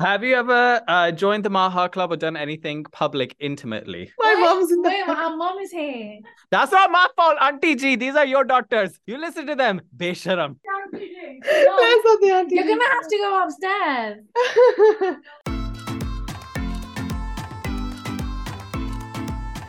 Have 0.00 0.22
you 0.22 0.36
ever 0.36 0.80
uh, 0.86 1.10
joined 1.10 1.44
the 1.44 1.50
Mile 1.50 1.70
High 1.70 1.88
Club 1.88 2.12
or 2.12 2.16
done 2.16 2.36
anything 2.36 2.84
public 2.84 3.34
intimately? 3.40 4.12
My 4.20 4.34
Wait, 4.36 4.40
mom's 4.40 4.70
in 4.70 4.80
the 4.80 4.90
Wait, 4.90 5.08
our 5.08 5.36
mom 5.36 5.58
is 5.58 5.72
here. 5.72 6.20
That's 6.52 6.70
not 6.70 6.92
my 6.92 7.08
fault, 7.16 7.36
Auntie 7.40 7.74
G. 7.74 7.96
These 7.96 8.14
are 8.14 8.24
your 8.24 8.44
doctors. 8.44 9.00
You 9.08 9.18
listen 9.18 9.48
to 9.48 9.56
them. 9.56 9.80
Besharam. 9.96 10.54
Mom, 10.64 10.90
That's 10.92 12.04
not 12.04 12.20
the 12.20 12.30
auntie. 12.30 12.54
You're 12.54 12.68
gonna 12.68 12.88
have 12.92 13.08
to 13.08 13.16
go 13.16 13.42
upstairs. 13.42 14.22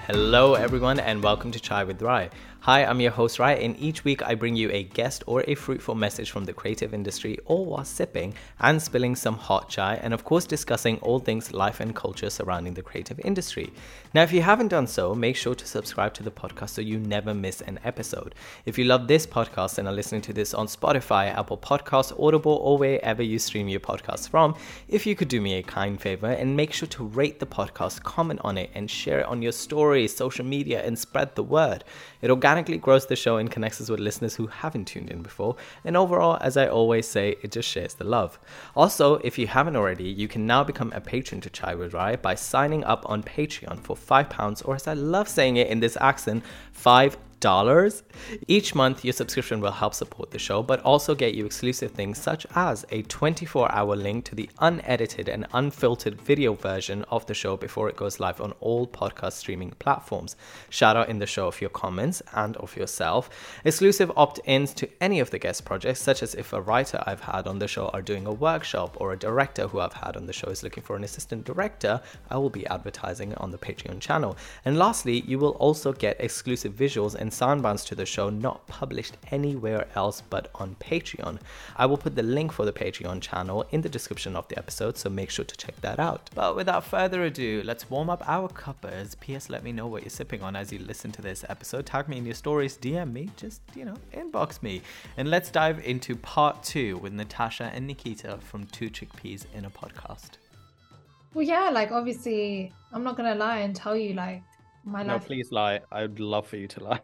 Hello, 0.06 0.54
everyone, 0.54 1.00
and 1.00 1.24
welcome 1.24 1.52
to 1.52 1.60
Chai 1.60 1.84
with 1.84 2.04
Rai. 2.04 2.30
Hi, 2.70 2.86
I'm 2.86 3.02
your 3.02 3.10
host 3.10 3.40
Rai, 3.40 3.66
and 3.66 3.76
each 3.80 4.04
week 4.04 4.22
I 4.22 4.36
bring 4.36 4.56
you 4.56 4.70
a 4.70 4.84
guest 4.84 5.24
or 5.26 5.44
a 5.48 5.56
fruitful 5.56 5.96
message 5.96 6.30
from 6.30 6.46
the 6.46 6.54
creative 6.54 6.94
industry, 6.94 7.40
all 7.46 7.66
while 7.66 7.84
sipping 7.84 8.36
and 8.60 8.80
spilling 8.80 9.16
some 9.16 9.38
hot 9.40 9.70
chai, 9.70 9.96
and 9.96 10.14
of 10.14 10.24
course 10.24 10.46
discussing 10.46 11.00
all 11.00 11.18
things 11.18 11.52
life 11.52 11.80
and 11.80 11.96
culture 11.96 12.30
surrounding 12.30 12.76
the 12.76 12.84
creative 12.84 13.20
industry. 13.22 13.74
Now, 14.14 14.22
if 14.22 14.32
you 14.32 14.44
haven't 14.44 14.68
done 14.68 14.86
so, 14.86 15.16
make 15.16 15.36
sure 15.36 15.56
to 15.56 15.66
subscribe 15.66 16.14
to 16.14 16.22
the 16.22 16.30
podcast 16.30 16.70
so 16.70 16.82
you 16.82 17.00
never 17.00 17.34
miss 17.34 17.62
an 17.62 17.80
episode. 17.84 18.36
If 18.66 18.78
you 18.78 18.86
love 18.86 19.08
this 19.08 19.26
podcast 19.26 19.80
and 19.80 19.88
are 19.88 19.92
listening 19.92 20.22
to 20.22 20.34
this 20.34 20.54
on 20.54 20.68
Spotify, 20.68 21.36
Apple 21.36 21.58
Podcasts, 21.58 22.24
Audible, 22.24 22.60
or 22.62 22.78
wherever 22.78 23.24
you 23.24 23.40
stream 23.40 23.68
your 23.68 23.80
podcasts 23.80 24.30
from, 24.30 24.54
if 24.88 25.08
you 25.08 25.16
could 25.16 25.28
do 25.28 25.42
me 25.42 25.56
a 25.56 25.64
kind 25.64 26.00
favor 26.00 26.28
and 26.28 26.56
make 26.56 26.74
sure 26.74 26.90
to 26.90 27.04
rate 27.04 27.40
the 27.40 27.48
podcast, 27.48 28.04
comment 28.04 28.42
on 28.44 28.60
it, 28.60 28.70
and 28.76 28.92
share 28.92 29.22
it 29.22 29.26
on 29.26 29.42
your 29.42 29.54
stories, 29.54 30.16
social 30.16 30.46
media, 30.46 30.86
and 30.86 31.00
spread 31.00 31.34
the 31.34 31.42
word. 31.42 31.84
It 32.22 32.30
organically 32.30 32.59
grows 32.62 33.06
the 33.08 33.16
show 33.16 33.38
and 33.38 33.50
connects 33.52 33.82
us 33.82 33.90
with 33.90 34.00
listeners 34.00 34.36
who 34.36 34.48
haven't 34.48 34.86
tuned 34.86 35.10
in 35.10 35.22
before. 35.22 35.56
And 35.84 35.96
overall, 35.96 36.38
as 36.42 36.58
I 36.58 36.68
always 36.68 37.08
say, 37.08 37.36
it 37.42 37.52
just 37.52 37.70
shares 37.70 37.94
the 37.94 38.04
love. 38.04 38.40
Also, 38.76 39.16
if 39.18 39.38
you 39.38 39.48
haven't 39.48 39.76
already, 39.76 40.06
you 40.06 40.28
can 40.28 40.46
now 40.46 40.64
become 40.64 40.92
a 40.94 41.02
patron 41.02 41.42
to 41.42 41.50
Chai 41.50 41.76
with 41.76 41.94
Rai 41.94 42.16
by 42.16 42.36
signing 42.36 42.84
up 42.84 43.04
on 43.10 43.24
Patreon 43.24 43.80
for 43.80 43.96
£5, 43.96 44.68
or 44.68 44.76
as 44.76 44.88
I 44.88 44.94
love 44.94 45.28
saying 45.28 45.58
it 45.58 45.68
in 45.68 45.80
this 45.80 45.98
accent, 46.02 46.44
5 46.74 47.18
dollars. 47.40 48.04
Each 48.48 48.76
month, 48.76 49.04
your 49.04 49.14
subscription 49.14 49.62
will 49.62 49.72
help 49.72 49.94
support 49.94 50.32
the 50.32 50.40
show, 50.40 50.62
but 50.62 50.82
also 50.82 51.16
get 51.16 51.36
you 51.36 51.46
exclusive 51.46 51.92
things 51.92 52.22
such 52.22 52.46
as 52.56 52.86
a 52.92 53.02
24 53.04 53.72
hour 53.72 53.96
link 53.96 54.26
to 54.26 54.36
the 54.36 54.50
unedited 54.60 55.30
and 55.30 55.48
unfiltered 55.54 56.20
video 56.22 56.54
version 56.54 57.04
of 57.10 57.26
the 57.26 57.34
show 57.34 57.58
before 57.58 57.90
it 57.90 57.96
goes 57.96 58.20
live 58.20 58.42
on 58.42 58.54
all 58.60 58.88
podcast 58.88 59.34
streaming 59.34 59.72
platforms. 59.80 60.36
Shout 60.70 60.98
out 60.98 61.10
in 61.10 61.20
the 61.20 61.26
show 61.26 61.48
of 61.48 61.62
your 61.62 61.70
comments 61.70 62.22
and 62.34 62.58
of 62.58 62.76
yourself. 62.76 63.30
Exclusive 63.64 64.12
opt 64.16 64.40
ins 64.46 64.74
to 64.74 64.90
any 65.02 65.20
of 65.20 65.32
the 65.32 65.40
guest 65.40 65.66
projects, 65.66 66.02
such 66.02 66.24
as 66.24 66.36
if 66.36 66.54
a 66.54 66.62
writer 66.62 67.04
I've 67.06 67.22
had 67.22 67.48
on 67.48 67.60
the 67.60 67.68
show 67.68 67.88
are 67.90 68.02
doing 68.02 68.26
a 68.26 68.32
workshop 68.32 68.98
or 69.00 69.14
a 69.14 69.18
director 69.18 69.68
who 69.68 69.80
I've 69.80 69.94
had 69.94 70.18
on 70.18 70.26
the 70.26 70.34
show 70.34 70.50
is 70.50 70.64
looking 70.64 70.84
for 70.84 70.96
an 70.96 71.04
assistant 71.04 71.46
director, 71.46 72.02
I 72.30 72.38
will 72.38 72.50
be 72.50 72.68
advertising 72.68 73.34
on 73.36 73.52
the 73.52 73.58
Patreon 73.58 74.00
channel. 74.00 74.38
And 74.66 74.78
lastly, 74.78 75.22
you 75.22 75.40
will 75.40 75.52
also 75.52 75.94
get 75.94 76.20
exclusive 76.20 76.74
visuals 76.74 77.16
and 77.16 77.29
soundbands 77.32 77.86
to 77.86 77.96
the 77.96 78.06
show 78.06 78.30
not 78.30 78.66
published 78.68 79.18
anywhere 79.32 79.88
else 79.96 80.22
but 80.30 80.50
on 80.56 80.76
Patreon. 80.80 81.40
I 81.76 81.86
will 81.86 81.98
put 81.98 82.16
the 82.16 82.24
link 82.24 82.52
for 82.52 82.66
the 82.66 82.74
Patreon 82.74 83.22
channel 83.22 83.66
in 83.72 83.82
the 83.82 83.90
description 83.90 84.36
of 84.36 84.48
the 84.48 84.58
episode, 84.58 84.98
so 84.98 85.10
make 85.10 85.30
sure 85.30 85.46
to 85.46 85.58
check 85.58 85.80
that 85.82 86.00
out. 86.00 86.30
But 86.36 86.56
without 86.56 86.84
further 86.84 87.24
ado, 87.24 87.62
let's 87.66 87.90
warm 87.90 88.10
up 88.10 88.24
our 88.28 88.48
cuppers. 88.50 89.16
P.S. 89.16 89.50
Let 89.50 89.64
me 89.64 89.72
know 89.72 89.88
what 89.88 90.04
you're 90.04 90.10
sipping 90.10 90.42
on 90.42 90.56
as 90.56 90.72
you 90.72 90.80
listen 90.80 91.12
to 91.14 91.22
this 91.22 91.46
episode. 91.50 91.86
Tag 91.86 92.08
me 92.08 92.18
in 92.18 92.26
your 92.26 92.36
stories, 92.36 92.78
DM 92.78 93.12
me, 93.14 93.30
just, 93.38 93.62
you 93.76 93.86
know, 93.86 93.96
inbox 94.14 94.62
me. 94.62 94.82
And 95.18 95.30
let's 95.30 95.50
dive 95.52 95.84
into 95.86 96.16
part 96.16 96.64
two 96.64 96.98
with 96.98 97.14
Natasha 97.14 97.72
and 97.74 97.90
Nikkita 97.90 98.42
from 98.42 98.66
Two 98.68 98.90
Chickpeas 98.90 99.46
in 99.54 99.66
a 99.66 99.70
Podcast. 99.70 100.32
Well, 101.34 101.46
yeah, 101.46 101.70
like 101.70 101.92
obviously, 101.92 102.74
I'm 102.92 103.04
not 103.04 103.16
gonna 103.16 103.36
lie 103.36 103.58
and 103.60 103.76
tell 103.76 103.96
you 103.96 104.14
like 104.14 104.42
my 104.84 105.04
No, 105.04 105.14
life. 105.14 105.26
please 105.28 105.52
lie. 105.52 105.80
I 105.92 106.02
would 106.02 106.20
love 106.20 106.48
for 106.48 106.58
you 106.58 106.68
to 106.70 106.84
lie. 106.84 107.02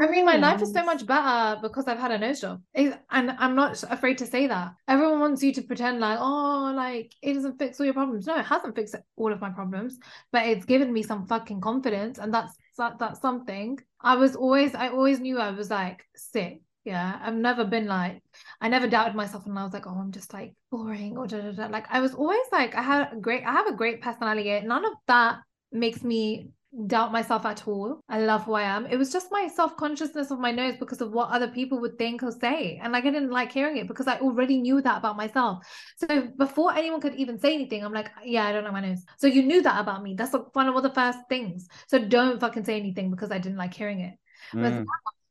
I 0.00 0.06
mean, 0.10 0.24
my 0.24 0.36
life 0.36 0.62
is 0.62 0.72
so 0.72 0.84
much 0.84 1.06
better 1.06 1.60
because 1.60 1.86
I've 1.86 1.98
had 1.98 2.10
a 2.10 2.18
nose 2.18 2.40
job, 2.40 2.62
It- 2.74 2.98
and 3.10 3.30
I'm 3.38 3.54
not 3.54 3.82
afraid 3.90 4.18
to 4.18 4.26
say 4.26 4.46
that. 4.46 4.72
Everyone 4.88 5.20
wants 5.20 5.42
you 5.42 5.52
to 5.54 5.62
pretend 5.62 6.00
like, 6.00 6.18
oh, 6.20 6.72
like 6.74 7.12
it 7.22 7.34
doesn't 7.34 7.58
fix 7.58 7.80
all 7.80 7.86
your 7.86 7.94
problems. 7.94 8.26
No, 8.26 8.36
it 8.38 8.44
hasn't 8.46 8.74
fixed 8.74 8.94
all 9.16 9.32
of 9.32 9.40
my 9.40 9.50
problems, 9.50 9.98
but 10.32 10.46
it's 10.46 10.64
given 10.64 10.92
me 10.92 11.02
some 11.02 11.26
fucking 11.26 11.60
confidence, 11.60 12.18
and 12.18 12.32
that's 12.32 12.54
that, 12.78 12.98
that's 12.98 13.20
something. 13.20 13.78
I 14.00 14.16
was 14.16 14.36
always, 14.36 14.74
I 14.74 14.88
always 14.88 15.18
knew 15.20 15.38
I 15.38 15.50
was 15.50 15.70
like 15.70 16.04
sick. 16.14 16.60
Yeah, 16.84 17.18
I've 17.20 17.34
never 17.34 17.64
been 17.64 17.86
like, 17.86 18.22
I 18.60 18.68
never 18.68 18.86
doubted 18.86 19.16
myself, 19.16 19.46
and 19.46 19.58
I 19.58 19.64
was 19.64 19.72
like, 19.72 19.86
oh, 19.88 19.98
I'm 19.98 20.12
just 20.12 20.32
like 20.32 20.54
boring 20.70 21.16
or 21.16 21.26
da, 21.26 21.40
da, 21.40 21.50
da. 21.52 21.66
like 21.66 21.86
I 21.90 22.00
was 22.00 22.14
always 22.14 22.46
like, 22.52 22.76
I 22.76 22.82
had 22.82 23.12
a 23.12 23.16
great, 23.16 23.42
I 23.44 23.52
have 23.52 23.66
a 23.66 23.74
great 23.74 24.00
personality. 24.00 24.60
None 24.60 24.84
of 24.84 24.92
that 25.08 25.38
makes 25.72 26.04
me 26.04 26.50
doubt 26.86 27.12
myself 27.12 27.46
at 27.46 27.66
all. 27.66 28.00
I 28.08 28.20
love 28.20 28.44
who 28.44 28.54
I 28.54 28.62
am. 28.62 28.86
It 28.86 28.96
was 28.96 29.12
just 29.12 29.28
my 29.30 29.48
self 29.48 29.76
consciousness 29.76 30.30
of 30.30 30.38
my 30.38 30.50
nose 30.50 30.74
because 30.78 31.00
of 31.00 31.12
what 31.12 31.30
other 31.30 31.48
people 31.48 31.80
would 31.80 31.96
think 31.98 32.22
or 32.22 32.30
say. 32.30 32.78
And 32.82 32.92
like 32.92 33.04
I 33.04 33.10
didn't 33.10 33.30
like 33.30 33.50
hearing 33.52 33.78
it 33.78 33.88
because 33.88 34.06
I 34.06 34.18
already 34.18 34.58
knew 34.60 34.82
that 34.82 34.98
about 34.98 35.16
myself. 35.16 35.64
So 35.96 36.28
before 36.36 36.74
anyone 36.74 37.00
could 37.00 37.14
even 37.14 37.38
say 37.38 37.54
anything, 37.54 37.84
I'm 37.84 37.92
like, 37.92 38.10
yeah, 38.24 38.46
I 38.46 38.52
don't 38.52 38.64
like 38.64 38.72
my 38.72 38.80
nose. 38.80 39.04
So 39.18 39.26
you 39.26 39.42
knew 39.42 39.62
that 39.62 39.80
about 39.80 40.02
me. 40.02 40.14
That's 40.14 40.34
like 40.34 40.54
one 40.54 40.68
of 40.68 40.82
the 40.82 40.90
first 40.94 41.18
things. 41.28 41.68
So 41.88 41.98
don't 41.98 42.40
fucking 42.40 42.64
say 42.64 42.76
anything 42.78 43.10
because 43.10 43.30
I 43.30 43.38
didn't 43.38 43.58
like 43.58 43.74
hearing 43.74 44.00
it. 44.00 44.14
But 44.52 44.72
Mm. 44.72 44.84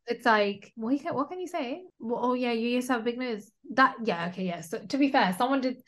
it's 0.08 0.26
like, 0.26 0.72
what, 0.76 1.00
can, 1.02 1.16
what 1.16 1.30
can 1.30 1.40
you 1.40 1.48
say? 1.48 1.84
Well, 2.00 2.20
oh 2.22 2.34
yeah, 2.34 2.52
you 2.52 2.68
used 2.70 2.88
to 2.88 2.94
have 2.94 3.02
a 3.02 3.06
big 3.06 3.18
nose. 3.18 3.52
That 3.74 3.96
yeah, 4.04 4.28
okay, 4.30 4.46
yeah. 4.46 4.62
So 4.62 4.80
to 4.80 4.98
be 4.98 5.12
fair, 5.12 5.34
someone 5.38 5.62
did 5.62 5.82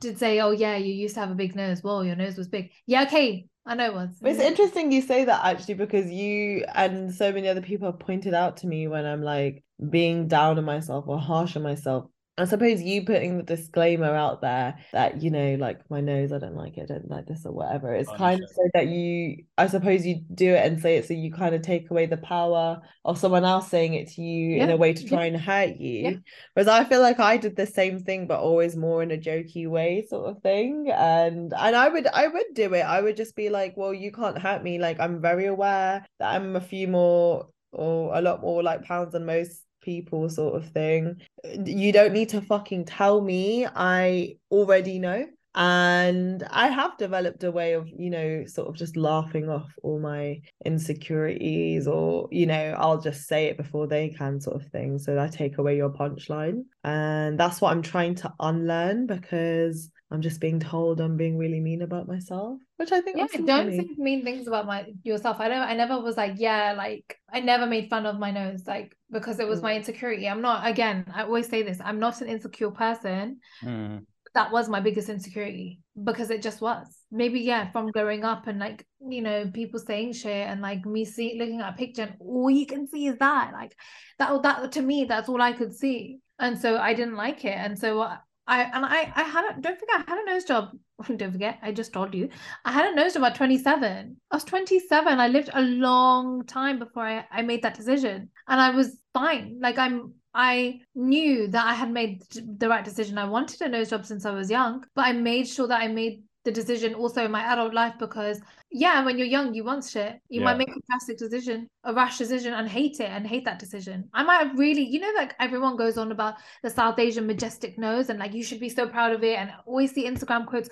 did 0.00 0.18
say, 0.18 0.40
oh 0.40 0.50
yeah, 0.50 0.76
you 0.76 0.92
used 0.92 1.14
to 1.14 1.20
have 1.20 1.30
a 1.30 1.34
big 1.34 1.54
nose. 1.54 1.82
Whoa, 1.82 2.02
your 2.02 2.16
nose 2.16 2.36
was 2.36 2.48
big. 2.48 2.70
Yeah, 2.86 3.04
okay, 3.04 3.46
I 3.64 3.74
know 3.74 3.92
was. 3.92 4.10
It's 4.22 4.40
interesting 4.40 4.90
you 4.90 5.02
say 5.02 5.24
that 5.24 5.44
actually 5.44 5.74
because 5.74 6.10
you 6.10 6.64
and 6.74 7.14
so 7.14 7.32
many 7.32 7.48
other 7.48 7.62
people 7.62 7.90
have 7.90 8.00
pointed 8.00 8.34
out 8.34 8.56
to 8.58 8.66
me 8.66 8.88
when 8.88 9.06
I'm 9.06 9.22
like 9.22 9.62
being 9.88 10.26
down 10.26 10.58
on 10.58 10.64
myself 10.64 11.04
or 11.06 11.18
harsh 11.18 11.56
on 11.56 11.62
myself. 11.62 12.06
I 12.38 12.46
suppose 12.46 12.80
you 12.80 13.04
putting 13.04 13.36
the 13.36 13.42
disclaimer 13.42 14.14
out 14.14 14.40
there 14.40 14.78
that, 14.92 15.22
you 15.22 15.30
know, 15.30 15.54
like 15.60 15.80
my 15.90 16.00
nose, 16.00 16.32
I 16.32 16.38
don't 16.38 16.56
like 16.56 16.78
it, 16.78 16.84
I 16.84 16.94
don't 16.94 17.10
like 17.10 17.26
this 17.26 17.44
or 17.44 17.52
whatever. 17.52 17.92
It's 17.92 18.10
kind 18.12 18.42
of 18.42 18.48
so 18.48 18.62
that 18.72 18.88
you, 18.88 19.44
I 19.58 19.66
suppose 19.66 20.06
you 20.06 20.22
do 20.32 20.54
it 20.54 20.64
and 20.64 20.80
say 20.80 20.96
it 20.96 21.06
so 21.06 21.12
you 21.12 21.30
kind 21.30 21.54
of 21.54 21.60
take 21.60 21.90
away 21.90 22.06
the 22.06 22.16
power 22.16 22.80
of 23.04 23.18
someone 23.18 23.44
else 23.44 23.68
saying 23.68 23.92
it 23.94 24.08
to 24.12 24.22
you 24.22 24.62
in 24.62 24.70
a 24.70 24.78
way 24.78 24.94
to 24.94 25.02
yeah. 25.02 25.08
try 25.10 25.24
and 25.26 25.36
hurt 25.36 25.76
you. 25.76 26.02
Yeah. 26.02 26.12
Whereas 26.54 26.68
I 26.68 26.84
feel 26.84 27.02
like 27.02 27.20
I 27.20 27.36
did 27.36 27.54
the 27.54 27.66
same 27.66 28.00
thing, 28.00 28.26
but 28.26 28.40
always 28.40 28.76
more 28.76 29.02
in 29.02 29.10
a 29.10 29.18
jokey 29.18 29.68
way, 29.68 30.06
sort 30.08 30.30
of 30.30 30.42
thing. 30.42 30.90
And 30.90 31.52
and 31.52 31.76
I 31.76 31.88
would 31.90 32.06
I 32.06 32.28
would 32.28 32.54
do 32.54 32.72
it. 32.72 32.80
I 32.80 33.02
would 33.02 33.16
just 33.16 33.36
be 33.36 33.50
like, 33.50 33.76
well, 33.76 33.92
you 33.92 34.10
can't 34.10 34.38
hurt 34.38 34.62
me. 34.62 34.78
Like 34.78 35.00
I'm 35.00 35.20
very 35.20 35.46
aware 35.46 36.06
that 36.18 36.34
I'm 36.34 36.56
a 36.56 36.62
few 36.62 36.88
more 36.88 37.48
or 37.72 38.16
a 38.16 38.22
lot 38.22 38.40
more 38.40 38.62
like 38.62 38.84
pounds 38.84 39.12
than 39.12 39.26
most 39.26 39.64
people, 39.82 40.28
sort 40.28 40.54
of 40.54 40.68
thing. 40.70 41.16
You 41.64 41.92
don't 41.92 42.12
need 42.12 42.30
to 42.30 42.40
fucking 42.40 42.86
tell 42.86 43.20
me. 43.20 43.66
I 43.66 44.36
already 44.50 44.98
know. 44.98 45.26
And 45.54 46.42
I 46.50 46.68
have 46.68 46.96
developed 46.96 47.44
a 47.44 47.52
way 47.52 47.74
of, 47.74 47.86
you 47.86 48.08
know, 48.08 48.46
sort 48.46 48.68
of 48.68 48.74
just 48.74 48.96
laughing 48.96 49.50
off 49.50 49.70
all 49.82 49.98
my 49.98 50.40
insecurities, 50.64 51.86
or, 51.86 52.28
you 52.30 52.46
know, 52.46 52.74
I'll 52.78 53.02
just 53.02 53.28
say 53.28 53.48
it 53.48 53.58
before 53.58 53.86
they 53.86 54.08
can, 54.08 54.40
sort 54.40 54.62
of 54.62 54.66
thing. 54.68 54.98
So 54.98 55.20
I 55.20 55.28
take 55.28 55.58
away 55.58 55.76
your 55.76 55.90
punchline. 55.90 56.62
And 56.84 57.38
that's 57.38 57.60
what 57.60 57.70
I'm 57.70 57.82
trying 57.82 58.14
to 58.16 58.32
unlearn 58.40 59.06
because 59.06 59.90
I'm 60.12 60.20
just 60.20 60.40
being 60.40 60.60
told 60.60 61.00
I'm 61.00 61.16
being 61.16 61.38
really 61.38 61.58
mean 61.58 61.80
about 61.82 62.06
myself, 62.06 62.58
which 62.76 62.92
I 62.92 63.00
think 63.00 63.16
yeah, 63.16 63.26
don't 63.46 63.46
funny. 63.46 63.78
say 63.78 63.88
mean 63.96 64.22
things 64.22 64.46
about 64.46 64.66
my 64.66 64.86
yourself. 65.02 65.40
I 65.40 65.48
don't 65.48 65.62
I 65.62 65.74
never 65.74 66.00
was 66.00 66.16
like, 66.16 66.34
yeah, 66.36 66.74
like 66.76 67.18
I 67.32 67.40
never 67.40 67.66
made 67.66 67.88
fun 67.88 68.04
of 68.04 68.18
my 68.18 68.30
nose, 68.30 68.64
like 68.66 68.96
because 69.10 69.40
it 69.40 69.48
was 69.48 69.62
my 69.62 69.74
insecurity. 69.74 70.28
I'm 70.28 70.42
not 70.42 70.66
again, 70.66 71.06
I 71.14 71.22
always 71.22 71.48
say 71.48 71.62
this, 71.62 71.80
I'm 71.82 71.98
not 71.98 72.20
an 72.20 72.28
insecure 72.28 72.70
person. 72.70 73.38
Mm. 73.62 74.04
That 74.34 74.52
was 74.52 74.68
my 74.68 74.80
biggest 74.80 75.08
insecurity 75.08 75.80
because 76.04 76.30
it 76.30 76.42
just 76.42 76.60
was. 76.60 76.86
Maybe, 77.10 77.40
yeah, 77.40 77.70
from 77.70 77.90
growing 77.90 78.24
up 78.24 78.46
and 78.46 78.58
like, 78.58 78.86
you 79.06 79.20
know, 79.20 79.50
people 79.52 79.78
saying 79.78 80.14
shit 80.14 80.48
and 80.48 80.60
like 80.60 80.86
me 80.86 81.04
see 81.04 81.38
looking 81.38 81.60
at 81.60 81.74
a 81.74 81.76
picture 81.76 82.02
and 82.02 82.16
all 82.18 82.50
you 82.50 82.66
can 82.66 82.86
see 82.86 83.06
is 83.06 83.18
that. 83.18 83.52
Like 83.52 83.74
that 84.18 84.42
that 84.42 84.72
to 84.72 84.82
me, 84.82 85.04
that's 85.04 85.28
all 85.28 85.40
I 85.40 85.52
could 85.52 85.74
see. 85.74 86.18
And 86.38 86.58
so 86.58 86.76
I 86.78 86.94
didn't 86.94 87.16
like 87.16 87.44
it. 87.44 87.56
And 87.56 87.78
so 87.78 88.14
I 88.52 88.62
and 88.74 88.84
I 88.84 89.10
I 89.16 89.22
had 89.22 89.44
a 89.50 89.60
don't 89.60 89.78
forget 89.78 90.04
I 90.06 90.10
had 90.10 90.18
a 90.18 90.26
nose 90.26 90.44
job. 90.44 90.70
Don't 91.16 91.32
forget, 91.32 91.58
I 91.62 91.72
just 91.72 91.92
told 91.92 92.14
you. 92.14 92.28
I 92.64 92.70
had 92.70 92.92
a 92.92 92.94
nose 92.94 93.14
job 93.14 93.24
at 93.24 93.34
27. 93.34 94.16
I 94.30 94.36
was 94.36 94.44
27. 94.44 95.18
I 95.18 95.26
lived 95.26 95.50
a 95.52 95.62
long 95.62 96.44
time 96.46 96.78
before 96.78 97.02
I, 97.02 97.24
I 97.32 97.42
made 97.42 97.62
that 97.62 97.74
decision. 97.74 98.30
And 98.46 98.60
I 98.60 98.70
was 98.70 98.96
fine. 99.12 99.58
Like 99.60 99.78
I'm 99.78 100.14
I 100.34 100.80
knew 100.94 101.48
that 101.48 101.66
I 101.66 101.74
had 101.74 101.90
made 101.90 102.22
the 102.58 102.68
right 102.68 102.84
decision. 102.84 103.18
I 103.18 103.24
wanted 103.24 103.60
a 103.62 103.68
nose 103.68 103.90
job 103.90 104.06
since 104.06 104.24
I 104.24 104.30
was 104.30 104.50
young, 104.50 104.84
but 104.94 105.06
I 105.06 105.12
made 105.12 105.48
sure 105.48 105.66
that 105.66 105.80
I 105.80 105.88
made 105.88 106.22
the 106.44 106.50
decision 106.52 106.94
also 106.94 107.24
in 107.24 107.30
my 107.30 107.42
adult 107.52 107.72
life 107.72 107.94
because 107.98 108.40
yeah, 108.74 109.04
when 109.04 109.18
you're 109.18 109.26
young, 109.26 109.52
you 109.54 109.64
want 109.64 109.84
shit. 109.84 110.18
You 110.28 110.40
Yeah. 110.40 110.44
might 110.46 110.56
make 110.58 110.70
a 110.70 110.80
drastic 110.88 111.18
decision, 111.18 111.68
a 111.84 111.92
rash 111.92 112.16
decision, 112.18 112.54
and 112.54 112.66
hate 112.68 113.00
it 113.00 113.10
and 113.10 113.26
hate 113.26 113.44
that 113.44 113.58
decision. 113.58 114.08
I 114.14 114.22
might 114.22 114.46
have 114.46 114.58
really, 114.58 114.82
you 114.82 114.98
know, 114.98 115.12
like 115.14 115.34
everyone 115.40 115.76
goes 115.76 115.98
on 115.98 116.10
about 116.10 116.34
the 116.62 116.70
South 116.70 116.98
Asian 116.98 117.26
majestic 117.26 117.78
nose 117.78 118.08
and 118.08 118.18
like 118.18 118.32
you 118.32 118.42
should 118.42 118.60
be 118.60 118.70
so 118.70 118.88
proud 118.88 119.12
of 119.12 119.22
it, 119.22 119.36
and 119.38 119.52
always 119.66 119.92
see 119.92 120.06
Instagram 120.08 120.46
quotes. 120.46 120.70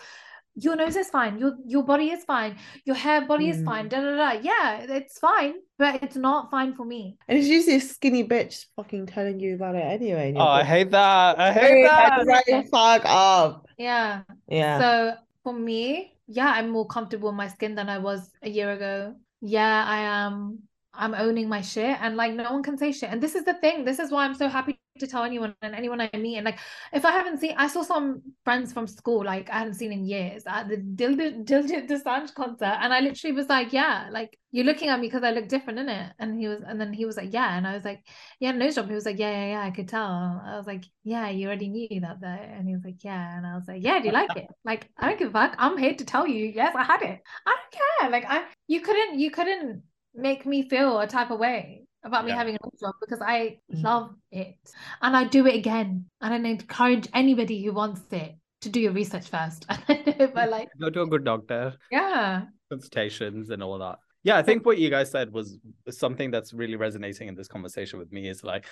Your 0.57 0.75
nose 0.75 0.97
is 0.97 1.09
fine. 1.11 1.39
Your 1.39 1.53
your 1.65 1.85
body 1.85 2.11
is 2.11 2.25
fine. 2.25 2.57
Your 2.85 2.97
hair 2.97 3.21
body 3.27 3.49
is 3.51 3.59
Mm. 3.59 3.65
fine. 3.67 3.89
Da 3.89 4.01
da 4.01 4.17
da. 4.17 4.31
Yeah, 4.43 4.81
it's 4.99 5.19
fine, 5.21 5.55
but 5.79 6.03
it's 6.03 6.17
not 6.17 6.51
fine 6.51 6.75
for 6.75 6.85
me. 6.85 7.17
And 7.29 7.39
it's 7.39 7.47
usually 7.47 7.77
a 7.77 7.81
skinny 7.81 8.25
bitch 8.25 8.67
fucking 8.77 9.07
telling 9.07 9.39
you 9.39 9.55
about 9.55 9.77
it 9.77 9.85
anyway. 9.85 10.29
and 10.29 10.37
you're 10.37 10.45
Oh, 10.47 10.49
I 10.51 10.65
hate 10.65 10.91
that. 10.91 11.39
I 11.39 11.53
hate 11.53 11.63
"Hey, 11.63 11.83
that. 11.85 12.25
that's 12.27 12.49
like, 12.49 12.69
fuck 12.71 13.03
up. 13.05 13.67
Yeah. 13.79 14.23
Yeah. 14.49 14.79
So 14.81 15.15
for 15.43 15.53
me, 15.53 16.17
yeah, 16.27 16.53
I'm 16.53 16.71
more 16.71 16.87
comfortable 16.87 17.29
in 17.31 17.35
my 17.37 17.49
skin 17.49 17.75
than 17.75 17.89
I 17.89 17.99
was 17.99 18.31
a 18.43 18.49
year 18.51 18.71
ago. 18.73 19.17
Yeah, 19.41 19.85
I 19.87 19.99
am. 20.01 20.69
I'm 20.93 21.15
owning 21.15 21.49
my 21.49 21.61
shit, 21.61 21.97
and 22.01 22.17
like 22.17 22.35
no 22.35 22.51
one 22.53 22.63
can 22.63 22.77
say 22.77 22.93
shit. 22.93 23.11
And 23.11 23.23
this 23.23 23.35
is 23.35 23.45
the 23.45 23.55
thing. 23.55 23.85
This 23.85 23.99
is 23.99 24.11
why 24.11 24.25
I'm 24.25 24.35
so 24.35 24.49
happy 24.49 24.81
to 24.99 25.07
tell 25.07 25.25
anyone 25.25 25.55
and 25.63 25.75
anyone 25.75 26.01
I 26.01 26.11
meet. 26.17 26.37
And 26.37 26.45
like, 26.45 26.59
if 26.93 27.05
I 27.05 27.13
haven't 27.13 27.39
seen, 27.39 27.55
I 27.57 27.69
saw 27.69 27.83
some 27.83 28.23
friends 28.45 28.73
from 28.73 28.87
school 28.87 29.25
like 29.25 29.49
I 29.51 29.59
hadn't 29.59 29.75
seen 29.75 29.93
in 29.93 30.05
years 30.05 30.43
at 30.47 30.69
the 30.69 30.77
Diljit 30.77 31.47
Dosanjh 31.47 32.35
concert, 32.41 32.77
and 32.81 32.93
I 32.93 33.01
literally 33.01 33.35
was 33.35 33.49
like, 33.49 33.73
yeah, 33.73 34.09
like 34.11 34.37
you're 34.53 34.65
looking 34.65 34.89
at 34.89 34.99
me 34.99 35.07
because 35.07 35.23
I 35.23 35.31
look 35.31 35.49
different, 35.49 35.79
innit? 35.79 36.13
And 36.19 36.41
he 36.41 36.49
was, 36.49 36.63
and 36.67 36.81
then 36.81 36.93
he 36.93 37.05
was 37.05 37.17
like, 37.17 37.33
yeah, 37.33 37.57
and 37.57 37.67
I 37.67 37.75
was 37.75 37.85
like, 37.85 38.05
yeah, 38.41 38.53
no 38.53 38.71
job. 38.71 38.89
He 38.89 38.95
was 38.95 39.07
like, 39.07 39.19
yeah, 39.19 39.31
yeah, 39.31 39.51
yeah, 39.53 39.63
I 39.63 39.71
could 39.71 39.89
tell. 39.89 40.03
I 40.45 40.57
was 40.57 40.67
like, 40.67 40.85
yeah, 41.05 41.29
you 41.31 41.47
already 41.47 41.69
knew 41.69 42.01
that, 42.01 42.21
though. 42.21 42.27
And 42.27 42.67
he 42.67 42.75
was 42.75 42.85
like, 42.85 43.05
yeah, 43.05 43.37
and 43.37 43.47
I 43.47 43.55
was 43.55 43.69
like, 43.69 43.83
yeah, 43.83 44.01
do 44.01 44.07
you 44.07 44.13
like 44.13 44.37
it? 44.37 44.47
Like, 44.65 44.89
I 44.99 45.09
don't 45.09 45.19
give 45.19 45.29
a 45.29 45.33
fuck. 45.33 45.55
I'm 45.59 45.79
here 45.79 45.95
to 45.95 46.05
tell 46.05 46.27
you, 46.27 46.47
yes, 46.47 46.75
I 46.77 46.83
had 46.83 47.03
it. 47.03 47.21
I 47.47 47.57
don't 47.57 48.11
care. 48.11 48.11
Like, 48.11 48.25
I, 48.29 48.45
you 48.67 48.81
couldn't, 48.81 49.19
you 49.21 49.31
couldn't 49.31 49.83
make 50.15 50.47
me 50.47 50.69
feel 50.69 50.99
a 51.01 51.07
type 51.07 51.31
of 51.31 51.39
way 51.39 51.85
about 52.05 52.25
me 52.25 52.31
having 52.33 52.55
a 52.55 52.59
nose 52.65 52.81
job 52.81 52.95
because 53.01 53.21
I 53.21 53.59
Mhm. 53.73 53.85
love 53.85 54.15
it 54.33 54.57
and 55.03 55.17
I 55.17 55.25
do 55.25 55.47
it 55.47 55.55
again. 55.55 56.07
And 56.21 56.47
I 56.47 56.51
encourage 56.51 57.09
anybody 57.13 57.63
who 57.63 57.73
wants 57.73 58.01
it 58.13 58.37
to 58.63 58.69
do 58.69 58.81
your 58.81 58.93
research 58.93 59.29
first. 59.29 59.67
but 59.87 60.51
like, 60.51 60.69
Go 60.81 60.91
to 60.91 61.03
a 61.03 61.07
good 61.07 61.25
doctor. 61.25 61.77
yeah, 61.91 62.47
consultations 62.71 63.51
and 63.51 63.63
all 63.63 63.79
that. 63.79 63.99
Yeah, 64.23 64.37
I 64.37 64.43
think 64.43 64.67
what 64.67 64.77
you 64.79 64.91
guys 64.91 65.11
said 65.11 65.33
was 65.33 65.59
something 65.89 66.31
that's 66.31 66.53
really 66.53 66.77
resonating 66.77 67.29
in 67.29 67.35
this 67.35 67.49
conversation 67.49 67.99
with 67.99 68.13
me 68.13 68.29
is 68.29 68.45
like, 68.45 68.67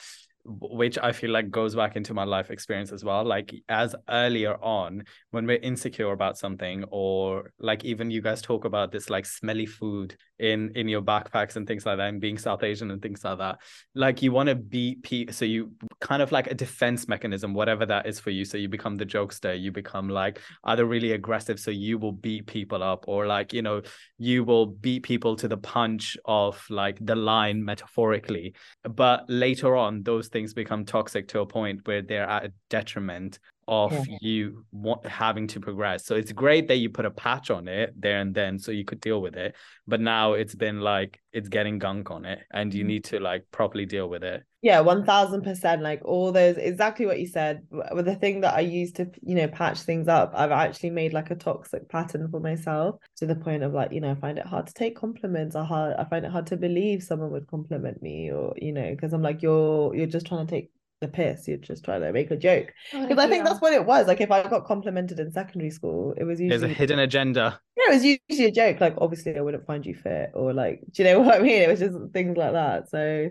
which 0.49 0.99
I 1.03 1.13
feel 1.13 1.31
like 1.31 1.51
goes 1.51 1.75
back 1.75 1.97
into 1.97 2.15
my 2.15 2.25
life 2.25 2.51
experience 2.51 2.93
as 2.93 3.05
well. 3.05 3.25
Like, 3.25 3.55
as 3.69 3.95
earlier 4.09 4.57
on, 4.63 5.05
when 5.31 5.47
we're 5.47 5.59
insecure 5.59 6.13
about 6.13 6.39
something, 6.39 6.85
or 6.91 7.53
like 7.59 7.85
even 7.85 8.11
you 8.11 8.23
guys 8.23 8.43
talk 8.43 8.65
about 8.65 8.93
this 8.93 9.11
like 9.11 9.27
smelly 9.27 9.67
food 9.67 10.17
in 10.39 10.71
in 10.77 10.89
your 10.89 11.03
backpacks 11.03 11.57
and 11.57 11.67
things 11.67 11.85
like 11.85 11.99
that, 11.99 12.09
and 12.09 12.21
being 12.21 12.39
South 12.39 12.63
Asian 12.63 12.91
and 12.91 13.03
things 13.03 13.25
like 13.25 13.39
that, 13.39 13.59
like 13.95 14.23
you 14.23 14.33
want 14.33 14.49
to 14.49 14.55
beat 14.55 15.03
people, 15.03 15.35
so 15.35 15.45
you 15.45 15.73
kind 16.01 16.23
of 16.23 16.33
like 16.33 16.47
a 16.47 16.55
defense 16.55 17.09
mechanism, 17.09 17.55
whatever 17.55 17.85
that 17.87 18.07
is 18.07 18.19
for 18.21 18.31
you. 18.31 18.45
So 18.45 18.57
you 18.57 18.69
become 18.69 18.97
the 18.97 19.07
jokester, 19.07 19.61
you 19.61 19.73
become 19.73 20.09
like 20.09 20.41
either 20.65 20.87
really 20.87 21.13
aggressive, 21.13 21.61
so 21.61 21.71
you 21.71 21.99
will 21.99 22.13
beat 22.13 22.47
people 22.47 22.83
up, 22.83 23.05
or 23.09 23.27
like 23.27 23.53
you 23.53 23.63
know 23.63 23.83
you 24.19 24.45
will 24.45 24.67
beat 24.67 25.03
people 25.03 25.37
to 25.37 25.49
the 25.49 25.57
punch 25.57 26.17
of 26.25 26.65
like 26.71 26.99
the 27.01 27.15
line 27.15 27.65
metaphorically 27.65 28.55
but 28.95 29.25
later 29.29 29.77
on 29.77 30.03
those 30.03 30.29
things 30.29 30.38
become 30.47 30.85
toxic 30.85 31.29
to 31.29 31.41
a 31.41 31.47
point 31.47 31.87
where 31.87 32.03
they're 32.03 32.29
at 32.29 32.45
a 32.45 32.53
detriment 32.69 33.39
of 33.69 34.03
Yeah. 34.07 34.19
you 34.19 34.65
want, 34.73 35.07
having 35.07 35.47
to 35.47 35.61
progress 35.61 36.05
so 36.07 36.17
it's 36.17 36.33
great 36.33 36.69
that 36.69 36.77
you 36.77 36.91
put 36.91 37.05
a 37.05 37.11
patch 37.11 37.51
on 37.51 37.69
it 37.69 37.93
there 38.01 38.21
and 38.21 38.35
then 38.35 38.59
so 38.59 38.73
you 38.73 38.85
could 38.85 39.01
deal 39.01 39.21
with 39.23 39.37
it 39.37 39.55
but 39.87 40.01
now 40.01 40.33
it's 40.33 40.55
been 40.55 40.81
like 40.81 41.21
it's 41.33 41.49
getting 41.51 41.79
gunk 41.79 42.11
on 42.11 42.25
it 42.25 42.41
and 42.51 42.75
you 42.75 42.83
Mhm. 42.83 42.89
need 42.89 43.05
to 43.05 43.21
like 43.21 43.45
properly 43.53 43.87
deal 43.87 44.09
with 44.09 44.25
it 44.25 44.43
Yeah, 44.61 44.81
one 44.81 45.05
thousand 45.05 45.43
percent. 45.43 45.83
Like 45.83 46.01
all 46.05 46.33
those, 46.33 46.57
exactly 46.57 47.07
what 47.07 47.21
you 47.21 47.29
said. 47.29 47.65
With 47.95 48.07
the 48.07 48.17
thing 48.17 48.41
that 48.41 48.55
I 48.55 48.61
use 48.61 48.91
to, 48.95 49.09
you 49.23 49.37
know, 49.37 49.47
patch 49.47 49.81
things 49.83 50.09
up, 50.09 50.33
I've 50.35 50.51
actually 50.51 50.91
made 50.91 51.13
like 51.13 51.31
a 51.31 51.37
toxic 51.37 51.89
pattern 51.89 52.29
for 52.29 52.41
myself 52.41 52.97
to 53.19 53.27
the 53.27 53.37
point 53.37 53.63
of 53.63 53.73
like, 53.73 53.93
you 53.93 54.01
know, 54.01 54.11
I 54.11 54.15
find 54.17 54.37
it 54.37 54.47
hard 54.47 54.67
to 54.67 54.75
take 54.75 54.97
compliments. 54.97 55.55
I 55.55 55.65
hard, 55.65 55.95
I 55.97 56.05
find 56.05 56.25
it 56.25 56.33
hard 56.33 56.49
to 56.49 56.57
believe 56.57 57.05
someone 57.05 57.31
would 57.31 57.47
compliment 57.47 58.03
me, 58.03 58.33
or 58.33 58.53
you 58.57 58.73
know, 58.73 58.91
because 58.91 59.13
I'm 59.13 59.23
like, 59.23 59.43
you're 59.43 59.95
you're 59.95 60.07
just 60.07 60.27
trying 60.27 60.45
to 60.45 60.51
take 60.51 60.73
the 61.01 61.09
piss. 61.09 61.47
You're 61.47 61.59
just 61.59 61.85
trying 61.85 62.01
to 62.03 62.13
make 62.13 62.31
a 62.31 62.37
joke. 62.37 62.73
Oh, 62.93 63.07
because 63.07 63.25
I 63.25 63.29
think 63.29 63.45
that's 63.45 63.61
what 63.61 63.73
it 63.73 63.85
was. 63.85 64.07
Like 64.07 64.21
if 64.21 64.31
I 64.31 64.43
got 64.49 64.65
complimented 64.67 65.21
in 65.21 65.33
secondary 65.33 65.71
school, 65.71 66.15
it 66.17 66.25
was 66.25 66.41
usually 66.41 66.59
there's 66.59 66.71
a 66.71 66.75
hidden 66.75 66.99
agenda 66.99 67.61
yeah, 67.79 67.93
it 67.93 67.95
was 67.95 68.05
usually 68.29 68.49
a 68.49 68.51
joke. 68.53 68.81
Like, 68.81 68.95
obviously, 68.99 69.37
I 69.37 69.41
wouldn't 69.41 69.67
find 69.67 69.87
you 69.87 69.95
fit, 69.95 70.33
or 70.35 70.53
like, 70.53 70.81
do 70.91 71.03
you 71.03 71.11
know 71.11 71.21
what 71.23 71.37
I 71.37 71.39
mean? 71.39 71.63
It 71.63 71.69
was 71.69 71.81
just 71.81 71.97
things 72.13 72.37
like 72.37 72.53
that. 72.53 72.91
So, 72.91 73.31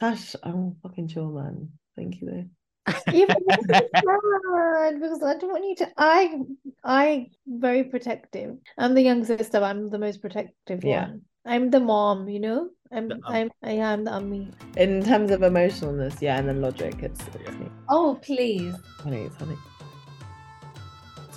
Sash, 0.00 0.36
I'm 0.42 0.76
fucking 0.82 1.08
chill, 1.08 1.30
man. 1.30 1.70
Thank 1.96 2.20
you, 2.20 2.28
though. 2.30 2.44
Even 3.12 3.36
sad 3.68 3.88
because 5.00 5.22
I 5.22 5.36
don't 5.38 5.50
want 5.50 5.64
you 5.64 5.74
to. 5.76 5.88
I 5.96 6.38
I 6.84 7.26
very 7.46 7.84
protective. 7.84 8.58
I'm 8.78 8.94
the 8.94 9.02
young 9.02 9.24
sister. 9.24 9.58
I'm 9.58 9.90
the 9.90 9.98
most 9.98 10.20
protective 10.20 10.84
Yeah. 10.84 11.08
one. 11.08 11.22
I'm 11.44 11.70
the 11.70 11.80
mom. 11.80 12.28
You 12.28 12.40
know. 12.40 12.68
I'm 12.92 13.08
The 13.08 13.14
um. 13.14 13.22
I'm 13.26 13.50
I 13.62 13.72
am 13.72 14.04
the 14.04 14.10
ummi. 14.10 14.52
In 14.76 15.02
terms 15.02 15.30
of 15.30 15.40
emotionalness, 15.40 16.20
yeah, 16.20 16.38
and 16.38 16.48
then 16.48 16.60
logic, 16.60 16.96
it's, 17.02 17.20
it's 17.34 17.58
me. 17.58 17.68
Oh 17.88 18.18
please. 18.22 18.74
Honey, 19.02 19.22
it's 19.22 19.36
honey. 19.36 19.56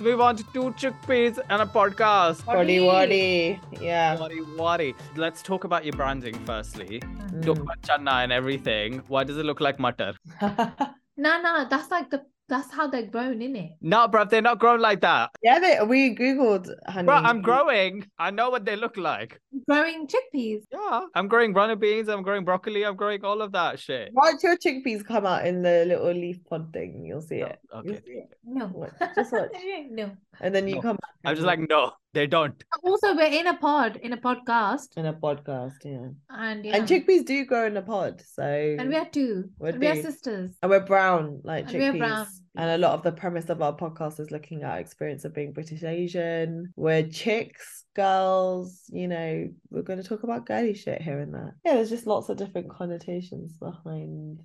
move 0.00 0.20
on 0.20 0.36
to 0.36 0.44
two 0.54 0.70
chickpeas 0.72 1.38
and 1.50 1.62
a 1.62 1.66
podcast 1.66 2.46
Waddy 2.46 2.80
waddy. 2.80 3.60
Yeah. 3.80 4.18
Waddy 4.18 4.40
waddy. 4.56 4.94
Let's 5.16 5.42
talk 5.42 5.64
about 5.64 5.84
your 5.84 5.92
branding 5.92 6.34
firstly. 6.46 7.00
Mm. 7.00 7.42
Dukka 7.44 7.74
channa 7.82 8.22
and 8.22 8.32
everything. 8.32 9.02
Why 9.08 9.24
does 9.24 9.36
it 9.36 9.44
look 9.44 9.60
like 9.60 9.78
mutter? 9.78 10.14
No, 11.20 11.38
no, 11.42 11.66
that's 11.68 11.90
like 11.90 12.08
the 12.08 12.24
that's 12.50 12.70
how 12.70 12.86
they're 12.86 13.06
grown, 13.06 13.40
in 13.40 13.56
it? 13.56 13.70
No, 13.80 14.06
bruv, 14.08 14.28
they're 14.28 14.42
not 14.42 14.58
grown 14.58 14.80
like 14.80 15.00
that. 15.00 15.30
yeah, 15.42 15.58
they, 15.58 15.78
we 15.86 16.14
googled 16.14 16.68
honey. 16.86 17.06
Bro, 17.06 17.14
I'm 17.16 17.40
growing. 17.40 18.06
I 18.18 18.30
know 18.30 18.50
what 18.50 18.66
they 18.66 18.76
look 18.76 18.96
like. 18.98 19.40
Growing 19.68 20.06
chickpeas. 20.06 20.64
Yeah, 20.72 21.06
I'm 21.14 21.28
growing 21.28 21.54
runner 21.54 21.76
beans. 21.76 22.08
I'm 22.08 22.22
growing 22.22 22.44
broccoli. 22.44 22.84
I'm 22.84 22.96
growing 22.96 23.24
all 23.24 23.40
of 23.40 23.52
that 23.52 23.78
shit. 23.80 24.10
Watch 24.12 24.42
your 24.42 24.58
chickpeas 24.58 25.02
come 25.06 25.24
out 25.24 25.46
in 25.46 25.62
the 25.62 25.84
little 25.86 26.12
leaf 26.12 26.44
pod 26.48 26.72
thing. 26.72 27.04
You'll 27.06 27.22
see 27.22 27.40
it. 27.40 27.58
Oh, 27.72 27.80
You'll 27.84 27.94
okay. 27.94 28.04
see 28.06 28.12
it. 28.12 28.30
No. 28.44 28.88
Just 29.14 29.32
watch. 29.32 29.50
no. 29.90 30.10
And 30.40 30.54
then 30.54 30.68
you 30.68 30.76
No. 30.76 30.82
come 30.82 30.96
back. 30.96 31.10
I'm 31.24 31.34
just 31.36 31.46
like, 31.46 31.60
no, 31.68 31.92
they 32.12 32.26
don't. 32.26 32.62
Also, 32.82 33.14
we're 33.14 33.32
in 33.32 33.46
a 33.46 33.56
pod, 33.56 33.96
in 33.96 34.12
a 34.12 34.16
podcast, 34.16 34.88
in 34.96 35.06
a 35.06 35.12
podcast, 35.12 35.74
yeah. 35.84 36.08
and 36.30 36.64
yeah. 36.64 36.76
And 36.76 36.88
chickpeas 36.88 37.24
do 37.24 37.44
grow 37.44 37.66
in 37.66 37.76
a 37.76 37.82
pod, 37.82 38.22
so 38.34 38.42
and 38.42 38.88
we 38.88 38.96
are 38.96 39.08
two. 39.08 39.50
We're 39.58 39.70
And 39.70 39.80
we 39.80 39.86
are 39.86 40.02
sisters. 40.02 40.56
And 40.62 40.70
we're 40.70 40.80
brown, 40.80 41.40
like 41.44 41.66
And 41.66 41.74
we're 41.74 41.92
chickpeas. 41.92 41.98
brown. 41.98 42.26
And 42.56 42.70
a 42.70 42.78
lot 42.78 42.94
of 42.94 43.04
the 43.04 43.12
premise 43.12 43.48
of 43.48 43.62
our 43.62 43.76
podcast 43.76 44.18
is 44.18 44.32
looking 44.32 44.64
at 44.64 44.70
our 44.70 44.80
experience 44.80 45.24
of 45.24 45.34
being 45.34 45.52
British 45.52 45.84
Asian. 45.84 46.72
We're 46.74 47.06
chicks, 47.06 47.84
girls, 47.94 48.82
you 48.88 49.06
know, 49.06 49.48
we're 49.70 49.82
going 49.82 50.02
to 50.02 50.08
talk 50.08 50.24
about 50.24 50.46
girly 50.46 50.74
shit 50.74 51.00
here 51.00 51.20
and 51.20 51.32
there. 51.32 51.56
Yeah, 51.64 51.74
there's 51.74 51.90
just 51.90 52.08
lots 52.08 52.28
of 52.28 52.38
different 52.38 52.70
connotations 52.70 53.56
behind 53.56 54.40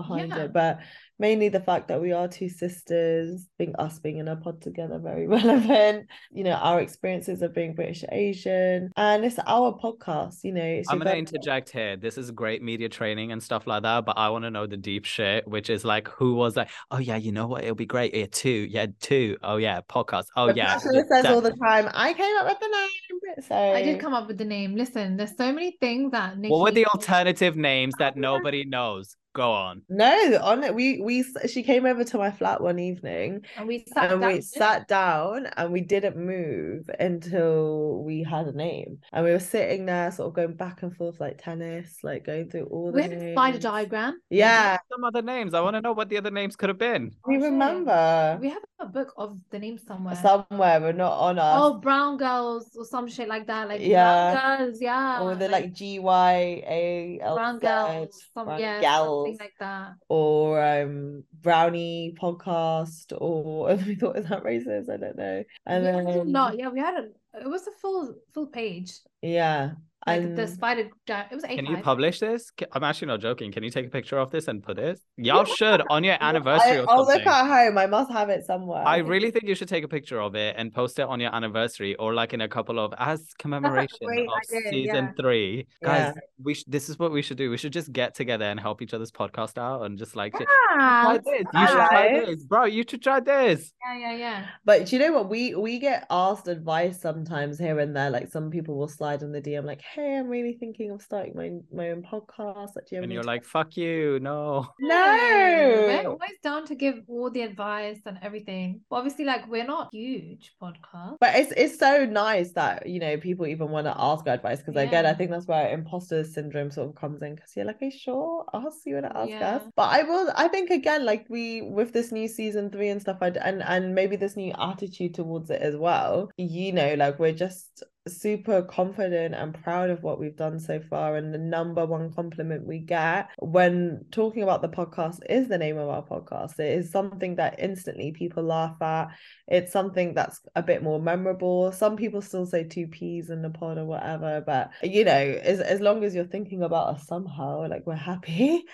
behind 0.00 0.30
Yeah. 0.30 0.44
it. 0.44 0.52
But 0.52 0.78
mainly 1.18 1.48
the 1.48 1.60
fact 1.60 1.88
that 1.88 2.00
we 2.00 2.12
are 2.12 2.28
two 2.28 2.48
sisters, 2.48 3.46
being 3.58 3.74
us 3.76 3.98
being 3.98 4.18
in 4.18 4.28
a 4.28 4.36
pod 4.36 4.60
together, 4.62 4.98
very 5.10 5.26
relevant. 5.36 6.06
You 6.30 6.44
know, 6.44 6.52
our 6.52 6.80
experiences 6.80 7.42
of 7.42 7.50
being 7.54 7.74
British 7.74 8.04
Asian. 8.12 8.90
And 8.96 9.24
it's 9.24 9.38
our 9.46 9.76
podcast, 9.84 10.36
you 10.44 10.52
know. 10.52 10.62
It's 10.78 10.88
I'm 10.90 10.98
gonna 10.98 11.12
interject 11.24 11.70
here. 11.70 11.96
This 11.96 12.16
is 12.18 12.30
great 12.30 12.62
media 12.62 12.88
training 12.88 13.32
and 13.32 13.42
stuff 13.42 13.66
like 13.66 13.82
that, 13.82 14.04
but 14.06 14.16
I 14.16 14.28
want 14.30 14.44
to 14.44 14.50
know 14.50 14.66
the 14.66 14.76
deep 14.76 15.04
shit, 15.04 15.46
which 15.48 15.68
is 15.70 15.84
like, 15.84 16.06
who 16.08 16.34
was 16.34 16.56
like, 16.56 16.70
oh 16.90 16.98
yeah, 16.98 17.16
you 17.16 17.32
know 17.32 17.46
what? 17.46 17.64
It'll 17.64 17.74
be 17.74 17.86
great. 17.86 18.14
Yeah, 18.14 18.26
two, 18.30 18.66
yeah, 18.70 18.86
two. 19.00 19.36
Oh 19.42 19.56
yeah, 19.56 19.80
podcast. 19.96 20.26
Oh 20.36 20.46
But 20.48 20.56
yeah. 20.56 20.74
Pasha 20.74 20.88
says 21.08 21.08
that- 21.24 21.26
all 21.26 21.40
the 21.40 21.56
time, 21.68 21.88
I 21.94 22.12
came 22.14 22.36
up 22.40 22.46
with 22.46 22.60
the 22.60 22.68
name. 22.68 23.44
So 23.48 23.54
I 23.54 23.82
did 23.82 24.00
come 24.00 24.14
up 24.14 24.26
with 24.28 24.38
the 24.38 24.44
name. 24.44 24.74
Listen, 24.74 25.16
there's 25.16 25.36
so 25.36 25.52
many 25.52 25.76
things 25.80 26.12
that 26.12 26.38
Nikki. 26.38 26.50
What 26.52 26.62
were 26.62 26.70
the 26.70 26.86
alternative 26.86 27.56
names 27.56 27.94
that 27.98 28.16
nobody 28.16 28.64
knows? 28.64 29.16
Go 29.38 29.52
on. 29.52 29.82
No, 29.88 30.16
on 30.42 30.64
it. 30.64 30.74
We 30.74 31.00
we 31.00 31.22
she 31.46 31.62
came 31.62 31.86
over 31.86 32.02
to 32.02 32.18
my 32.18 32.32
flat 32.32 32.60
one 32.60 32.80
evening 32.80 33.42
And 33.56 33.68
we 33.68 33.84
sat 33.94 34.10
and 34.10 34.20
down. 34.20 34.32
we 34.32 34.40
sat 34.40 34.88
down 34.88 35.46
and 35.56 35.70
we 35.72 35.80
didn't 35.80 36.16
move 36.16 36.90
until 36.98 38.02
we 38.02 38.24
had 38.24 38.46
a 38.46 38.52
name. 38.52 38.98
And 39.12 39.24
we 39.24 39.30
were 39.30 39.38
sitting 39.54 39.86
there, 39.86 40.10
sort 40.10 40.26
of 40.30 40.34
going 40.34 40.54
back 40.56 40.82
and 40.82 40.92
forth 40.98 41.20
like 41.20 41.40
tennis, 41.40 41.98
like 42.02 42.24
going 42.24 42.50
through 42.50 42.64
all 42.64 42.86
the 42.90 42.96
We 42.96 43.02
had 43.02 43.12
a 43.12 43.32
spider 43.34 43.58
diagram. 43.58 44.20
Yeah, 44.28 44.78
Some 44.90 45.04
other 45.04 45.22
names. 45.22 45.54
I 45.54 45.60
want 45.60 45.74
to 45.76 45.82
know 45.82 45.92
what 45.92 46.08
the 46.08 46.18
other 46.18 46.32
names 46.32 46.56
could 46.56 46.68
have 46.68 46.78
been. 46.78 47.12
we 47.26 47.36
remember 47.36 48.38
We 48.40 48.48
have 48.50 48.62
a 48.80 48.86
book 48.86 49.12
of 49.16 49.38
the 49.50 49.58
name 49.60 49.78
somewhere. 49.78 50.16
somewhere, 50.16 50.80
but 50.80 50.96
not 50.96 51.12
on 51.28 51.38
us. 51.38 51.58
Oh, 51.62 51.74
brown 51.78 52.16
girls 52.16 52.64
or 52.76 52.84
some 52.84 53.06
shit 53.08 53.28
like 53.28 53.46
that. 53.46 53.68
Like 53.68 53.82
Yeah. 53.82 54.32
brown 54.34 54.58
girls, 54.58 54.80
yeah. 54.80 55.22
or 55.22 55.34
the 55.36 55.48
like 55.48 55.72
G 55.72 55.98
Y 56.00 56.32
A 56.80 57.20
L 57.22 57.36
brown 57.36 57.60
Z, 57.60 57.66
girls. 57.66 58.12
Some 58.34 58.46
brown 58.46 58.60
yeah, 58.60 58.80
gals. 58.80 59.27
Something 59.30 59.44
like 59.46 59.54
that. 59.60 59.92
or 60.08 60.62
um 60.62 61.24
brownie 61.42 62.14
podcast 62.20 63.12
or 63.20 63.74
we 63.86 63.94
thought 63.94 64.16
is 64.16 64.26
that 64.26 64.44
racist? 64.44 64.90
I 64.90 64.96
don't 64.96 65.16
know. 65.16 65.44
And 65.66 65.84
then 65.84 66.32
lot. 66.32 66.58
Yeah, 66.58 66.68
we 66.68 66.80
had 66.80 66.94
a. 66.94 67.08
It 67.40 67.48
was 67.48 67.66
a 67.66 67.72
full 67.72 68.14
full 68.32 68.46
page. 68.46 68.92
yeah. 69.22 69.72
Like 70.06 70.22
and 70.22 70.36
the 70.38 70.46
spider. 70.46 70.88
Di- 71.06 71.26
It 71.30 71.34
was 71.34 71.44
A 71.44 71.48
Can 71.48 71.66
you 71.66 71.78
publish 71.78 72.20
this? 72.20 72.50
I'm 72.72 72.84
actually 72.84 73.08
not 73.08 73.20
joking. 73.20 73.50
Can 73.52 73.62
you 73.64 73.70
take 73.70 73.86
a 73.86 73.90
picture 73.90 74.16
of 74.18 74.30
this 74.30 74.46
and 74.48 74.62
put 74.62 74.78
it? 74.78 74.98
Y'all 75.16 75.44
should 75.44 75.82
on 75.90 76.04
your 76.04 76.16
anniversary 76.20 76.78
I, 76.78 76.80
or 76.80 76.86
I'll 76.90 76.98
look 76.98 77.08
something. 77.24 77.28
at 77.28 77.46
home. 77.66 77.78
I 77.78 77.86
must 77.86 78.10
have 78.12 78.28
it 78.30 78.44
somewhere. 78.46 78.86
I 78.86 78.98
really 78.98 79.30
think 79.30 79.44
you 79.46 79.54
should 79.56 79.68
take 79.68 79.84
a 79.84 79.88
picture 79.88 80.20
of 80.20 80.34
it 80.36 80.54
and 80.56 80.72
post 80.72 80.98
it 80.98 81.02
on 81.02 81.18
your 81.20 81.34
anniversary 81.34 81.96
or 81.96 82.14
like 82.14 82.32
in 82.32 82.40
a 82.42 82.48
couple 82.48 82.78
of 82.78 82.94
as 82.98 83.26
commemoration 83.38 83.98
great 84.04 84.26
of 84.28 84.32
idea, 84.56 84.70
season 84.70 85.04
yeah. 85.06 85.12
three. 85.20 85.66
Guys, 85.82 86.12
Yeah. 86.14 86.20
we 86.42 86.54
sh- 86.54 86.64
this 86.68 86.88
is 86.88 86.98
what 86.98 87.10
we 87.12 87.20
should 87.20 87.36
do. 87.36 87.50
We 87.50 87.56
should 87.58 87.72
just 87.72 87.92
get 87.92 88.14
together 88.14 88.44
and 88.44 88.58
help 88.60 88.80
each 88.82 88.94
other's 88.94 89.10
podcast 89.10 89.58
out 89.58 89.82
and 89.82 89.98
just 89.98 90.14
like 90.16 90.32
try 90.32 91.18
this. 91.24 91.44
You 91.54 91.66
should 91.66 91.76
try 91.76 92.24
this. 92.24 92.44
Bro, 92.44 92.64
you 92.66 92.84
should 92.88 93.02
try 93.02 93.20
this. 93.20 93.72
yeah, 93.84 93.98
yeah, 93.98 94.16
yeah. 94.16 94.46
But 94.64 94.92
you 94.92 94.98
know 95.00 95.12
what? 95.12 95.28
We 95.28 95.54
we 95.54 95.78
get 95.78 96.06
asked 96.10 96.48
advice 96.48 97.00
sometimes 97.00 97.58
here 97.58 97.78
and 97.80 97.94
there. 97.96 98.10
Like 98.10 98.28
some 98.30 98.50
people 98.50 98.76
will 98.78 98.88
slide 98.88 99.22
in 99.22 99.32
the 99.32 99.40
DM, 99.42 99.64
like, 99.64 99.80
"Hey, 99.94 100.16
I'm 100.16 100.28
really 100.28 100.54
thinking 100.54 100.90
of 100.90 101.02
starting 101.02 101.34
my 101.36 101.50
my 101.72 101.90
own 101.90 102.02
podcast." 102.02 102.76
Like, 102.76 102.90
you 102.90 103.02
and 103.02 103.12
you're 103.12 103.22
like, 103.22 103.44
fuck 103.44 103.76
you, 103.76 104.18
no. 104.20 104.68
No. 104.80 105.84
We're 105.86 106.06
always 106.06 106.38
down 106.42 106.66
to 106.66 106.74
give 106.74 107.02
all 107.08 107.30
the 107.30 107.42
advice 107.42 108.00
and 108.06 108.18
everything. 108.22 108.80
But 108.88 108.96
obviously, 108.96 109.24
like 109.24 109.48
we're 109.48 109.66
not 109.66 109.88
huge 109.92 110.52
podcast. 110.62 111.16
But 111.20 111.34
it's 111.36 111.52
it's 111.56 111.78
so 111.78 112.04
nice 112.04 112.52
that 112.52 112.86
you 112.86 113.00
know 113.00 113.16
people 113.16 113.46
even 113.46 113.70
want 113.70 113.86
to 113.86 113.94
ask 113.96 114.26
our 114.26 114.34
advice 114.34 114.58
because 114.60 114.76
again, 114.76 115.06
I 115.06 115.14
think 115.14 115.30
that's 115.30 115.46
where 115.46 115.70
imposter 115.70 116.24
syndrome 116.24 116.70
sort 116.70 116.88
of 116.88 116.94
comes 116.94 117.22
in 117.22 117.34
because 117.34 117.54
you're 117.56 117.64
like, 117.64 117.80
"Are 117.82 117.86
you 117.86 117.90
sure? 117.90 118.44
Us? 118.52 118.82
You 118.84 118.94
want 118.96 119.06
to 119.06 119.16
ask 119.16 119.30
Yeah. 119.30 119.56
us?" 119.56 119.62
But 119.76 119.90
I 119.90 120.02
will. 120.02 120.30
I 120.36 120.48
think 120.48 120.70
again, 120.70 121.04
like 121.04 121.26
we 121.28 121.62
with 121.62 121.92
this 121.92 122.12
new 122.12 122.28
season 122.28 122.70
three 122.70 122.88
and 122.88 123.00
stuff, 123.00 123.18
I 123.20 123.28
and 123.28 123.62
and 123.62 123.94
maybe 123.94 124.16
this 124.16 124.36
new 124.36 124.52
attitude 124.58 125.14
towards 125.14 125.50
it 125.50 125.60
as 125.62 125.76
well. 125.76 126.30
You 126.36 126.72
know, 126.72 126.94
like 126.94 127.18
we're 127.18 127.32
just 127.32 127.82
super 128.08 128.62
confident 128.62 129.34
and 129.34 129.54
proud 129.62 129.90
of 129.90 130.02
what 130.02 130.18
we've 130.18 130.36
done 130.36 130.58
so 130.58 130.80
far 130.80 131.16
and 131.16 131.32
the 131.32 131.38
number 131.38 131.84
one 131.86 132.12
compliment 132.12 132.66
we 132.66 132.78
get 132.78 133.28
when 133.38 134.04
talking 134.10 134.42
about 134.42 134.62
the 134.62 134.68
podcast 134.68 135.18
is 135.28 135.48
the 135.48 135.58
name 135.58 135.78
of 135.78 135.88
our 135.88 136.02
podcast. 136.02 136.58
It 136.58 136.78
is 136.78 136.90
something 136.90 137.36
that 137.36 137.58
instantly 137.58 138.12
people 138.12 138.42
laugh 138.42 138.80
at. 138.80 139.08
It's 139.46 139.72
something 139.72 140.14
that's 140.14 140.40
a 140.54 140.62
bit 140.62 140.82
more 140.82 141.00
memorable. 141.00 141.72
Some 141.72 141.96
people 141.96 142.22
still 142.22 142.46
say 142.46 142.64
two 142.64 142.86
peas 142.86 143.30
in 143.30 143.42
the 143.42 143.50
pod 143.50 143.78
or 143.78 143.84
whatever 143.84 144.42
but 144.44 144.70
you 144.82 145.04
know 145.04 145.12
as, 145.12 145.60
as 145.60 145.80
long 145.80 146.04
as 146.04 146.14
you're 146.14 146.24
thinking 146.24 146.62
about 146.62 146.94
us 146.94 147.06
somehow 147.06 147.68
like 147.68 147.86
we're 147.86 147.94
happy. 147.94 148.64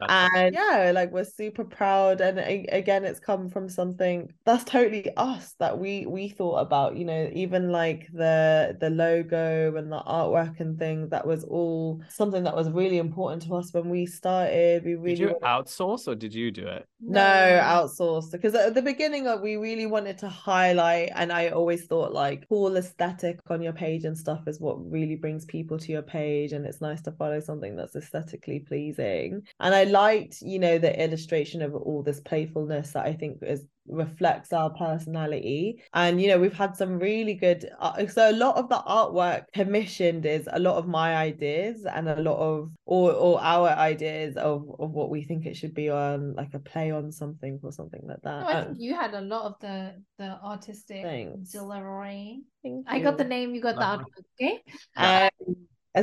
That's 0.00 0.30
and 0.36 0.54
yeah 0.54 0.92
like 0.94 1.12
we're 1.12 1.24
super 1.24 1.64
proud. 1.64 2.20
And 2.20 2.38
again 2.38 3.04
it's 3.04 3.20
come 3.20 3.48
from 3.48 3.68
something 3.68 4.32
that's 4.44 4.64
totally 4.64 5.10
us 5.16 5.54
that 5.58 5.78
we 5.78 6.06
we 6.06 6.28
thought 6.28 6.58
about 6.58 6.96
you 6.96 7.04
know 7.04 7.30
even 7.32 7.70
like 7.70 8.08
the 8.12 8.76
the 8.80 8.90
logo 8.90 9.76
and 9.76 9.92
the 9.92 10.00
artwork 10.00 10.58
and 10.60 10.78
things 10.78 11.10
that 11.10 11.26
was 11.26 11.44
all 11.44 12.00
something 12.08 12.42
that 12.44 12.56
was 12.56 12.70
really 12.70 12.98
important 12.98 13.42
to 13.42 13.54
us 13.54 13.72
when 13.72 13.88
we 13.88 14.06
started. 14.06 14.84
We 14.84 14.94
really 14.94 15.10
Did 15.14 15.18
you 15.20 15.26
wanted- 15.40 15.66
outsource 15.68 16.08
or 16.08 16.14
did 16.14 16.34
you 16.34 16.50
do 16.50 16.66
it? 16.66 16.86
no, 17.02 17.20
outsourced 17.62 18.30
because 18.32 18.54
at 18.54 18.74
the 18.74 18.82
beginning 18.82 19.26
uh, 19.26 19.36
we 19.36 19.56
really 19.56 19.86
wanted 19.86 20.18
to 20.18 20.28
highlight 20.28 21.10
and 21.14 21.32
I 21.32 21.48
always 21.48 21.86
thought 21.86 22.12
like 22.12 22.46
cool 22.48 22.76
aesthetic 22.76 23.38
on 23.48 23.62
your 23.62 23.72
page 23.72 24.04
and 24.04 24.16
stuff 24.16 24.42
is 24.46 24.60
what 24.60 24.76
really 24.90 25.16
brings 25.16 25.44
people 25.44 25.78
to 25.78 25.92
your 25.92 26.02
page 26.02 26.52
and 26.52 26.66
it's 26.66 26.80
nice 26.80 27.00
to 27.02 27.12
follow 27.12 27.40
something 27.40 27.76
that's 27.76 27.96
aesthetically 27.96 28.60
pleasing. 28.60 29.42
And 29.60 29.74
I 29.74 29.84
liked 29.84 30.42
you 30.42 30.58
know 30.58 30.78
the 30.78 31.02
illustration 31.02 31.62
of 31.62 31.74
all 31.74 32.02
this 32.02 32.20
playfulness 32.20 32.92
that 32.92 33.06
I 33.06 33.12
think 33.14 33.38
is 33.42 33.66
reflects 33.90 34.52
our 34.52 34.70
personality 34.70 35.82
and 35.94 36.20
you 36.20 36.28
know 36.28 36.38
we've 36.38 36.56
had 36.56 36.76
some 36.76 36.98
really 36.98 37.34
good 37.34 37.68
uh, 37.78 38.06
so 38.06 38.30
a 38.30 38.32
lot 38.32 38.56
of 38.56 38.68
the 38.68 38.82
artwork 38.86 39.44
commissioned 39.52 40.24
is 40.26 40.48
a 40.52 40.58
lot 40.58 40.76
of 40.76 40.86
my 40.86 41.16
ideas 41.16 41.84
and 41.84 42.08
a 42.08 42.20
lot 42.20 42.38
of 42.38 42.70
or 42.86 43.12
or 43.12 43.40
our 43.40 43.68
ideas 43.70 44.36
of 44.36 44.68
of 44.78 44.90
what 44.90 45.10
we 45.10 45.22
think 45.22 45.46
it 45.46 45.56
should 45.56 45.74
be 45.74 45.88
on 45.88 46.34
like 46.34 46.54
a 46.54 46.58
play 46.58 46.90
on 46.90 47.10
something 47.10 47.58
or 47.62 47.72
something 47.72 48.02
like 48.04 48.20
that 48.22 48.40
No, 48.42 48.48
I 48.48 48.60
Um, 48.60 48.76
you 48.78 48.94
had 48.94 49.14
a 49.14 49.20
lot 49.20 49.44
of 49.46 49.54
the 49.60 49.94
the 50.18 50.38
artistic 50.42 51.02
Thanks. 51.02 51.52
delivery. 51.52 52.42
I 52.86 53.00
got 53.00 53.16
the 53.16 53.24
name, 53.24 53.54
you 53.54 53.60
got 53.60 53.76
the 53.76 53.84
output. 53.84 54.24
Okay. 54.40 54.62
Um, 54.96 55.30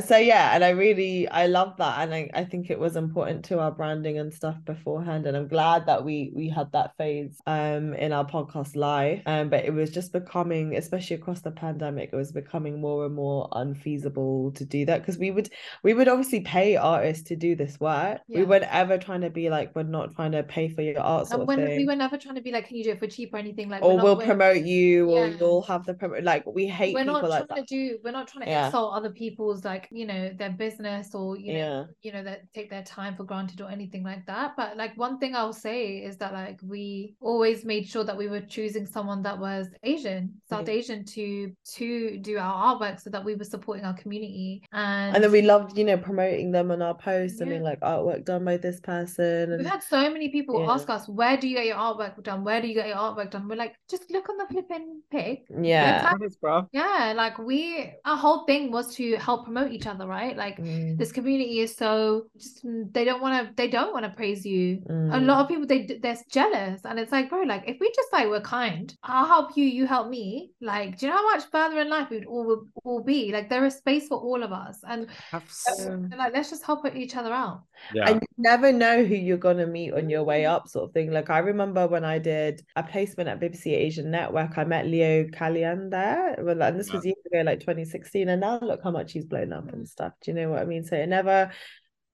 so 0.06 0.18
yeah 0.18 0.54
and 0.54 0.62
i 0.62 0.68
really 0.68 1.26
i 1.28 1.46
love 1.46 1.74
that 1.78 2.00
and 2.02 2.14
I, 2.14 2.28
I 2.34 2.44
think 2.44 2.68
it 2.68 2.78
was 2.78 2.94
important 2.94 3.42
to 3.46 3.58
our 3.58 3.70
branding 3.70 4.18
and 4.18 4.32
stuff 4.32 4.56
beforehand 4.66 5.26
and 5.26 5.34
i'm 5.34 5.48
glad 5.48 5.86
that 5.86 6.04
we 6.04 6.30
we 6.34 6.46
had 6.50 6.70
that 6.72 6.94
phase 6.98 7.40
um 7.46 7.94
in 7.94 8.12
our 8.12 8.26
podcast 8.26 8.76
live 8.76 9.22
um 9.24 9.48
but 9.48 9.64
it 9.64 9.72
was 9.72 9.88
just 9.90 10.12
becoming 10.12 10.76
especially 10.76 11.16
across 11.16 11.40
the 11.40 11.52
pandemic 11.52 12.10
it 12.12 12.16
was 12.16 12.32
becoming 12.32 12.82
more 12.82 13.06
and 13.06 13.14
more 13.14 13.48
unfeasible 13.52 14.52
to 14.52 14.64
do 14.66 14.84
that 14.84 15.00
because 15.00 15.16
we 15.16 15.30
would 15.30 15.48
we 15.82 15.94
would 15.94 16.06
obviously 16.08 16.40
pay 16.40 16.76
artists 16.76 17.24
to 17.28 17.36
do 17.36 17.56
this 17.56 17.80
work. 17.80 18.20
We 18.28 18.42
weren't 18.44 18.64
ever 18.70 18.98
trying 18.98 19.22
to 19.22 19.30
be 19.30 19.48
like 19.48 19.74
we're 19.74 19.84
not 19.84 20.14
trying 20.14 20.32
to 20.32 20.42
pay 20.42 20.68
for 20.68 20.82
your 20.82 21.00
art 21.00 21.28
sort 21.28 21.40
And 21.40 21.42
of 21.42 21.48
when 21.48 21.66
thing. 21.66 21.76
we 21.78 21.86
were 21.86 21.96
never 21.96 22.18
trying 22.18 22.34
to 22.34 22.40
be 22.42 22.52
like, 22.52 22.66
can 22.68 22.76
you 22.76 22.84
do 22.84 22.90
it 22.90 22.98
for 22.98 23.06
cheap 23.06 23.32
or 23.32 23.38
anything? 23.38 23.68
Like 23.68 23.82
or 23.82 23.94
not- 23.94 24.04
we'll 24.04 24.16
promote 24.20 24.62
you 24.64 25.10
or 25.10 25.28
you'll 25.28 25.62
have 25.62 25.86
the 25.86 25.94
promote 25.94 26.24
like 26.24 26.44
we 26.46 26.66
hate 26.66 26.94
we're 26.94 27.04
people 27.04 27.20
not 27.22 27.28
like 27.30 27.46
trying 27.46 27.60
that. 27.60 27.68
to 27.68 27.74
do 27.90 27.98
we're 28.04 28.10
not 28.12 28.28
trying 28.28 28.44
to 28.44 28.50
Yeah. 28.50 28.66
insult 28.66 28.94
other 28.94 29.10
people's 29.10 29.64
like 29.64 29.77
you 29.90 30.06
know 30.06 30.30
their 30.38 30.50
business 30.50 31.14
or 31.14 31.36
you 31.36 31.52
know 31.52 31.58
yeah 31.58 31.84
you 32.02 32.12
know 32.12 32.22
that 32.22 32.42
take 32.54 32.68
their 32.70 32.82
time 32.82 33.14
for 33.14 33.24
granted 33.24 33.60
or 33.60 33.70
anything 33.70 34.02
like 34.02 34.24
that 34.26 34.54
but 34.56 34.76
like 34.76 34.96
one 34.96 35.18
thing 35.18 35.34
i'll 35.36 35.52
say 35.52 35.98
is 35.98 36.16
that 36.16 36.32
like 36.32 36.58
we 36.62 37.14
always 37.20 37.64
made 37.64 37.86
sure 37.86 38.04
that 38.04 38.16
we 38.16 38.28
were 38.28 38.40
choosing 38.40 38.86
someone 38.86 39.22
that 39.22 39.38
was 39.38 39.66
asian 39.82 40.32
south 40.48 40.68
asian 40.68 41.04
to 41.04 41.52
to 41.64 42.18
do 42.18 42.38
our 42.38 42.76
artwork 42.76 43.00
so 43.00 43.10
that 43.10 43.24
we 43.24 43.34
were 43.34 43.44
supporting 43.44 43.84
our 43.84 43.94
community 43.94 44.62
and, 44.72 45.14
and 45.14 45.22
then 45.24 45.32
we 45.32 45.42
loved 45.42 45.76
you 45.78 45.84
know 45.84 45.96
promoting 45.96 46.50
them 46.50 46.70
on 46.70 46.82
our 46.82 46.94
posts 46.94 47.40
and 47.40 47.50
being 47.50 47.62
Yeah. 47.62 47.68
like 47.70 47.80
artwork 47.80 48.24
done 48.24 48.44
by 48.44 48.56
this 48.56 48.80
person 48.80 49.50
We've 49.50 49.60
and 49.60 49.68
had 49.68 49.82
so 49.82 50.10
many 50.10 50.28
people 50.30 50.60
Yeah. 50.62 50.72
ask 50.72 50.88
us, 50.90 51.08
where 51.08 51.36
do 51.36 51.48
you 51.48 51.56
get 51.56 51.66
your 51.66 51.76
artwork 51.76 52.22
done? 52.22 52.44
Where 52.44 52.60
do 52.60 52.68
you 52.68 52.74
get 52.74 52.88
your 52.88 52.96
artwork 52.96 53.30
done? 53.30 53.48
We're 53.48 53.56
like, 53.56 53.74
just 53.90 54.10
look 54.10 54.28
on 54.28 54.36
the 54.38 54.46
flipping 54.50 55.02
pic. 55.10 55.44
yeah 55.50 56.00
Let's 56.04 56.18
Thanks, 56.20 56.36
bro. 56.36 56.66
Yeah, 56.72 57.12
like 57.16 57.38
we, 57.38 57.92
our 58.04 58.16
whole 58.16 58.44
thing 58.46 58.70
was 58.70 58.94
to 58.96 59.16
help 59.16 59.44
promote 59.44 59.67
each 59.72 59.86
other, 59.86 60.06
right? 60.06 60.36
Like 60.36 60.58
Mm, 60.58 60.98
this 60.98 61.12
community 61.12 61.60
is 61.60 61.74
so 61.76 62.26
just 62.36 62.64
mm, 62.64 62.92
they 62.92 63.04
don't 63.04 63.20
want 63.20 63.46
to 63.46 63.54
they 63.54 63.68
don't 63.68 63.92
want 63.92 64.04
to 64.04 64.10
praise 64.10 64.44
you. 64.44 64.82
A 64.88 64.92
mm. 64.92 65.26
lot 65.26 65.42
of 65.42 65.48
people 65.48 65.66
they 65.66 65.86
they're 66.02 66.16
jealous. 66.30 66.80
And 66.84 66.98
it's 66.98 67.12
like 67.12 67.28
bro 67.28 67.42
like 67.42 67.64
if 67.66 67.78
we 67.80 67.92
just 67.94 68.12
like 68.12 68.28
were 68.28 68.40
kind 68.40 68.94
i'll 69.04 69.26
help 69.26 69.56
you 69.56 69.64
you 69.64 69.86
help 69.86 70.08
me. 70.08 70.50
Like 70.60 70.98
do 70.98 71.06
you 71.06 71.12
know 71.12 71.18
how 71.18 71.30
much 71.32 71.44
further 71.50 71.80
in 71.80 71.88
life 71.88 72.10
we'd 72.10 72.26
all 72.26 72.44
would 72.46 72.60
all 72.84 73.02
be? 73.02 73.32
Like 73.32 73.48
there 73.48 73.64
is 73.64 73.76
space 73.76 74.08
for 74.08 74.18
all 74.18 74.42
of 74.42 74.52
us. 74.52 74.78
And 74.88 75.08
Have 75.30 75.44
Um, 75.88 76.10
like 76.16 76.34
let's 76.34 76.50
just 76.50 76.64
help 76.64 76.84
each 76.96 77.16
other 77.16 77.32
out. 77.32 77.62
Yeah. 77.94 78.10
and 78.10 78.20
you 78.20 78.28
never 78.38 78.72
know 78.72 79.04
who 79.04 79.14
you're 79.14 79.36
gonna 79.36 79.66
meet 79.66 79.92
on 79.92 80.10
your 80.10 80.24
way 80.24 80.46
up 80.46 80.68
sort 80.68 80.88
of 80.88 80.94
thing. 80.94 81.10
Like 81.12 81.30
i 81.30 81.38
remember 81.38 81.86
when 81.86 82.04
i 82.04 82.18
did 82.18 82.62
a 82.76 82.82
placement 82.82 83.28
at 83.28 83.40
bbc 83.40 83.66
asian 83.66 84.10
network 84.10 84.56
i 84.56 84.64
met 84.64 84.86
leo 84.86 85.24
Kalyan 85.24 85.90
there 85.90 86.34
and 86.34 86.80
this 86.80 86.92
was 86.92 87.04
years 87.04 87.16
ago 87.26 87.42
like 87.42 87.60
2016 87.60 88.28
and 88.28 88.40
now 88.40 88.58
look 88.60 88.80
how 88.82 88.90
much 88.90 89.12
he's 89.12 89.26
blown 89.26 89.52
up 89.52 89.57
and 89.68 89.88
stuff. 89.88 90.12
Do 90.22 90.30
you 90.30 90.36
know 90.36 90.50
what 90.50 90.60
i 90.60 90.64
mean? 90.64 90.84
So 90.84 90.96
it 90.96 91.08
never 91.08 91.50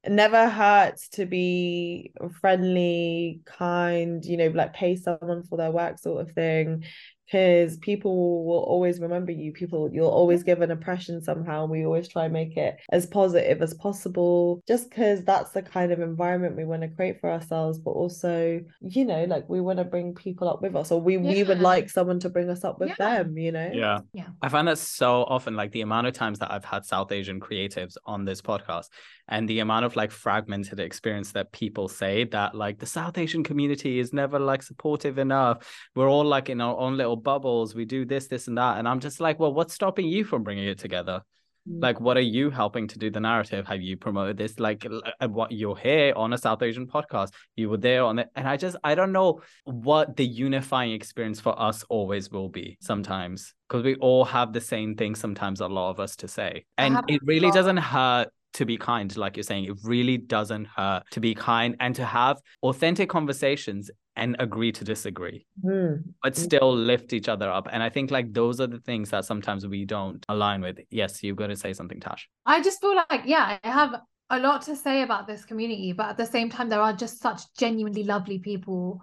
it 0.05 0.13
never 0.13 0.49
hurts 0.49 1.09
to 1.09 1.25
be 1.25 2.13
friendly 2.41 3.41
kind 3.47 4.25
you 4.25 4.37
know 4.37 4.49
like 4.49 4.75
pay 4.75 4.97
someone 4.97 5.43
for 5.45 5.57
their 5.57 5.71
work 5.71 5.99
sort 5.99 6.21
of 6.21 6.35
thing 6.35 6.85
because 7.27 7.77
people 7.79 8.45
will 8.45 8.59
always 8.65 9.01
remember 9.01 9.33
you 9.33 9.53
people 9.53 9.91
you'll 9.93 10.09
always 10.09 10.43
give 10.43 10.61
an 10.61 10.71
impression 10.71 11.23
somehow 11.23 11.63
and 11.63 11.71
we 11.71 11.85
always 11.85 12.09
try 12.09 12.25
and 12.25 12.33
make 12.33 12.57
it 12.57 12.77
as 12.91 13.07
positive 13.07 13.61
as 13.63 13.75
possible 13.75 14.63
just 14.69 14.89
because 14.91 15.23
that's 15.25 15.51
the 15.53 15.63
kind 15.63 15.93
of 15.93 16.01
environment 16.01 16.57
we 16.57 16.65
want 16.65 16.83
to 16.83 16.89
create 16.89 17.21
for 17.21 17.31
ourselves 17.31 17.79
but 17.79 17.93
also 17.93 18.61
you 18.81 19.05
know 19.05 19.25
like 19.25 19.49
we 19.49 19.61
want 19.61 19.79
to 19.79 19.85
bring 19.85 20.15
people 20.15 20.49
up 20.49 20.61
with 20.63 20.77
us 20.77 20.91
or 20.91 21.01
we 21.01 21.17
we 21.17 21.43
would 21.43 21.61
like 21.61 21.89
someone 21.91 22.21
to 22.21 22.29
bring 22.29 22.49
us 22.51 22.65
up 22.65 22.79
with 22.79 22.91
Yeah. 22.91 23.23
them 23.23 23.39
you 23.39 23.53
know 23.53 23.71
Yeah. 23.73 24.01
Yeah. 24.13 24.27
I 24.43 24.49
find 24.49 24.69
that 24.69 24.79
so 24.79 25.23
often, 25.25 25.57
like 25.57 25.73
the 25.73 25.81
amount 25.81 26.07
of 26.07 26.13
times 26.13 26.39
that 26.41 26.53
I've 26.53 26.65
had 26.65 26.85
South 26.85 27.11
Asian 27.13 27.41
creatives 27.41 27.97
on 28.07 28.25
this 28.25 28.41
podcast 28.43 28.87
and 29.29 29.49
the 29.49 29.61
amount 29.61 29.85
of 29.87 29.97
like 29.97 30.11
fragmented 30.11 30.79
experience 30.81 31.33
that 31.33 31.53
people 31.53 31.89
say 31.89 32.25
that 32.25 32.55
like 32.55 32.79
the 32.79 32.87
South 32.87 33.17
Asian 33.19 33.43
community 33.43 33.99
is 33.99 34.13
never 34.13 34.39
like 34.39 34.63
supportive 34.63 35.19
enough. 35.19 35.67
We're 35.95 36.11
all 36.11 36.25
like 36.25 36.51
in 36.51 36.61
our 36.61 36.77
own 36.79 36.97
little 36.97 37.14
bubbles. 37.17 37.75
We 37.75 37.85
do 37.85 38.05
this, 38.05 38.27
this, 38.27 38.49
and 38.49 38.59
that. 38.59 38.79
And 38.79 38.89
I'm 38.89 39.01
just 39.01 39.21
like, 39.21 39.39
well, 39.39 39.53
what's 39.53 39.75
stopping 39.75 40.07
you 40.07 40.25
from 40.25 40.43
bringing 40.43 40.67
it 40.67 40.79
together? 40.79 41.23
Mm. 41.69 41.83
Like, 41.83 42.01
what 42.01 42.17
are 42.17 42.21
you 42.21 42.51
helping 42.51 42.87
to 42.89 42.99
do 42.99 43.11
the 43.11 43.21
narrative? 43.21 43.67
Have 43.67 43.81
you 43.81 43.97
promoted 43.97 44.37
this? 44.37 44.59
Like, 44.59 44.87
uh, 44.87 45.29
what 45.29 45.53
you're 45.53 45.77
here 45.77 46.13
on 46.15 46.33
a 46.33 46.39
South 46.39 46.63
Asian 46.63 46.87
podcast, 46.87 47.33
you 47.57 47.71
were 47.71 47.79
there 47.79 48.05
on 48.05 48.19
it, 48.19 48.29
and 48.37 48.49
I 48.49 48.57
just 48.57 48.77
I 48.85 48.95
don't 48.95 49.13
know 49.13 49.41
what 49.65 50.17
the 50.17 50.27
unifying 50.27 50.93
experience 50.93 51.41
for 51.41 51.59
us 51.61 51.85
always 51.89 52.31
will 52.31 52.49
be. 52.49 52.77
Sometimes 52.81 53.55
because 53.69 53.85
we 53.85 53.95
all 53.97 54.25
have 54.25 54.53
the 54.53 54.61
same 54.61 54.95
thing. 54.95 55.15
Sometimes 55.15 55.61
a 55.61 55.67
lot 55.67 55.91
of 55.91 56.01
us 56.01 56.17
to 56.17 56.29
say, 56.29 56.67
and 56.77 56.99
it 57.09 57.21
really 57.25 57.51
doesn't 57.51 57.79
hurt 57.79 58.29
to 58.55 58.65
be 58.65 58.77
kind, 58.77 59.15
like 59.17 59.37
you're 59.37 59.43
saying. 59.43 59.65
It 59.65 59.77
really 59.85 60.17
doesn't 60.17 60.67
hurt 60.67 61.05
to 61.13 61.21
be 61.21 61.35
kind 61.35 61.77
and 61.81 61.95
to 61.97 62.05
have 62.05 62.41
authentic 62.63 63.09
conversations 63.09 63.91
and 64.17 64.37
agree 64.39 64.71
to 64.73 64.85
disagree, 64.85 65.45
Hmm. 65.63 65.95
but 66.23 66.37
still 66.37 66.75
lift 66.77 67.13
each 67.13 67.29
other 67.29 67.51
up. 67.51 67.69
And 67.73 67.83
I 67.83 67.89
think 67.91 68.11
like 68.11 68.33
those 68.33 68.61
are 68.61 68.67
the 68.69 68.79
things 68.81 69.11
that 69.11 69.25
sometimes 69.25 69.67
we 69.67 69.85
don't 69.85 70.25
align 70.29 70.61
with. 70.61 70.79
Yes, 70.91 71.23
you've 71.23 71.37
got 71.37 71.49
to 71.49 71.57
say 71.57 71.73
something, 71.73 72.01
Tash. 72.01 72.29
I 72.47 72.63
just 72.63 72.81
feel 72.81 72.95
like, 73.11 73.23
yeah, 73.25 73.59
I 73.65 73.69
have 73.71 73.95
a 74.31 74.39
lot 74.39 74.63
to 74.63 74.77
say 74.77 75.03
about 75.03 75.27
this 75.27 75.45
community, 75.45 75.93
but 75.93 76.07
at 76.11 76.17
the 76.17 76.27
same 76.27 76.49
time, 76.49 76.69
there 76.69 76.81
are 76.81 76.93
just 76.93 77.21
such 77.21 77.43
genuinely 77.59 78.05
lovely 78.05 78.39
people 78.39 79.03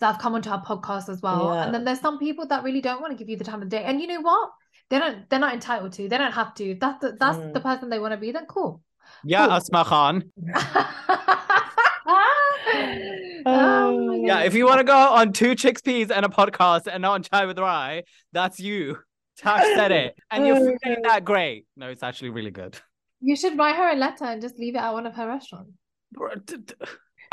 that 0.00 0.12
have 0.12 0.18
come 0.20 0.34
onto 0.34 0.50
our 0.50 0.62
podcast 0.64 1.08
as 1.08 1.20
well. 1.22 1.54
Yeah. 1.54 1.64
And 1.64 1.74
then 1.74 1.84
there's 1.84 2.00
some 2.00 2.18
people 2.18 2.46
that 2.46 2.62
really 2.62 2.80
don't 2.80 3.00
want 3.00 3.12
to 3.12 3.16
give 3.18 3.28
you 3.28 3.36
the 3.36 3.44
time 3.44 3.62
of 3.62 3.68
day. 3.68 3.84
And 3.84 4.00
you 4.00 4.06
know 4.06 4.20
what? 4.20 4.50
They 4.88 4.98
don't. 4.98 5.28
They're 5.30 5.38
not 5.38 5.54
entitled 5.54 5.92
to. 5.94 6.08
They 6.08 6.18
don't 6.18 6.32
have 6.32 6.54
to. 6.54 6.70
If 6.72 6.80
that's 6.80 7.00
the, 7.00 7.12
that's 7.18 7.38
Mm. 7.38 7.52
the 7.54 7.60
person 7.60 7.90
they 7.90 7.98
want 7.98 8.12
to 8.12 8.18
be, 8.18 8.32
then 8.32 8.46
cool. 8.46 8.82
Yeah, 9.24 9.44
Cool. 9.46 9.54
Asma 9.54 9.84
Khan. 9.84 10.24
oh 13.46 14.22
Yeah, 14.24 14.40
if 14.40 14.54
you 14.54 14.66
want 14.66 14.78
to 14.78 14.84
go 14.84 14.96
on 14.96 15.32
two 15.32 15.52
chickpeas 15.54 16.10
and 16.10 16.24
a 16.24 16.28
podcast 16.28 16.86
and 16.86 17.02
not 17.02 17.12
on 17.12 17.22
Chai 17.22 17.46
with 17.46 17.58
Rai, 17.58 18.04
that's 18.32 18.60
you. 18.60 18.98
Tash 19.38 19.64
said 19.76 19.92
it. 19.92 20.16
And 20.30 20.46
your 20.46 20.56
food 20.56 20.76
ain't 20.84 21.02
that 21.04 21.24
great. 21.24 21.66
No, 21.76 21.88
it's 21.88 22.02
actually 22.02 22.30
really 22.30 22.50
good. 22.50 22.76
you 23.20 23.36
should 23.36 23.56
write 23.58 23.76
her 23.76 23.90
a 23.90 23.96
letter 23.96 24.24
and 24.24 24.40
just 24.42 24.58
leave 24.58 24.74
it 24.74 24.78
at 24.78 24.92
one 24.92 25.06
of 25.06 25.14
her 25.14 25.26
restaurants. 25.26 25.72
D- 26.46 26.56
Do 26.56 26.74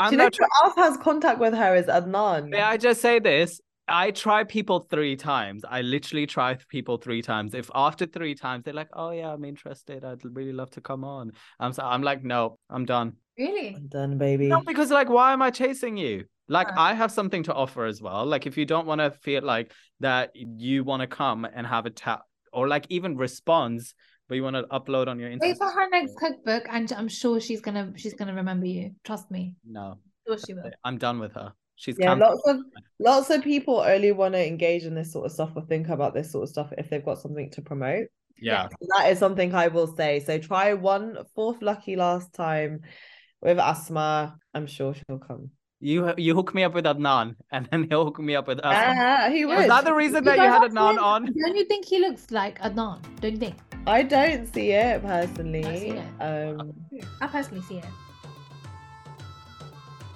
I'm 0.00 0.12
you 0.12 0.18
know 0.18 0.24
not 0.24 0.36
who 0.36 0.46
else 0.64 0.74
has 0.76 0.96
contact 0.98 1.38
with 1.40 1.54
her 1.54 1.74
is 1.76 1.86
Adnan. 1.86 2.48
May 2.48 2.62
I 2.62 2.76
just 2.76 3.00
say 3.00 3.18
this? 3.18 3.60
I 3.88 4.10
try 4.10 4.44
people 4.44 4.80
three 4.90 5.16
times. 5.16 5.64
I 5.68 5.82
literally 5.82 6.26
try 6.26 6.56
people 6.68 6.96
three 6.98 7.22
times. 7.22 7.54
If 7.54 7.70
after 7.74 8.06
three 8.06 8.34
times 8.34 8.64
they're 8.64 8.74
like, 8.74 8.90
"Oh 8.92 9.10
yeah, 9.10 9.32
I'm 9.32 9.44
interested. 9.44 10.04
I'd 10.04 10.24
really 10.24 10.52
love 10.52 10.70
to 10.72 10.80
come 10.80 11.04
on," 11.04 11.32
I'm 11.58 11.72
so 11.72 11.82
I'm 11.84 12.02
like, 12.02 12.22
"No, 12.24 12.58
I'm 12.70 12.84
done." 12.84 13.14
Really? 13.38 13.74
I'm 13.76 13.86
done, 13.88 14.18
baby. 14.18 14.48
No, 14.48 14.60
because 14.62 14.90
like, 14.90 15.08
why 15.08 15.32
am 15.32 15.42
I 15.42 15.50
chasing 15.50 15.96
you? 15.96 16.24
Like, 16.48 16.68
Yeah. 16.68 16.80
I 16.82 16.94
have 16.94 17.12
something 17.12 17.42
to 17.44 17.54
offer 17.54 17.84
as 17.84 18.00
well. 18.00 18.24
Like, 18.24 18.46
if 18.46 18.56
you 18.56 18.64
don't 18.64 18.86
want 18.86 19.00
to 19.00 19.10
feel 19.10 19.42
like 19.42 19.72
that, 20.00 20.30
you 20.34 20.82
want 20.82 21.02
to 21.02 21.06
come 21.06 21.44
and 21.44 21.66
have 21.66 21.86
a 21.86 21.90
chat 21.90 22.20
or 22.52 22.66
like 22.68 22.86
even 22.88 23.16
response, 23.16 23.94
but 24.28 24.34
you 24.36 24.42
want 24.42 24.56
to 24.56 24.62
upload 24.64 25.08
on 25.08 25.18
your 25.18 25.30
Instagram. 25.30 25.40
Wait 25.40 25.58
for 25.58 25.70
her 25.70 25.88
next 25.90 26.16
cookbook, 26.16 26.64
and 26.70 26.90
I'm 26.92 27.08
sure 27.08 27.38
she's 27.40 27.60
gonna 27.60 27.92
she's 27.96 28.14
gonna 28.14 28.34
remember 28.34 28.66
you. 28.66 28.92
Trust 29.04 29.30
me. 29.30 29.54
No, 29.64 29.98
Sure 30.26 30.38
she 30.38 30.54
will. 30.54 30.70
I'm 30.84 30.98
done 30.98 31.18
with 31.18 31.32
her. 31.34 31.52
She's 31.78 31.96
Yeah, 31.98 32.14
cancelled. 32.16 32.40
lots 32.44 32.48
of 32.48 32.56
lots 32.98 33.30
of 33.30 33.42
people 33.42 33.76
only 33.78 34.10
want 34.12 34.34
to 34.34 34.44
engage 34.44 34.84
in 34.84 34.94
this 34.94 35.12
sort 35.12 35.26
of 35.26 35.32
stuff 35.32 35.52
or 35.56 35.62
think 35.62 35.88
about 35.88 36.12
this 36.14 36.30
sort 36.32 36.42
of 36.42 36.48
stuff 36.50 36.72
if 36.76 36.90
they've 36.90 37.04
got 37.04 37.18
something 37.20 37.50
to 37.52 37.62
promote. 37.62 38.08
yeah. 38.40 38.66
That 38.96 39.10
is 39.12 39.18
something 39.18 39.54
I 39.54 39.68
will 39.68 39.86
say. 39.96 40.20
So 40.20 40.38
try 40.38 40.74
one 40.74 41.16
fourth 41.34 41.62
lucky 41.62 41.94
last 41.96 42.32
time 42.34 42.80
with 43.40 43.58
Asma. 43.58 44.36
I'm 44.54 44.66
sure 44.66 44.94
she'll 44.94 45.18
come. 45.18 45.50
You 45.80 46.12
you 46.16 46.34
hook 46.34 46.52
me 46.56 46.64
up 46.64 46.74
with 46.74 46.84
Adnan, 46.86 47.36
and 47.52 47.68
then 47.70 47.86
he'll 47.88 48.04
hook 48.04 48.18
me 48.18 48.34
up 48.34 48.48
with 48.48 48.58
us. 48.58 48.74
Ah, 48.76 49.28
he 49.30 49.44
Was 49.44 49.54
Was 49.58 49.62
would. 49.62 49.70
that 49.70 49.84
the 49.84 49.94
reason 49.94 50.24
You 50.24 50.30
that 50.30 50.36
you 50.38 50.50
had 50.54 50.62
are 50.64 50.68
Adnan 50.68 50.94
friends. 50.94 50.98
on? 51.12 51.24
Don't 51.26 51.56
you 51.56 51.64
think 51.66 51.84
he 51.86 52.00
looks 52.00 52.24
like 52.32 52.58
Adnan? 52.58 52.98
Don't 53.20 53.32
you 53.36 53.38
think? 53.38 53.54
I 53.86 54.02
don't 54.02 54.52
see 54.52 54.72
it 54.72 55.00
personally. 55.02 55.64
I 55.64 55.76
see 55.78 55.90
it. 55.90 56.08
Um, 56.20 56.72
I 57.20 57.26
personally 57.28 57.62
see 57.62 57.78
it. 57.78 57.84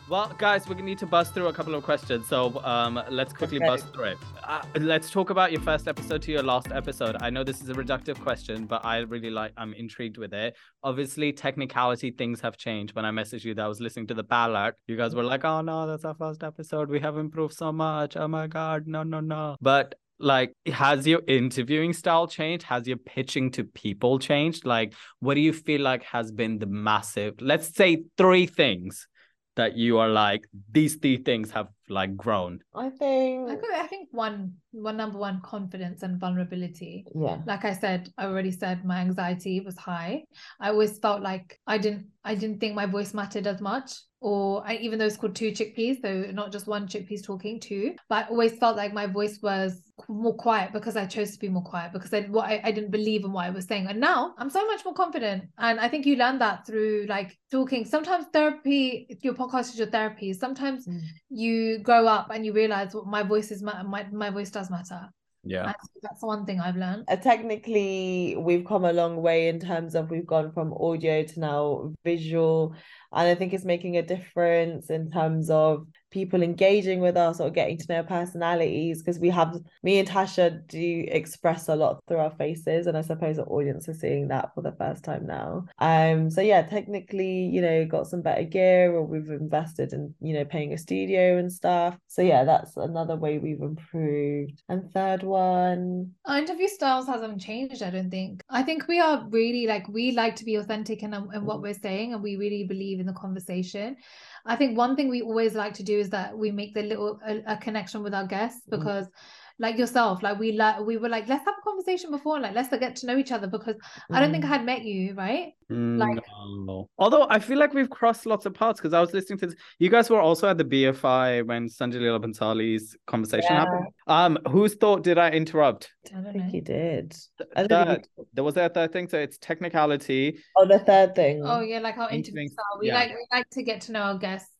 Well, 0.09 0.35
guys, 0.37 0.68
we 0.68 0.75
need 0.75 0.99
to 0.99 1.06
bust 1.06 1.32
through 1.32 1.47
a 1.47 1.52
couple 1.52 1.75
of 1.75 1.85
questions. 1.85 2.26
So 2.26 2.61
um, 2.64 3.00
let's 3.09 3.32
quickly 3.32 3.56
Okay. 3.59 3.66
bust 3.66 3.87
through 3.94 4.04
it. 4.04 4.18
Uh, 4.42 4.62
let's 4.80 5.11
talk 5.11 5.30
about 5.30 5.52
your 5.52 5.61
first 5.62 5.88
episode 5.88 6.21
to 6.23 6.32
your 6.32 6.42
last 6.42 6.71
episode. 6.71 7.16
I 7.21 7.30
know 7.30 7.44
this 7.44 7.62
is 7.62 7.68
a 7.71 7.75
reductive 7.75 8.21
question, 8.21 8.66
but 8.66 8.85
I 8.85 8.99
really 8.99 9.30
like, 9.30 9.52
I'm 9.56 9.73
intrigued 9.73 10.18
with 10.18 10.35
it. 10.35 10.54
Obviously, 10.82 11.32
technicality 11.32 12.11
things 12.11 12.40
have 12.42 12.59
changed. 12.59 12.94
When 12.94 13.06
I 13.06 13.11
messaged 13.11 13.44
you 13.44 13.54
that 13.54 13.64
I 13.64 13.68
was 13.68 13.80
listening 13.80 14.09
to 14.09 14.14
the 14.14 14.25
ballot, 14.25 14.75
you 14.87 14.97
guys 14.97 15.14
were 15.14 15.23
like, 15.23 15.44
oh 15.44 15.62
no, 15.62 15.87
that's 15.87 16.04
our 16.04 16.14
first 16.14 16.42
episode. 16.42 16.90
We 16.90 17.00
have 17.00 17.16
improved 17.16 17.54
so 17.54 17.73
much. 17.73 18.16
Oh 18.16 18.28
my 18.28 18.49
God, 18.49 18.87
no, 18.87 19.04
no, 19.04 19.21
no. 19.21 19.56
But 19.62 19.94
like, 20.18 20.52
has 20.66 21.06
your 21.06 21.23
interviewing 21.26 21.94
style 21.94 22.26
changed? 22.26 22.64
Has 22.64 22.87
your 22.87 22.99
pitching 22.99 23.50
to 23.52 23.64
people 23.64 24.18
changed? 24.18 24.66
Like, 24.66 24.92
what 25.21 25.35
do 25.35 25.40
you 25.40 25.52
feel 25.52 25.80
like 25.80 26.02
has 26.04 26.30
been 26.30 26.59
the 26.59 26.66
massive, 26.66 27.40
let's 27.40 27.75
say 27.75 28.04
three 28.18 28.47
things 28.47 29.09
that 29.56 29.76
you 29.76 29.99
are 29.99 30.09
like 30.09 30.47
these 30.71 30.97
three 30.97 31.18
things 31.18 31.50
have 31.50 31.68
like 31.88 32.16
grown 32.16 32.59
I 32.75 32.88
think 32.88 33.50
I, 33.50 33.56
could, 33.56 33.75
I 33.75 33.87
think 33.87 34.09
one 34.12 34.54
one 34.71 34.97
number 34.97 35.18
one 35.18 35.40
confidence 35.42 36.02
and 36.02 36.18
vulnerability. 36.18 37.04
yeah. 37.15 37.38
Like 37.47 37.65
I 37.65 37.75
said, 37.75 38.10
I 38.17 38.25
already 38.26 38.50
said 38.50 38.84
my 38.84 39.00
anxiety 39.00 39.60
was 39.60 39.76
high. 39.76 40.25
I 40.58 40.71
always 40.71 40.99
felt 40.99 41.23
like 41.23 41.58
I 41.67 41.76
didn't 41.76 42.06
I 42.25 42.34
didn't 42.34 42.60
think 42.60 42.75
my 42.75 42.86
voice 42.86 43.12
mattered 43.12 43.47
as 43.47 43.60
much. 43.60 43.93
Or 44.21 44.62
I, 44.65 44.76
even 44.76 44.99
though 44.99 45.06
it's 45.06 45.17
called 45.17 45.34
two 45.34 45.50
chickpeas, 45.50 46.00
so 46.00 46.30
not 46.30 46.52
just 46.52 46.69
one 46.69 46.86
chickpeas 46.86 47.25
talking, 47.25 47.58
two. 47.58 47.97
But 48.08 48.26
I 48.26 48.28
always 48.28 48.56
felt 48.56 48.76
like 48.76 48.95
my 48.95 49.06
voice 49.06 49.41
was 49.43 49.92
more 50.13 50.35
quiet 50.37 50.73
because 50.73 50.97
I 50.97 51.07
chose 51.07 51.33
to 51.33 51.39
be 51.39 51.49
more 51.49 51.63
quiet 51.63 51.93
because 51.93 52.13
I 52.13 52.23
what 52.23 52.47
I, 52.49 52.61
I 52.65 52.73
didn't 52.73 52.91
believe 52.91 53.25
in 53.25 53.33
what 53.33 53.47
I 53.47 53.51
was 53.51 53.65
saying. 53.67 53.87
And 53.87 53.99
now 54.01 54.35
I'm 54.39 54.51
so 54.51 54.65
much 54.67 54.85
more 54.85 54.95
confident. 54.95 55.45
And 55.59 55.81
I 55.81 55.89
think 55.89 56.07
you 56.07 56.17
learn 56.17 56.39
that 56.41 56.67
through 56.67 57.07
like 57.09 57.39
talking. 57.51 57.85
Sometimes 57.85 58.27
therapy, 58.33 59.07
your 59.23 59.35
podcast 59.35 59.71
is 59.73 59.79
your 59.79 59.89
therapy. 59.91 60.33
Sometimes 60.33 60.87
Mm. 60.87 61.01
you 61.31 61.79
grow 61.79 62.07
up 62.07 62.31
and 62.33 62.45
you 62.47 62.53
realize 62.53 62.95
what 62.95 63.07
my 63.07 63.23
voice 63.23 63.51
is 63.51 63.63
ma- 63.63 63.83
my 63.83 64.07
my 64.13 64.31
voice 64.31 64.51
does 64.51 64.71
matter. 64.71 65.03
yeah 65.45 65.67
And 65.67 65.75
that's 66.03 66.23
one 66.23 66.43
thing 66.47 66.61
I've 66.61 66.77
learned. 66.77 67.05
Uh, 67.09 67.17
technically 67.17 68.37
we've 68.39 68.65
come 68.65 68.85
a 68.85 68.93
long 68.93 69.15
way 69.23 69.49
in 69.49 69.59
terms 69.59 69.95
of 69.95 70.11
we've 70.11 70.27
gone 70.27 70.53
from 70.53 70.73
audio 70.89 71.23
to 71.25 71.41
now 71.41 71.93
visual 72.05 72.75
and 73.13 73.29
i 73.29 73.35
think 73.35 73.53
it's 73.53 73.65
making 73.75 73.97
a 73.99 74.03
difference 74.15 74.91
in 74.91 75.11
terms 75.11 75.51
of 75.51 75.87
people 76.13 76.43
engaging 76.43 77.01
with 77.01 77.17
us 77.17 77.41
or 77.41 77.51
getting 77.51 77.77
to 77.77 77.87
know 77.89 78.03
personalities 78.03 79.03
because 79.03 79.19
we 79.19 79.31
have 79.31 79.59
me 79.83 79.99
and 79.99 80.09
tasha 80.09 80.65
do 80.69 81.05
express 81.09 81.69
a 81.69 81.75
lot 81.75 82.01
through 82.07 82.19
our 82.19 82.31
faces 82.37 82.87
and 82.87 82.97
i 82.97 83.01
suppose 83.01 83.37
the 83.37 83.45
audience 83.45 83.89
are 83.89 83.95
seeing 83.95 84.29
that 84.29 84.55
for 84.55 84.63
the 84.63 84.73
first 84.73 85.03
time 85.03 85.27
now 85.27 85.65
um 85.79 86.31
so 86.31 86.41
yeah 86.41 86.63
technically 86.63 87.47
you 87.47 87.61
know 87.61 87.85
got 87.87 88.07
some 88.07 88.23
better 88.23 88.45
gear 88.45 88.93
or 88.93 89.03
we've 89.03 89.31
invested 89.31 89.93
in 89.93 90.15
you 90.21 90.35
know 90.35 90.45
paying 90.45 90.73
a 90.73 90.79
studio 90.79 91.39
and 91.39 91.53
stuff 91.53 91.97
so 92.07 92.23
yeah 92.23 92.45
that's 92.45 92.77
another 92.77 93.17
way 93.17 93.39
we've 93.39 93.63
improved 93.63 94.63
and 94.69 94.93
third 94.93 95.23
one 95.23 96.13
Our 96.27 96.39
interview 96.39 96.69
styles 96.69 97.07
hasn't 97.07 97.41
changed, 97.41 97.83
I 97.83 97.91
don't 97.91 98.11
think. 98.11 98.43
I 98.51 98.63
think 98.63 98.89
we 98.89 99.01
are 99.01 99.27
really 99.31 99.67
like 99.67 99.89
we 99.89 100.13
like 100.13 100.37
to 100.37 100.45
be 100.45 100.57
authentic 100.57 101.03
in, 101.03 101.15
in 101.15 101.45
what 101.45 101.63
we're 101.63 101.75
saying 101.75 102.13
and 102.13 102.23
we 102.23 102.37
really 102.37 102.65
believe 102.65 103.01
in 103.01 103.07
the 103.07 103.13
conversation. 103.13 103.97
I 104.45 104.57
think 104.57 104.76
one 104.76 104.97
thing 104.97 105.09
we 105.09 105.23
always 105.23 105.55
like 105.55 105.75
to 105.75 105.83
do 105.83 105.99
is 105.99 106.11
that 106.11 106.37
we 106.37 106.50
make 106.50 106.75
the 106.75 106.83
little 106.83 107.21
a, 107.26 107.43
a 107.47 107.57
connection 107.57 108.02
with 108.02 108.15
our 108.15 108.26
guests 108.26 108.63
Mm. 108.97 109.13
Because 109.58 109.71
like 109.71 109.78
yourself, 109.78 110.23
like 110.23 110.38
we 110.38 110.52
like 110.52 110.80
we 110.80 110.97
were 110.97 111.08
like, 111.08 111.28
let's 111.28 111.45
have 111.45 111.54
a 111.58 111.62
conversation 111.62 112.10
before, 112.10 112.41
like 112.41 112.54
let's 112.54 112.69
get 112.76 112.97
to 112.97 113.06
know 113.06 113.17
each 113.17 113.32
other 113.32 113.47
because 113.47 113.76
I 114.10 114.21
don't 114.21 114.32
think 114.32 114.45
I 114.45 114.49
Mm. 114.49 114.50
had 114.50 114.65
met 114.65 114.82
you, 114.84 115.15
right? 115.15 115.52
Like- 115.71 116.19
no. 116.67 116.91
although 116.99 117.26
i 117.30 117.38
feel 117.38 117.58
like 117.58 117.73
we've 117.73 117.88
crossed 117.88 118.26
lots 118.26 118.45
of 118.45 118.52
paths 118.52 118.78
because 118.78 118.93
i 118.93 119.00
was 119.00 119.15
listening 119.15 119.38
to 119.38 119.47
this 119.47 119.56
you 119.78 119.88
guys 119.88 120.10
were 120.10 120.21
also 120.21 120.47
at 120.47 120.58
the 120.58 120.65
bfi 120.67 121.47
when 121.47 121.67
sanjay 121.67 121.95
Leela 121.95 122.21
Bhansali's 122.23 122.95
conversation 123.06 123.47
Yeah. 123.50 123.60
happened 123.60 123.86
um 124.06 124.38
whose 124.50 124.75
thought 124.75 125.02
did 125.02 125.17
i 125.17 125.30
interrupt 125.30 125.91
I 126.15 126.19
I 126.19 126.21
don't 126.21 126.32
think 126.34 126.45
know. 126.45 126.50
you 126.52 126.60
did. 126.60 127.15
I 127.56 127.67
don't 127.67 127.86
think 127.86 128.02
that 128.19 128.25
there 128.34 128.45
was 128.45 128.52
that 128.56 128.75
third 128.75 128.93
thing 128.93 129.08
so 129.08 129.19
it's 129.19 129.38
technicality 129.38 130.38
Oh, 130.58 130.67
the 130.67 130.78
third 130.80 131.15
thing. 131.15 131.43
Oh 131.43 131.60
yeah, 131.60 131.78
like 131.78 131.97
our 131.97 132.10
interview 132.10 132.43
Interviewing- 132.43 132.49
style. 132.50 132.78
We 132.80 132.88
yeah. 132.88 132.95
like 132.95 133.10
we 133.10 133.26
like 133.32 133.49
to 133.52 133.62
get 133.62 133.80
to 133.82 133.93
know 133.93 134.00
our 134.02 134.19
guests 134.19 134.50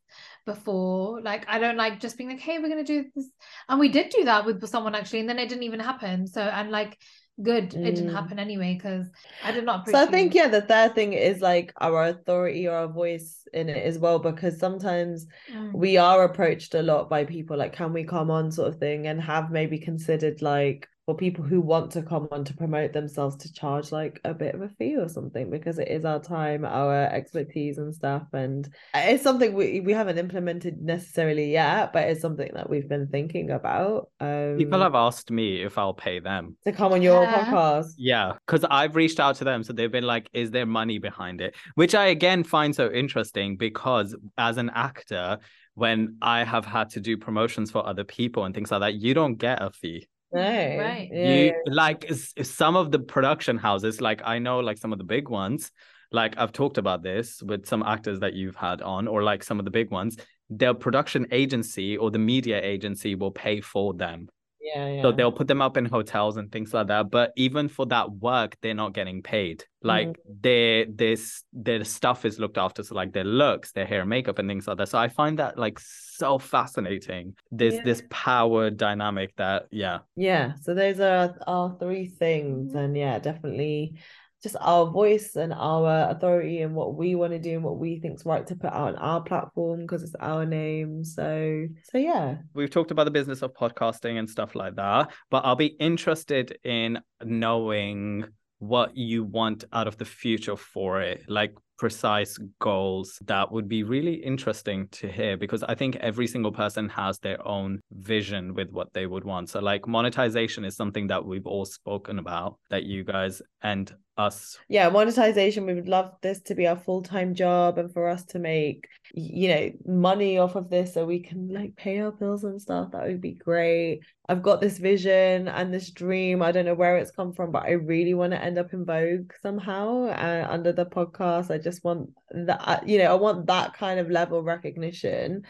before. 0.45 1.21
Like 1.21 1.45
I 1.49 1.59
don't 1.59 1.77
like 1.77 2.01
just 2.01 2.17
being 2.17 2.31
like, 2.31 2.41
hey, 2.41 2.59
we're 2.59 2.69
gonna 2.69 2.85
do 2.85 3.05
this. 3.15 3.29
And 3.69 3.79
we 3.81 3.89
did 3.89 4.11
do 4.11 4.25
that 4.25 4.45
with 4.45 4.67
someone 4.67 4.95
actually, 4.95 5.21
and 5.21 5.29
then 5.29 5.39
it 5.39 5.49
didn't 5.49 5.65
even 5.65 5.81
happen. 5.81 6.27
So 6.27 6.41
and 6.41 6.71
like 6.71 6.99
good, 7.43 7.75
it 7.75 7.95
didn't 7.95 8.09
Mm. 8.09 8.13
happen 8.13 8.39
anyway 8.39 8.75
because 8.75 9.09
I 9.43 9.53
did 9.53 9.65
not 9.65 9.89
So 9.89 9.99
I 9.99 10.07
think 10.07 10.35
yeah, 10.35 10.49
the 10.49 10.61
third 10.63 10.95
thing 10.95 11.13
is 11.13 11.41
like 11.41 11.73
our 11.81 12.05
authority 12.05 12.69
or 12.69 12.75
our 12.77 12.89
voice 12.89 13.47
in 13.53 13.69
it 13.69 13.85
as 13.85 13.99
well, 13.99 14.19
because 14.19 14.59
sometimes 14.59 15.27
Mm. 15.51 15.73
we 15.75 15.97
are 15.97 16.25
approached 16.25 16.75
a 16.75 16.83
lot 16.83 17.09
by 17.11 17.25
people 17.25 17.57
like, 17.57 17.73
can 17.73 17.93
we 17.93 18.05
come 18.05 18.31
on 18.31 18.53
sort 18.53 18.69
of 18.69 18.79
thing, 18.79 19.07
and 19.07 19.21
have 19.21 19.51
maybe 19.51 19.79
considered 19.79 20.43
like 20.43 20.89
for 21.07 21.17
people 21.17 21.45
who 21.45 21.61
want 21.61 21.91
to 21.93 22.03
come 22.03 22.29
on 22.31 22.45
to 22.45 22.55
promote 22.55 22.93
themselves 22.93 23.35
to 23.37 23.53
charge 23.53 23.91
like 23.91 24.21
a 24.25 24.33
bit 24.33 24.55
of 24.55 24.63
a 24.63 24.69
fee 24.69 24.97
or 24.97 25.09
something 25.09 25.51
because 25.51 25.79
it 25.79 25.89
is 25.89 26.05
our 26.05 26.21
time, 26.21 26.65
our 26.65 27.05
expertise 27.07 27.79
and 27.79 27.93
stuff, 27.95 28.23
and 28.33 28.69
it's 28.95 29.23
something 29.23 29.53
we 29.53 29.81
we 29.81 29.93
haven't 29.93 30.19
implemented 30.19 30.81
necessarily 30.81 31.51
yet, 31.51 31.93
but 31.93 32.05
it's 32.09 32.21
something 32.21 32.51
that 32.55 32.71
we've 32.71 32.89
been 32.89 33.09
thinking 33.09 33.51
about. 33.51 34.11
Um, 34.21 34.57
people 34.59 34.81
have 34.81 34.95
asked 34.95 35.31
me 35.31 35.63
if 35.63 35.77
i'll 35.79 35.95
pay 35.95 36.21
them 36.21 36.57
to 36.65 36.73
come 36.73 36.93
on 36.93 37.03
your 37.03 37.25
Yeah. 37.25 37.45
podcast. 37.45 37.95
Yeah, 37.97 38.33
because 38.47 38.65
I've 38.71 38.95
reached 38.95 39.19
out 39.19 39.37
to 39.37 39.45
them. 39.45 39.65
So 39.65 39.73
they've 39.73 39.91
been 39.91 40.07
like, 40.07 40.29
is 40.33 40.51
there 40.51 40.67
money 40.67 40.99
behind 40.99 41.41
it? 41.41 41.55
Which 41.75 41.95
I 41.95 42.07
again 42.07 42.45
find 42.45 42.75
so 42.75 42.91
interesting 42.93 43.57
because 43.57 44.15
as 44.39 44.57
an 44.57 44.71
actor, 44.75 45.39
when 45.75 46.17
I 46.23 46.45
have 46.45 46.65
had 46.65 46.91
to 46.91 47.01
do 47.01 47.17
promotions 47.17 47.71
for 47.71 47.87
other 47.87 48.05
people 48.05 48.45
and 48.45 48.55
things 48.55 48.71
like 48.71 48.81
that, 48.81 48.95
you 48.95 49.15
don't 49.15 49.35
get 49.35 49.63
a 49.63 49.71
fee. 49.71 50.07
No, 50.33 50.41
Right. 50.41 51.11
yeah, 51.13 51.35
you 51.35 51.55
like 51.67 52.11
some 52.43 52.77
of 52.77 52.91
the 52.91 52.99
production 52.99 53.59
houses, 53.59 54.01
like 54.01 54.23
I 54.25 54.39
know 54.39 54.61
like 54.61 54.79
some 54.79 54.93
of 54.93 54.99
the 54.99 55.05
big 55.05 55.29
ones, 55.29 55.71
like 56.11 56.35
I've 56.39 56.53
talked 56.53 56.79
about 56.79 57.03
this 57.03 57.43
with 57.43 57.67
some 57.67 57.83
actors 57.83 58.21
that 58.21 58.35
you've 58.35 58.57
had 58.57 58.83
on, 58.83 59.09
or 59.09 59.23
like 59.23 59.43
some 59.43 59.59
of 59.59 59.65
the 59.65 59.71
big 59.71 59.91
ones, 59.91 60.17
their 60.49 60.75
production 60.75 61.27
agency 61.31 61.97
or 61.97 62.11
the 62.11 62.19
media 62.19 62.61
agency 62.63 63.15
will 63.15 63.31
pay 63.31 63.61
for 63.61 63.95
them. 63.95 64.29
Yeah, 64.63 64.89
yeah. 64.89 65.03
So 65.03 65.13
they'll 65.13 65.33
put 65.33 65.49
them 65.49 65.61
up 65.61 65.77
in 65.77 65.85
hotels 65.85 66.37
and 66.37 66.51
things 66.51 66.73
like 66.73 66.87
that. 66.87 67.11
But 67.11 67.33
even 67.37 67.69
for 67.69 67.87
that 67.87 68.11
work, 68.13 68.57
they're 68.63 68.75
not 68.75 68.95
getting 68.95 69.23
paid. 69.23 69.65
Like 69.83 70.09
Mm-hmm. 70.09 70.33
their 70.43 70.87
this 70.87 71.43
their 71.53 71.83
stuff 71.85 72.25
is 72.25 72.39
looked 72.39 72.57
after. 72.59 72.85
So 72.85 72.95
like 72.95 73.13
their 73.13 73.25
looks, 73.25 73.73
their 73.73 73.87
hair, 73.87 74.07
makeup, 74.07 74.39
and 74.39 74.49
things 74.49 74.69
like 74.69 74.77
that. 74.79 74.89
So 74.89 74.99
I 74.99 75.09
find 75.09 75.39
that 75.41 75.59
like 75.59 75.81
so 75.81 76.39
fascinating. 76.39 77.35
This 77.51 77.75
Yeah. 77.75 77.83
this 77.83 78.03
power 78.11 78.71
dynamic 78.71 79.35
that 79.37 79.67
yeah. 79.73 80.01
Yeah, 80.15 80.55
so 80.61 80.75
those 80.75 81.01
are 81.01 81.39
our 81.47 81.77
three 81.79 82.07
things, 82.07 82.75
and 82.75 82.97
yeah, 82.97 83.19
definitely 83.19 83.99
just 84.43 84.57
our 84.61 84.87
voice 84.91 85.37
and 85.37 85.53
our 85.53 86.11
authority 86.11 86.63
and 86.63 86.75
what 86.75 86.95
we 86.95 87.15
want 87.15 87.33
to 87.33 87.39
do 87.39 87.55
and 87.55 87.63
what 87.63 87.79
we 87.79 88.01
think's 88.01 88.27
right 88.27 88.47
to 88.47 88.57
put 88.57 88.73
out 88.73 88.89
on 88.89 88.97
our 88.97 89.23
platform 89.23 89.81
because 89.81 90.03
it's 90.03 90.17
our 90.19 90.45
name. 90.45 91.05
So, 91.05 91.67
so 91.85 91.99
yeah, 91.99 92.37
We've 92.55 92.71
talked 92.71 92.91
about 92.91 93.05
the 93.05 93.11
business 93.11 93.43
of 93.43 93.55
podcasting 93.55 94.19
and 94.19 94.29
stuff 94.29 94.55
like 94.55 94.77
that, 94.77 95.13
but 95.31 95.45
I'll 95.45 95.57
be 95.57 95.77
interested 95.79 96.59
in 96.65 97.01
knowing 97.25 98.25
what 98.59 98.97
you 98.97 99.25
want 99.25 99.65
out 99.73 99.89
of 99.89 99.97
the 99.99 100.05
future 100.05 100.57
for 100.57 101.01
it, 101.03 101.25
like 101.29 101.53
precise 101.83 102.39
goals. 102.61 103.19
That 103.27 103.51
would 103.51 103.69
be 103.69 103.83
really 103.83 104.15
interesting 104.15 104.87
to 104.93 105.11
hear 105.11 105.37
because 105.37 105.65
I 105.65 105.75
think 105.75 105.97
every 105.97 106.29
single 106.29 106.53
person 106.53 106.89
has 106.91 107.19
their 107.19 107.45
own 107.45 107.81
vision 107.91 108.55
with 108.55 108.71
what 108.71 108.93
they 108.93 109.07
would 109.09 109.25
want. 109.25 109.49
So, 109.49 109.59
like, 109.59 109.89
monetization 109.89 110.65
is 110.65 110.77
something 110.77 111.09
that 111.09 111.25
we've 111.25 111.45
all 111.45 111.65
spoken 111.65 112.21
about, 112.21 112.59
that 112.71 112.85
you 112.85 113.03
guys 113.03 113.43
and 113.63 113.93
us 114.17 114.59
yeah, 114.69 114.91
monetization. 114.91 115.67
We 115.67 115.75
would 115.75 115.89
love 115.89 116.13
this 116.23 116.41
to 116.43 116.55
be 116.55 116.69
our 116.69 116.77
full-time 116.77 117.35
job 117.35 117.79
and 117.79 117.93
for 117.93 118.09
us 118.09 118.25
to 118.27 118.39
make, 118.39 118.87
you 119.13 119.49
know, 119.49 119.71
money 119.85 120.39
off 120.39 120.55
of 120.55 120.71
this 120.71 120.95
so 120.95 121.05
we 121.05 121.21
can 121.21 121.49
like 121.49 121.75
pay 121.75 121.99
our 121.99 122.13
bills 122.13 122.45
and 122.45 122.63
stuff. 122.63 122.93
That 122.93 123.09
would 123.09 123.21
be 123.21 123.33
great. 123.33 124.03
I've 124.33 124.43
got 124.43 124.63
this 124.63 124.79
vision 124.79 125.47
and 125.47 125.75
this 125.75 125.91
dream. 125.91 126.41
I 126.41 126.53
don't 126.53 126.65
know 126.65 126.73
where 126.73 126.97
it's 126.97 127.11
come 127.11 127.35
from, 127.35 127.53
but 127.53 127.65
I 127.65 127.73
really 127.73 128.15
want 128.15 128.33
to 128.33 128.43
end 128.43 128.57
up 128.57 128.73
in 128.73 128.87
Vogue 128.87 129.31
somehow 129.43 130.07
uh, 130.07 130.47
under 130.49 130.73
the 130.73 130.87
podcast. 130.87 131.51
I 131.51 131.59
just 131.59 131.85
want 131.85 132.09
that, 132.31 132.89
you 132.89 132.97
know, 132.97 133.11
I 133.13 133.15
want 133.15 133.47
that 133.49 133.75
kind 133.75 134.01
of 134.01 134.11
level 134.11 134.43
recognition 134.43 135.45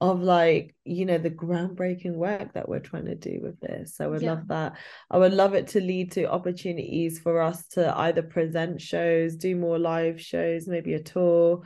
of 0.00 0.22
like, 0.22 0.74
you 0.84 1.04
know, 1.04 1.18
the 1.18 1.30
groundbreaking 1.30 2.14
work 2.14 2.54
that 2.54 2.70
we're 2.70 2.80
trying 2.80 3.04
to 3.04 3.14
do 3.14 3.38
with 3.42 3.60
this. 3.60 3.96
So 3.96 4.06
I 4.06 4.08
would 4.08 4.22
Yeah. 4.22 4.30
love 4.32 4.48
that. 4.48 4.78
I 5.10 5.18
would 5.18 5.34
love 5.34 5.52
it 5.52 5.66
to 5.68 5.80
lead 5.82 6.12
to 6.12 6.24
opportunities 6.30 7.18
for 7.18 7.42
us 7.42 7.66
to 7.74 7.94
either 7.98 8.22
present 8.22 8.80
shows, 8.80 9.36
do 9.36 9.54
more 9.56 9.78
live 9.78 10.18
shows, 10.18 10.66
maybe 10.66 10.94
a 10.94 11.02
tour. 11.02 11.64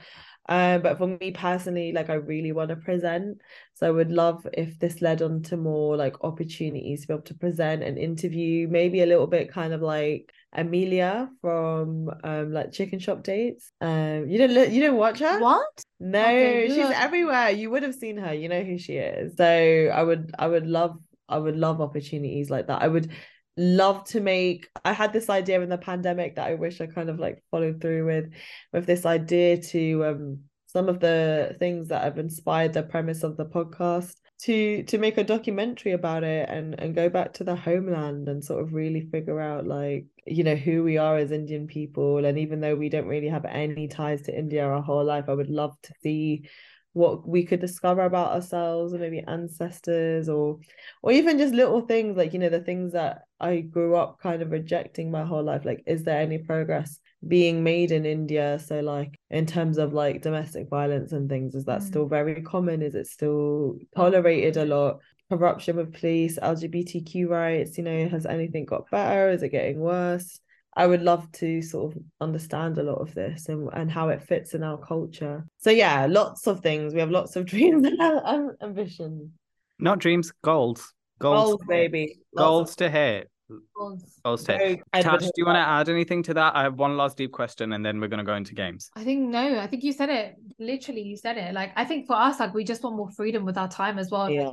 Um, 0.48 0.82
but 0.82 0.98
for 0.98 1.06
me 1.08 1.32
personally, 1.32 1.92
like 1.92 2.08
I 2.08 2.14
really 2.14 2.52
want 2.52 2.70
to 2.70 2.76
present. 2.76 3.40
So 3.74 3.88
I 3.88 3.90
would 3.90 4.12
love 4.12 4.46
if 4.52 4.78
this 4.78 5.02
led 5.02 5.22
on 5.22 5.42
to 5.44 5.56
more 5.56 5.96
like 5.96 6.22
opportunities 6.22 7.02
to 7.02 7.08
be 7.08 7.14
able 7.14 7.24
to 7.24 7.34
present 7.34 7.82
and 7.82 7.98
interview, 7.98 8.68
maybe 8.68 9.02
a 9.02 9.06
little 9.06 9.26
bit 9.26 9.52
kind 9.52 9.72
of 9.72 9.82
like 9.82 10.32
Amelia 10.52 11.28
from 11.40 12.10
um 12.24 12.52
like 12.52 12.72
Chicken 12.72 12.98
Shop 12.98 13.22
Dates. 13.22 13.70
Um, 13.80 14.28
you 14.28 14.38
don't 14.38 14.54
li- 14.54 14.74
you 14.74 14.82
don't 14.82 14.96
watch 14.96 15.18
her? 15.18 15.40
What? 15.40 15.66
No, 15.98 16.20
Okay, 16.20 16.68
she's 16.68 16.90
everywhere. 16.90 17.50
You 17.50 17.70
would 17.70 17.82
have 17.82 17.94
seen 17.94 18.16
her. 18.18 18.32
You 18.32 18.48
know 18.48 18.62
who 18.62 18.78
she 18.78 18.94
is. 18.94 19.36
So 19.36 19.44
I 19.44 20.02
would 20.02 20.32
I 20.38 20.46
would 20.46 20.66
love 20.66 20.98
I 21.28 21.38
would 21.38 21.56
love 21.56 21.80
opportunities 21.80 22.50
like 22.50 22.68
that. 22.68 22.82
I 22.82 22.88
would 22.88 23.10
love 23.56 24.04
to 24.04 24.20
make 24.20 24.68
I 24.84 24.92
had 24.92 25.12
this 25.12 25.30
idea 25.30 25.60
in 25.62 25.68
the 25.68 25.78
pandemic 25.78 26.36
that 26.36 26.48
I 26.48 26.54
wish 26.54 26.80
I 26.80 26.86
kind 26.86 27.08
of 27.08 27.18
like 27.18 27.42
followed 27.50 27.80
through 27.80 28.06
with 28.06 28.32
with 28.72 28.86
this 28.86 29.06
idea 29.06 29.56
to 29.56 30.04
um 30.04 30.40
some 30.66 30.88
of 30.88 31.00
the 31.00 31.56
things 31.58 31.88
that 31.88 32.04
have 32.04 32.18
inspired 32.18 32.74
the 32.74 32.82
premise 32.82 33.22
of 33.22 33.36
the 33.36 33.46
podcast 33.46 34.14
to 34.38 34.82
to 34.82 34.98
make 34.98 35.16
a 35.16 35.24
documentary 35.24 35.92
about 35.92 36.22
it 36.22 36.48
and 36.50 36.78
and 36.78 36.94
go 36.94 37.08
back 37.08 37.32
to 37.32 37.44
the 37.44 37.56
homeland 37.56 38.28
and 38.28 38.44
sort 38.44 38.62
of 38.62 38.74
really 38.74 39.08
figure 39.10 39.40
out 39.40 39.66
like 39.66 40.04
you 40.26 40.44
know 40.44 40.54
who 40.56 40.82
we 40.82 40.98
are 40.98 41.16
as 41.16 41.30
Indian 41.30 41.66
people. 41.66 42.24
And 42.24 42.38
even 42.38 42.60
though 42.60 42.74
we 42.74 42.90
don't 42.90 43.06
really 43.06 43.28
have 43.28 43.46
any 43.46 43.88
ties 43.88 44.22
to 44.22 44.38
India 44.38 44.66
our 44.66 44.82
whole 44.82 45.04
life 45.04 45.24
I 45.28 45.34
would 45.34 45.48
love 45.48 45.74
to 45.84 45.94
see 46.02 46.48
what 46.96 47.28
we 47.28 47.44
could 47.44 47.60
discover 47.60 48.00
about 48.02 48.32
ourselves 48.32 48.94
or 48.94 48.98
maybe 48.98 49.22
ancestors 49.28 50.30
or 50.30 50.58
or 51.02 51.12
even 51.12 51.36
just 51.36 51.52
little 51.52 51.82
things 51.82 52.16
like 52.16 52.32
you 52.32 52.38
know 52.38 52.48
the 52.48 52.60
things 52.60 52.92
that 52.94 53.22
I 53.38 53.60
grew 53.60 53.94
up 53.96 54.18
kind 54.18 54.40
of 54.40 54.50
rejecting 54.50 55.10
my 55.10 55.22
whole 55.22 55.42
life 55.42 55.66
like 55.66 55.82
is 55.86 56.04
there 56.04 56.18
any 56.20 56.38
progress 56.38 56.98
being 57.28 57.62
made 57.62 57.92
in 57.92 58.06
India? 58.06 58.58
So 58.58 58.80
like 58.80 59.20
in 59.30 59.44
terms 59.44 59.76
of 59.76 59.92
like 59.92 60.22
domestic 60.22 60.70
violence 60.70 61.12
and 61.12 61.28
things 61.28 61.54
is 61.54 61.66
that 61.66 61.80
Mm. 61.80 61.86
still 61.86 62.06
very 62.06 62.40
common? 62.40 62.80
Is 62.80 62.94
it 62.94 63.06
still 63.08 63.76
tolerated 63.94 64.56
a 64.56 64.64
lot? 64.64 65.00
Corruption 65.28 65.76
with 65.76 65.92
police 65.92 66.38
LGBTQ 66.40 67.28
rights 67.28 67.76
you 67.76 67.84
know 67.84 68.08
has 68.08 68.24
anything 68.24 68.64
got 68.64 68.90
better? 68.90 69.28
Is 69.28 69.42
it 69.42 69.50
getting 69.50 69.80
worse 69.80 70.40
I 70.76 70.86
would 70.86 71.02
love 71.02 71.30
to 71.32 71.62
sort 71.62 71.96
of 71.96 72.02
understand 72.20 72.76
a 72.76 72.82
lot 72.82 73.00
of 73.00 73.14
this 73.14 73.48
and, 73.48 73.68
and 73.72 73.90
how 73.90 74.10
it 74.10 74.22
fits 74.22 74.54
in 74.54 74.62
our 74.62 74.76
culture. 74.76 75.46
So 75.56 75.70
yeah, 75.70 76.06
lots 76.06 76.46
of 76.46 76.60
things. 76.60 76.92
We 76.92 77.00
have 77.00 77.10
lots 77.10 77.34
of 77.34 77.46
dreams 77.52 77.86
and 77.86 78.50
ambitions. 78.62 79.30
not 79.78 79.98
dreams, 79.98 80.32
goals. 80.42 80.92
Goals, 81.18 81.48
Goals, 81.48 81.62
baby. 81.66 82.18
Lots 82.34 82.46
goals 82.46 82.76
to 82.76 82.90
hit. 82.90 83.30
Goals. 83.74 84.20
Goals 84.22 84.44
to 84.44 84.52
hit. 84.52 84.58
very 84.58 85.02
Tash, 85.02 85.22
do 85.22 85.30
you 85.38 85.46
want 85.46 85.56
to 85.56 85.60
add 85.60 85.88
anything 85.88 86.22
to 86.24 86.34
that? 86.34 86.54
I 86.54 86.64
have 86.64 86.74
one 86.74 86.98
last 86.98 87.16
deep 87.16 87.32
question 87.32 87.72
and 87.72 87.84
then 87.84 87.98
we're 87.98 88.08
going 88.08 88.18
to 88.18 88.24
go 88.24 88.34
into 88.34 88.54
games. 88.54 88.90
I 88.94 89.02
think 89.02 89.30
no, 89.30 89.58
I 89.58 89.66
think 89.66 89.82
you 89.82 89.94
said 89.94 90.10
it. 90.10 90.34
Literally, 90.58 91.00
you 91.00 91.16
said 91.16 91.38
it. 91.38 91.54
Like 91.54 91.72
I 91.74 91.86
think 91.86 92.06
for 92.06 92.16
us, 92.16 92.38
like 92.38 92.52
we 92.52 92.64
just 92.64 92.82
want 92.82 92.96
more 92.96 93.10
freedom 93.10 93.46
with 93.46 93.56
our 93.56 93.68
time 93.68 93.98
as 93.98 94.10
well. 94.10 94.28
Yeah. 94.28 94.50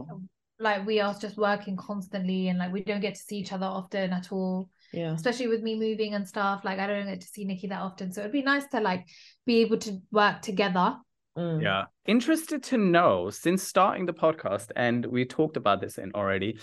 Like 0.57 0.86
we 0.86 1.01
are 1.01 1.13
just 1.19 1.36
working 1.36 1.75
constantly 1.75 2.47
and 2.47 2.59
like 2.59 2.71
we 2.71 2.81
don't 2.81 3.01
get 3.01 3.15
to 3.15 3.21
see 3.21 3.39
each 3.39 3.51
other 3.51 3.65
often 3.65 4.13
at 4.13 4.31
all. 4.31 4.69
Yeah. 4.93 5.13
Especially 5.13 5.47
with 5.47 5.62
me 5.62 5.77
moving 5.77 6.13
and 6.13 6.27
stuff. 6.27 6.63
Like 6.63 6.79
I 6.79 6.88
don't 6.88 7.08
get 7.08 7.21
to 7.21 7.27
see 7.27 7.45
Nikki 7.45 7.67
that 7.67 7.82
often. 7.82 8.13
So 8.13 8.21
it'd 8.21 8.32
be 8.32 8.43
nice 8.43 8.67
to 8.67 8.79
like 8.79 9.08
be 9.45 9.62
able 9.62 9.77
to 9.79 9.99
work 10.12 10.41
together. 10.41 10.97
Mm. 11.38 11.62
Yeah. 11.62 11.86
Interested 12.06 12.63
to 12.63 12.77
know 12.77 13.29
since 13.29 13.63
starting 13.63 14.06
the 14.06 14.13
podcast, 14.13 14.71
and 14.75 15.06
we 15.06 15.25
talked 15.25 15.58
about 15.58 15.82
this 15.82 15.97
in 15.97 16.12
already, 16.13 16.60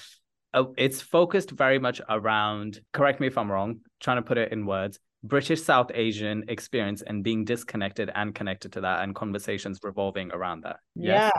uh, 0.55 0.65
it's 0.77 1.01
focused 1.01 1.51
very 1.51 1.79
much 1.79 2.01
around, 2.09 2.81
correct 2.93 3.21
me 3.21 3.27
if 3.27 3.37
I'm 3.37 3.51
wrong, 3.51 3.81
trying 3.99 4.19
to 4.19 4.23
put 4.23 4.39
it 4.39 4.53
in 4.53 4.67
words, 4.67 4.99
British 5.23 5.63
South 5.63 5.91
Asian 5.93 6.45
experience 6.49 7.03
and 7.03 7.23
being 7.25 7.45
disconnected 7.45 8.11
and 8.15 8.35
connected 8.35 8.73
to 8.73 8.81
that 8.83 9.03
and 9.03 9.15
conversations 9.15 9.81
revolving 9.83 10.31
around 10.33 10.63
that. 10.65 10.77
Yeah. 10.95 11.31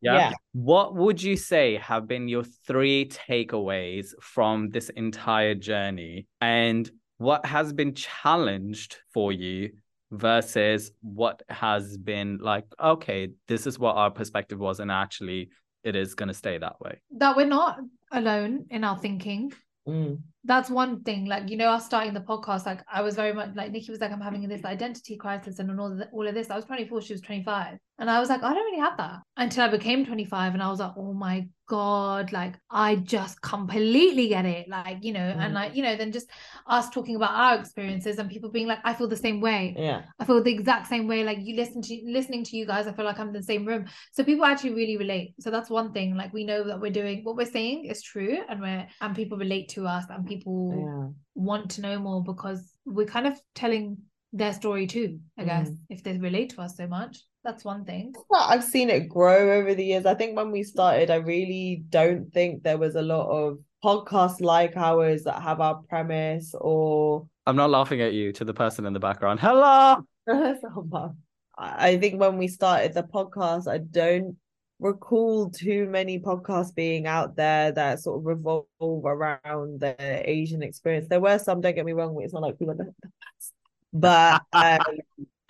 Yeah. 0.00 0.16
Yeah. 0.16 0.32
What 0.52 0.94
would 0.94 1.22
you 1.22 1.36
say 1.36 1.76
have 1.76 2.08
been 2.08 2.28
your 2.28 2.44
three 2.66 3.08
takeaways 3.08 4.08
from 4.20 4.70
this 4.70 4.88
entire 4.90 5.54
journey? 5.54 6.26
And 6.40 6.90
what 7.18 7.44
has 7.44 7.72
been 7.72 7.94
challenged 7.94 8.96
for 9.12 9.30
you 9.30 9.70
versus 10.10 10.90
what 11.02 11.42
has 11.48 11.96
been 11.98 12.38
like, 12.40 12.64
okay, 12.82 13.28
this 13.46 13.66
is 13.66 13.78
what 13.78 13.96
our 13.96 14.10
perspective 14.10 14.58
was, 14.58 14.80
and 14.80 14.90
actually 14.90 15.50
it 15.84 15.96
is 15.96 16.14
going 16.14 16.28
to 16.28 16.34
stay 16.34 16.58
that 16.58 16.80
way? 16.80 17.00
That 17.18 17.36
we're 17.36 17.46
not 17.46 17.78
alone 18.10 18.66
in 18.70 18.84
our 18.84 18.98
thinking. 18.98 19.52
Mm. 19.86 20.22
That's 20.44 20.70
one 20.70 21.02
thing. 21.02 21.26
Like, 21.26 21.50
you 21.50 21.56
know, 21.56 21.70
us 21.70 21.84
starting 21.84 22.14
the 22.14 22.20
podcast, 22.20 22.64
like 22.64 22.80
I 22.90 23.02
was 23.02 23.14
very 23.14 23.32
much 23.32 23.50
like 23.54 23.72
Nikki 23.72 23.90
was 23.90 24.00
like, 24.00 24.10
I'm 24.10 24.20
having 24.20 24.48
this 24.48 24.64
identity 24.64 25.16
crisis 25.16 25.58
and 25.58 25.78
all 25.78 25.92
of, 25.92 25.98
the, 25.98 26.08
all 26.08 26.26
of 26.26 26.34
this. 26.34 26.50
I 26.50 26.56
was 26.56 26.64
24, 26.64 27.02
she 27.02 27.12
was 27.12 27.20
25. 27.20 27.76
And 27.98 28.10
I 28.10 28.18
was 28.18 28.30
like, 28.30 28.42
I 28.42 28.54
don't 28.54 28.64
really 28.64 28.80
have 28.80 28.96
that 28.96 29.20
until 29.36 29.64
I 29.64 29.68
became 29.68 30.06
25. 30.06 30.54
And 30.54 30.62
I 30.62 30.70
was 30.70 30.80
like, 30.80 30.92
oh 30.96 31.12
my 31.12 31.46
God, 31.70 32.32
like 32.32 32.54
I 32.68 32.96
just 32.96 33.40
completely 33.42 34.26
get 34.28 34.44
it. 34.44 34.68
Like, 34.68 34.98
you 35.02 35.12
know, 35.12 35.20
and 35.42 35.52
Mm. 35.52 35.54
like, 35.60 35.76
you 35.76 35.84
know, 35.84 35.94
then 35.94 36.10
just 36.10 36.28
us 36.66 36.90
talking 36.90 37.14
about 37.14 37.30
our 37.42 37.60
experiences 37.60 38.18
and 38.18 38.28
people 38.28 38.50
being 38.50 38.66
like, 38.66 38.80
I 38.84 38.92
feel 38.92 39.06
the 39.06 39.16
same 39.26 39.40
way. 39.40 39.62
Yeah. 39.78 40.02
I 40.18 40.24
feel 40.24 40.42
the 40.42 40.52
exact 40.52 40.88
same 40.88 41.06
way. 41.06 41.22
Like 41.22 41.38
you 41.40 41.54
listen 41.54 41.80
to 41.82 42.00
listening 42.18 42.42
to 42.48 42.56
you 42.56 42.66
guys, 42.66 42.88
I 42.88 42.92
feel 42.92 43.04
like 43.04 43.20
I'm 43.20 43.28
in 43.28 43.34
the 43.34 43.50
same 43.52 43.64
room. 43.64 43.84
So 44.12 44.24
people 44.24 44.44
actually 44.44 44.74
really 44.74 44.96
relate. 44.96 45.34
So 45.38 45.48
that's 45.52 45.70
one 45.70 45.92
thing. 45.92 46.16
Like 46.16 46.32
we 46.32 46.44
know 46.44 46.64
that 46.64 46.80
we're 46.80 46.90
doing 47.02 47.22
what 47.24 47.36
we're 47.36 47.46
saying 47.58 47.84
is 47.84 48.02
true, 48.02 48.38
and 48.48 48.60
we're 48.60 48.88
and 49.00 49.14
people 49.14 49.38
relate 49.38 49.68
to 49.76 49.86
us, 49.86 50.04
and 50.10 50.26
people 50.26 50.58
Yeah. 50.76 51.08
want 51.36 51.70
to 51.72 51.82
know 51.82 51.96
more 52.00 52.20
because 52.24 52.60
we're 52.84 53.06
kind 53.16 53.28
of 53.28 53.40
telling 53.54 53.98
their 54.32 54.52
story 54.52 54.86
too. 54.88 55.20
I 55.38 55.44
guess 55.44 55.68
Mm. 55.70 55.78
if 55.88 56.02
they 56.02 56.18
relate 56.18 56.50
to 56.50 56.62
us 56.62 56.76
so 56.76 56.86
much, 56.88 57.14
that's 57.44 57.64
one 57.64 57.84
thing. 57.84 58.14
Well, 58.28 58.46
I've 58.48 58.64
seen 58.64 58.90
it 58.90 59.08
grow 59.08 59.58
over 59.58 59.74
the 59.74 59.84
years. 59.84 60.06
I 60.06 60.14
think 60.14 60.36
when 60.36 60.50
we 60.50 60.62
started, 60.62 61.10
I 61.10 61.16
really 61.16 61.84
don't 61.88 62.32
think 62.32 62.62
there 62.62 62.78
was 62.78 62.94
a 62.94 63.02
lot 63.02 63.28
of 63.28 63.58
podcasts 63.84 64.40
like 64.40 64.76
ours 64.76 65.24
that 65.24 65.42
have 65.42 65.60
our 65.60 65.82
premise 65.88 66.54
or 66.60 67.26
I'm 67.46 67.56
not 67.56 67.70
laughing 67.70 68.02
at 68.02 68.12
you 68.12 68.32
to 68.34 68.44
the 68.44 68.52
person 68.52 68.84
in 68.84 68.92
the 68.92 69.00
background. 69.00 69.40
Hello. 69.40 70.04
I 70.28 71.10
I 71.58 71.98
think 71.98 72.20
when 72.20 72.36
we 72.36 72.48
started 72.48 72.94
the 72.94 73.02
podcast, 73.02 73.66
I 73.68 73.78
don't 73.78 74.36
recall 74.78 75.50
too 75.50 75.86
many 75.86 76.18
podcasts 76.18 76.74
being 76.74 77.06
out 77.06 77.36
there 77.36 77.72
that 77.72 78.00
sort 78.00 78.18
of 78.18 78.26
revolve 78.26 78.66
around 78.80 79.80
the 79.80 79.94
Asian 80.28 80.62
experience. 80.62 81.08
There 81.08 81.20
were 81.20 81.38
some, 81.38 81.60
don't 81.60 81.74
get 81.74 81.84
me 81.84 81.92
wrong, 81.92 82.18
it's 82.22 82.32
not 82.32 82.42
like 82.42 82.56
we 82.58 82.66
were 82.66 82.74
the, 82.74 82.84
the 83.02 83.10
best. 83.36 83.52
But 83.92 84.42
um, 84.52 84.98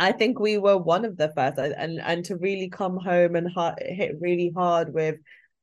I 0.00 0.12
think 0.12 0.40
we 0.40 0.56
were 0.56 0.78
one 0.78 1.04
of 1.04 1.18
the 1.18 1.30
first, 1.36 1.58
and 1.58 2.00
and 2.00 2.24
to 2.24 2.36
really 2.36 2.70
come 2.70 2.96
home 2.96 3.36
and 3.36 3.46
hard, 3.52 3.74
hit 3.80 4.16
really 4.18 4.50
hard 4.56 4.94
with 4.94 5.16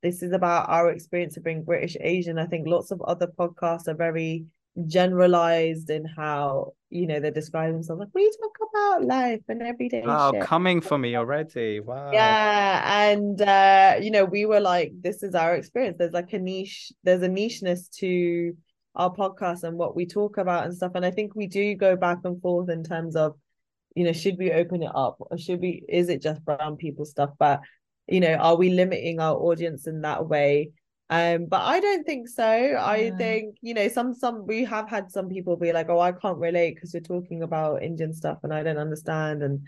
this 0.03 0.21
is 0.21 0.31
about 0.31 0.69
our 0.69 0.91
experience 0.91 1.37
of 1.37 1.43
being 1.43 1.63
British 1.63 1.97
Asian. 1.99 2.37
I 2.37 2.45
think 2.45 2.67
lots 2.67 2.91
of 2.91 3.01
other 3.01 3.27
podcasts 3.27 3.87
are 3.87 3.95
very 3.95 4.45
generalized 4.85 5.89
in 5.89 6.05
how 6.05 6.73
you 6.91 7.07
know 7.07 7.19
they 7.19 7.31
describe 7.31 7.73
themselves 7.73 7.99
like 7.99 8.09
we 8.13 8.31
talk 8.39 8.57
about 8.69 9.05
life 9.05 9.41
and 9.47 9.63
everyday 9.63 10.03
oh 10.05 10.31
shit. 10.31 10.43
coming 10.43 10.79
for 10.79 10.99
me 10.99 11.15
already 11.15 11.79
wow 11.79 12.11
yeah 12.13 13.09
and 13.09 13.41
uh 13.41 13.95
you 13.99 14.11
know 14.11 14.23
we 14.23 14.45
were 14.45 14.59
like 14.59 14.91
this 15.01 15.23
is 15.23 15.33
our 15.33 15.55
experience 15.55 15.97
there's 15.97 16.13
like 16.13 16.31
a 16.33 16.37
niche 16.37 16.91
there's 17.03 17.23
a 17.23 17.27
nicheness 17.27 17.89
to 17.89 18.55
our 18.93 19.11
podcast 19.11 19.63
and 19.63 19.75
what 19.75 19.95
we 19.95 20.05
talk 20.05 20.37
about 20.37 20.65
and 20.65 20.75
stuff 20.75 20.91
and 20.93 21.03
i 21.03 21.09
think 21.09 21.35
we 21.35 21.47
do 21.47 21.73
go 21.73 21.95
back 21.95 22.19
and 22.23 22.39
forth 22.39 22.69
in 22.69 22.83
terms 22.83 23.15
of 23.15 23.35
you 23.97 24.03
know 24.03 24.13
should 24.13 24.37
we 24.37 24.51
open 24.51 24.83
it 24.83 24.91
up 24.93 25.17
or 25.19 25.37
should 25.37 25.59
we 25.61 25.83
is 25.89 26.09
it 26.09 26.21
just 26.21 26.43
brown 26.45 26.77
people 26.77 27.05
stuff? 27.05 27.31
But 27.39 27.61
you 28.07 28.19
know 28.19 28.33
are 28.35 28.55
we 28.55 28.69
limiting 28.69 29.19
our 29.19 29.35
audience 29.35 29.87
in 29.87 30.01
that 30.01 30.27
way? 30.27 30.71
Um 31.09 31.45
but 31.45 31.61
i 31.61 31.79
don't 31.79 32.05
think 32.05 32.27
so. 32.27 32.53
Yeah. 32.53 32.85
i 32.85 33.11
think 33.17 33.55
you 33.61 33.73
know 33.73 33.87
some 33.87 34.13
some 34.13 34.45
we 34.45 34.65
have 34.65 34.89
had 34.89 35.09
some 35.09 35.29
people 35.29 35.55
be 35.55 35.71
like 35.71 35.89
oh 35.89 36.01
i 36.01 36.11
can't 36.11 36.37
relate 36.37 36.75
because 36.75 36.93
you're 36.93 37.01
talking 37.01 37.43
about 37.43 37.81
indian 37.81 38.13
stuff 38.13 38.39
and 38.43 38.53
i 38.53 38.61
don't 38.61 38.77
understand 38.77 39.41
and 39.41 39.61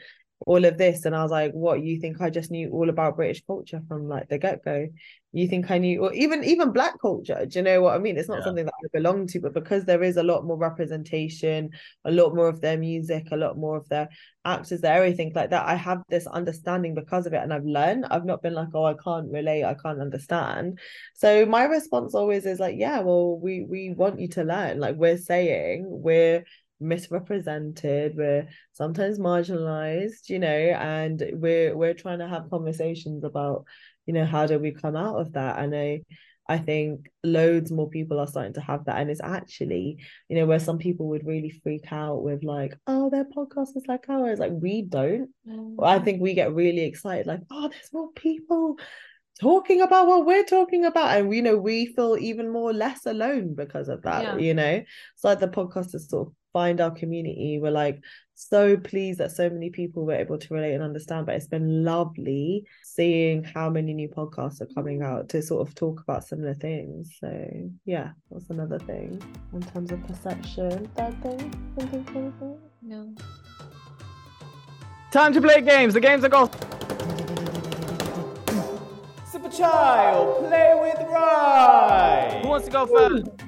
all 0.48 0.64
of 0.64 0.78
this 0.78 1.06
and 1.06 1.16
i 1.16 1.22
was 1.22 1.32
like 1.32 1.52
what 1.52 1.82
you 1.82 2.00
think 2.00 2.22
i 2.22 2.30
just 2.30 2.50
knew 2.50 2.70
all 2.72 2.90
about 2.90 3.16
british 3.16 3.44
culture 3.46 3.82
from 3.88 4.08
like 4.08 4.28
the 4.30 4.38
get-go? 4.38 4.88
You 5.32 5.48
think 5.48 5.70
i 5.70 5.78
knew 5.78 6.02
or 6.02 6.14
even 6.14 6.44
even 6.44 6.72
black 6.72 7.00
culture 7.00 7.46
do 7.46 7.60
you 7.60 7.64
know 7.64 7.82
what 7.82 7.94
i 7.94 8.00
mean? 8.00 8.18
It's 8.18 8.28
not 8.28 8.40
yeah. 8.40 8.46
something 8.46 8.66
that 8.66 8.74
i 8.84 8.88
belong 8.92 9.28
to 9.28 9.40
but 9.40 9.54
because 9.54 9.86
there 9.86 10.02
is 10.02 10.18
a 10.18 10.24
lot 10.24 10.46
more 10.46 10.58
representation 10.58 11.70
a 12.06 12.12
lot 12.12 12.34
more 12.34 12.48
of 12.48 12.62
their 12.62 12.78
music 12.78 13.28
a 13.32 13.38
lot 13.38 13.58
more 13.58 13.78
of 13.78 13.88
their 13.90 14.10
actors 14.46 14.82
there 14.82 14.96
everything 14.96 15.32
like 15.36 15.52
that 15.52 15.68
i 15.68 15.76
have 15.76 16.02
this 16.10 16.26
understanding 16.26 16.96
because 16.96 17.28
of 17.28 17.34
it 17.34 17.44
and 17.44 17.54
i've 17.54 17.66
learned. 17.66 18.06
I've 18.10 18.26
not 18.26 18.42
been 18.42 18.54
like 18.54 18.70
oh 18.74 18.86
i 18.86 18.96
can't 19.04 19.30
relate 19.32 19.64
i 19.64 19.76
can't 19.76 20.02
understand. 20.02 20.80
So 21.14 21.46
my 21.46 21.66
response 21.66 22.16
always 22.16 22.46
is 22.46 22.60
like 22.60 22.76
yeah 22.78 23.00
well 23.02 23.38
we 23.38 23.64
we 23.64 23.94
want 23.94 24.20
you 24.20 24.30
to 24.30 24.44
learn. 24.44 24.80
Like 24.80 24.96
we're 24.96 25.18
saying 25.18 25.86
we're 25.88 26.44
misrepresented 26.80 28.16
we're 28.16 28.48
sometimes 28.72 29.20
marginalized 29.20 30.30
you 30.30 30.40
know 30.40 30.48
and 30.48 31.24
we're 31.34 31.76
we're 31.76 31.94
trying 31.94 32.20
to 32.20 32.28
have 32.28 32.50
conversations 32.50 33.24
about 33.24 33.66
you 34.10 34.14
know 34.14 34.26
how 34.26 34.48
do 34.48 34.58
we 34.58 34.72
come 34.72 34.96
out 34.96 35.18
of 35.18 35.34
that? 35.34 35.60
And 35.60 35.76
i 35.76 36.02
i 36.48 36.58
think 36.58 37.12
loads 37.24 37.72
more 37.72 37.92
people 37.92 38.20
are 38.20 38.26
starting 38.26 38.54
to 38.54 38.62
have 38.62 38.86
that. 38.86 38.98
And 38.98 39.12
it's 39.12 39.22
actually 39.22 39.98
you 40.28 40.36
know 40.36 40.48
where 40.48 40.60
some 40.60 40.80
people 40.80 41.10
would 41.10 41.28
really 41.28 41.52
freak 41.52 41.92
out 41.92 42.24
with 42.24 42.44
like 42.44 42.74
oh 42.88 43.12
their 43.12 43.26
podcast 43.26 43.78
is 43.78 43.86
like 43.88 44.10
ours. 44.10 44.40
Like 44.40 44.54
we 44.54 44.82
don't. 44.82 45.30
Mm. 45.48 45.76
i 45.84 46.00
think 46.00 46.24
we 46.24 46.34
get 46.34 46.56
really 46.56 46.86
excited 46.86 47.28
like 47.28 47.42
oh 47.52 47.70
there's 47.70 47.94
more 47.94 48.12
people 48.14 48.80
talking 49.40 49.82
about 49.82 50.08
what 50.08 50.26
we're 50.26 50.44
talking 50.44 50.86
about. 50.86 51.16
And 51.16 51.32
you 51.32 51.44
know 51.44 51.58
we 51.58 51.86
feel 51.94 52.18
even 52.20 52.52
more 52.52 52.74
less 52.74 53.06
alone 53.06 53.54
because 53.54 53.90
of 53.90 54.02
that 54.02 54.24
yeah. 54.24 54.38
you 54.38 54.56
know? 54.56 54.82
It's 55.14 55.24
like 55.24 55.40
the 55.40 55.48
podcast 55.48 55.94
is 55.94 56.10
sort 56.10 56.30
of 56.30 56.34
find 56.60 56.82
our 56.82 56.92
community. 56.92 57.58
We're 57.58 57.72
like 57.72 58.04
so 58.36 58.76
pleased 58.76 59.20
that 59.20 59.32
so 59.32 59.50
many 59.50 59.70
people 59.70 60.06
were 60.06 60.20
able 60.24 60.38
to 60.38 60.54
relate 60.54 60.74
and 60.74 60.84
understand. 60.84 61.26
But 61.26 61.36
it's 61.36 61.48
been 61.48 61.86
lovely 61.86 62.66
seeing 62.84 63.46
how 63.46 63.70
many 63.70 63.94
new 63.94 64.10
podcasts 64.10 64.60
are 64.60 64.74
coming 64.76 65.02
out 65.02 65.30
to 65.30 65.42
sort 65.42 65.66
of 65.66 65.74
talk 65.74 66.02
about 66.02 66.26
similar 66.26 66.54
things. 66.56 67.16
So 67.22 67.32
yeah, 67.86 68.10
that's 68.30 68.50
another 68.50 68.78
thing 68.80 69.22
in 69.54 69.62
terms 69.62 69.94
of 69.94 70.06
perception. 70.06 70.90
That 70.96 71.14
thing, 71.24 71.40
No. 72.82 73.16
Time 75.14 75.32
to 75.32 75.42
play 75.42 75.62
games. 75.62 75.94
The 75.94 76.02
games 76.02 76.26
are 76.26 76.30
gone. 76.38 76.52
Sip 79.32 79.46
a 79.46 79.50
child, 79.50 80.46
play 80.46 80.76
with 80.82 81.00
Rai. 81.10 82.42
Who 82.42 82.50
wants 82.50 82.66
to 82.66 82.72
go 82.74 82.86
first? 82.86 83.39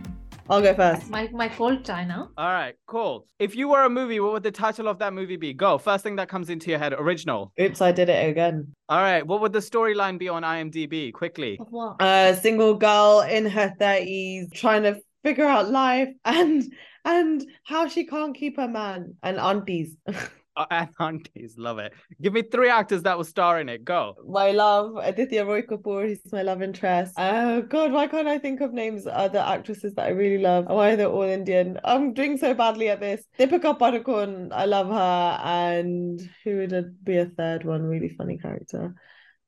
I'll 0.49 0.61
go 0.61 0.73
first. 0.73 1.09
My 1.09 1.29
my 1.31 1.47
fault, 1.47 1.85
China. 1.85 2.29
All 2.37 2.47
right, 2.47 2.75
cool. 2.87 3.27
If 3.39 3.55
you 3.55 3.69
were 3.69 3.83
a 3.83 3.89
movie, 3.89 4.19
what 4.19 4.33
would 4.33 4.43
the 4.43 4.51
title 4.51 4.87
of 4.87 4.99
that 4.99 5.13
movie 5.13 5.37
be? 5.37 5.53
Go. 5.53 5.77
First 5.77 6.03
thing 6.03 6.17
that 6.17 6.29
comes 6.29 6.49
into 6.49 6.69
your 6.69 6.79
head. 6.79 6.93
Original. 6.93 7.53
Oops, 7.59 7.81
I 7.81 7.91
did 7.91 8.09
it 8.09 8.29
again. 8.29 8.73
All 8.89 9.01
right. 9.01 9.25
What 9.25 9.41
would 9.41 9.53
the 9.53 9.59
storyline 9.59 10.19
be 10.19 10.29
on 10.29 10.43
IMDb? 10.43 11.13
Quickly. 11.13 11.57
Of 11.59 11.67
what? 11.69 12.01
A 12.01 12.35
single 12.41 12.73
girl 12.75 13.21
in 13.21 13.45
her 13.45 13.73
thirties 13.79 14.49
trying 14.53 14.83
to 14.83 14.99
figure 15.23 15.45
out 15.45 15.69
life 15.69 16.09
and 16.25 16.63
and 17.05 17.45
how 17.63 17.87
she 17.87 18.05
can't 18.05 18.35
keep 18.35 18.57
her 18.57 18.67
man 18.67 19.15
and 19.23 19.37
aunties. 19.37 19.95
Uh, 20.55 20.65
and 20.71 20.89
aunties, 20.99 21.55
love 21.57 21.79
it. 21.79 21.93
Give 22.21 22.33
me 22.33 22.41
three 22.41 22.69
actors 22.69 23.03
that 23.03 23.17
will 23.17 23.23
star 23.23 23.61
in 23.61 23.69
it. 23.69 23.85
Go. 23.85 24.15
My 24.27 24.51
love, 24.51 24.97
Aditya 24.97 25.45
Roy 25.45 25.61
Kapoor. 25.61 26.07
He's 26.07 26.19
my 26.31 26.41
love 26.41 26.61
interest. 26.61 27.13
Oh 27.17 27.61
God, 27.61 27.91
why 27.91 28.07
can't 28.07 28.27
I 28.27 28.37
think 28.37 28.61
of 28.61 28.73
names 28.73 29.07
other 29.07 29.39
actresses 29.39 29.93
that 29.95 30.07
I 30.07 30.09
really 30.09 30.41
love? 30.41 30.65
Why 30.65 30.91
are 30.91 30.95
they're 30.95 31.07
all 31.07 31.23
Indian? 31.23 31.79
I'm 31.83 32.13
doing 32.13 32.37
so 32.37 32.53
badly 32.53 32.89
at 32.89 32.99
this. 32.99 33.23
Deepika 33.39 33.77
Padukone, 33.77 34.49
I 34.51 34.65
love 34.65 34.87
her. 34.87 35.39
And 35.43 36.21
who 36.43 36.57
would 36.57 37.03
be 37.03 37.17
a 37.17 37.25
third 37.25 37.63
one? 37.63 37.83
Really 37.83 38.09
funny 38.09 38.37
character 38.37 38.95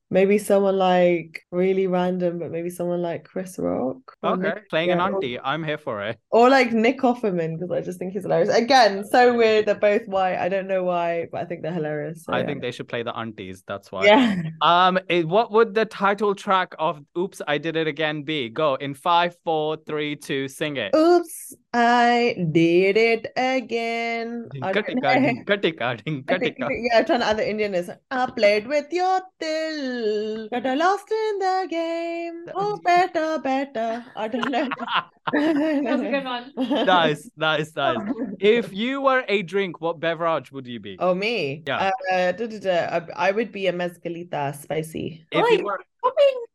maybe 0.09 0.37
someone 0.37 0.77
like 0.77 1.41
really 1.51 1.87
random, 1.87 2.39
but 2.39 2.51
maybe 2.51 2.69
someone 2.69 3.01
like 3.01 3.23
Chris 3.23 3.57
Rock. 3.57 3.97
Okay, 4.23 4.41
Nick, 4.41 4.69
playing 4.69 4.89
yeah, 4.89 4.95
an 4.95 5.13
auntie. 5.13 5.37
Or, 5.37 5.45
I'm 5.45 5.63
here 5.63 5.77
for 5.77 6.03
it. 6.03 6.19
Or 6.29 6.49
like 6.49 6.71
Nick 6.71 6.99
Offerman 6.99 7.59
because 7.59 7.71
I 7.71 7.81
just 7.81 7.99
think 7.99 8.13
he's 8.13 8.23
hilarious. 8.23 8.49
Again, 8.49 9.03
so 9.05 9.35
weird. 9.35 9.65
They're 9.65 9.75
both 9.75 10.07
white. 10.07 10.37
I 10.37 10.49
don't 10.49 10.67
know 10.67 10.83
why, 10.83 11.27
but 11.31 11.41
I 11.41 11.45
think 11.45 11.63
they're 11.63 11.73
hilarious. 11.73 12.25
So, 12.25 12.33
I 12.33 12.39
yeah. 12.39 12.45
think 12.45 12.61
they 12.61 12.71
should 12.71 12.87
play 12.87 13.03
the 13.03 13.15
aunties. 13.15 13.63
That's 13.67 13.91
why. 13.91 14.05
Yeah. 14.05 14.43
Um, 14.61 14.99
what 15.25 15.51
would 15.51 15.73
the 15.73 15.85
title 15.85 16.35
track 16.35 16.75
of 16.79 17.01
"Oops, 17.17 17.41
I 17.47 17.57
Did 17.57 17.75
It 17.75 17.87
Again" 17.87 18.23
be? 18.23 18.49
Go 18.49 18.75
in 18.75 18.93
five, 18.93 19.35
four, 19.43 19.77
three, 19.85 20.15
two. 20.15 20.47
Sing 20.47 20.77
it. 20.77 20.95
Oops, 20.95 21.55
I 21.73 22.35
did 22.51 22.97
it 22.97 23.27
again. 23.35 24.47
Katika, 24.61 25.45
katika, 25.45 25.97
katika. 26.25 26.67
Yeah, 26.69 27.01
trying 27.01 27.21
to 27.21 27.25
add 27.25 27.37
the 27.37 27.49
Indian 27.49 27.73
is 27.73 27.89
I 28.11 28.25
played 28.27 28.67
with 28.67 28.91
your 28.91 29.21
till, 29.39 30.02
but 30.51 30.65
I 30.65 30.75
lost 30.75 31.11
in 31.11 31.39
the 31.39 31.67
game. 31.69 32.45
Oh, 32.55 32.77
better, 32.83 33.39
better. 33.39 34.05
I 34.15 34.27
don't 34.27 34.49
know. 34.49 34.69
That's 35.31 36.01
a 36.01 36.11
good 36.11 36.25
one. 36.25 36.51
nice, 36.85 37.29
nice, 37.37 37.75
nice. 37.75 37.97
If 38.39 38.73
you 38.73 39.01
were 39.01 39.23
a 39.27 39.41
drink, 39.41 39.79
what 39.79 39.99
beverage 39.99 40.51
would 40.51 40.67
you 40.67 40.79
be? 40.79 40.97
Oh, 40.99 41.15
me? 41.15 41.63
Yeah. 41.65 41.91
Uh, 42.11 42.31
da, 42.33 42.47
da, 42.47 42.59
da. 42.59 42.77
I, 42.97 43.27
I 43.27 43.31
would 43.31 43.51
be 43.51 43.67
a 43.67 43.73
mezcalita, 43.73 44.55
spicy. 44.61 45.25
If 45.31 45.59
you 45.59 45.65
were... 45.65 45.79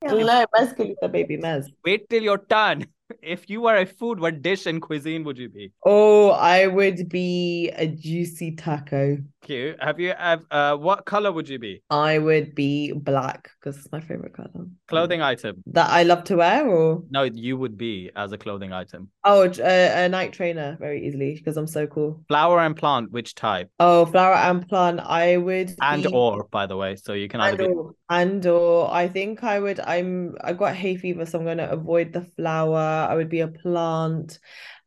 No, 0.02 0.46
mezcalita, 0.56 1.10
baby, 1.10 1.38
mez. 1.38 1.66
Wait 1.84 2.08
till 2.10 2.22
your 2.22 2.38
turn 2.38 2.86
if 3.22 3.48
you 3.48 3.62
were 3.62 3.76
a 3.76 3.86
food, 3.86 4.20
what 4.20 4.42
dish 4.42 4.66
and 4.66 4.80
cuisine 4.80 5.24
would 5.24 5.38
you 5.38 5.48
be? 5.48 5.72
Oh, 5.84 6.30
I 6.30 6.66
would 6.66 7.08
be 7.08 7.70
a 7.76 7.86
juicy 7.86 8.52
taco. 8.52 9.18
Cute. 9.48 9.82
Have 9.82 9.98
you 9.98 10.12
have 10.18 10.44
uh 10.50 10.76
what 10.76 11.06
color 11.06 11.32
would 11.32 11.48
you 11.48 11.58
be? 11.58 11.82
I 11.88 12.18
would 12.18 12.54
be 12.54 12.92
black 12.92 13.48
because 13.58 13.78
it's 13.78 13.90
my 13.90 13.98
favorite 13.98 14.34
color. 14.34 14.66
Clothing 14.88 15.22
item 15.22 15.62
that 15.68 15.88
I 15.88 16.02
love 16.02 16.24
to 16.24 16.36
wear, 16.36 16.68
or 16.68 17.02
no, 17.08 17.22
you 17.22 17.56
would 17.56 17.78
be 17.78 18.10
as 18.14 18.32
a 18.32 18.36
clothing 18.36 18.74
item. 18.74 19.08
Oh, 19.24 19.50
a, 19.60 20.04
a 20.04 20.08
Nike 20.10 20.32
trainer 20.32 20.76
very 20.78 21.06
easily 21.06 21.34
because 21.34 21.56
I'm 21.56 21.66
so 21.66 21.86
cool. 21.86 22.22
Flower 22.28 22.60
and 22.60 22.76
plant, 22.76 23.10
which 23.10 23.34
type? 23.34 23.70
Oh, 23.80 24.04
flower 24.04 24.34
and 24.34 24.68
plant. 24.68 25.00
I 25.00 25.38
would 25.38 25.74
and 25.80 26.02
be... 26.02 26.10
or 26.12 26.46
by 26.50 26.66
the 26.66 26.76
way, 26.76 26.96
so 26.96 27.14
you 27.14 27.28
can 27.28 27.40
either 27.40 27.64
and 27.64 27.74
or, 27.74 27.94
and 28.10 28.46
or 28.46 28.92
I 28.92 29.08
think 29.08 29.42
I 29.44 29.60
would. 29.60 29.80
I'm 29.80 30.34
I 30.44 30.52
got 30.52 30.76
hay 30.76 30.96
fever, 30.96 31.24
so 31.24 31.38
I'm 31.38 31.46
going 31.46 31.56
to 31.56 31.70
avoid 31.70 32.12
the 32.12 32.26
flower. 32.36 33.08
I 33.10 33.14
would 33.14 33.30
be 33.30 33.40
a 33.40 33.48
plant 33.48 34.38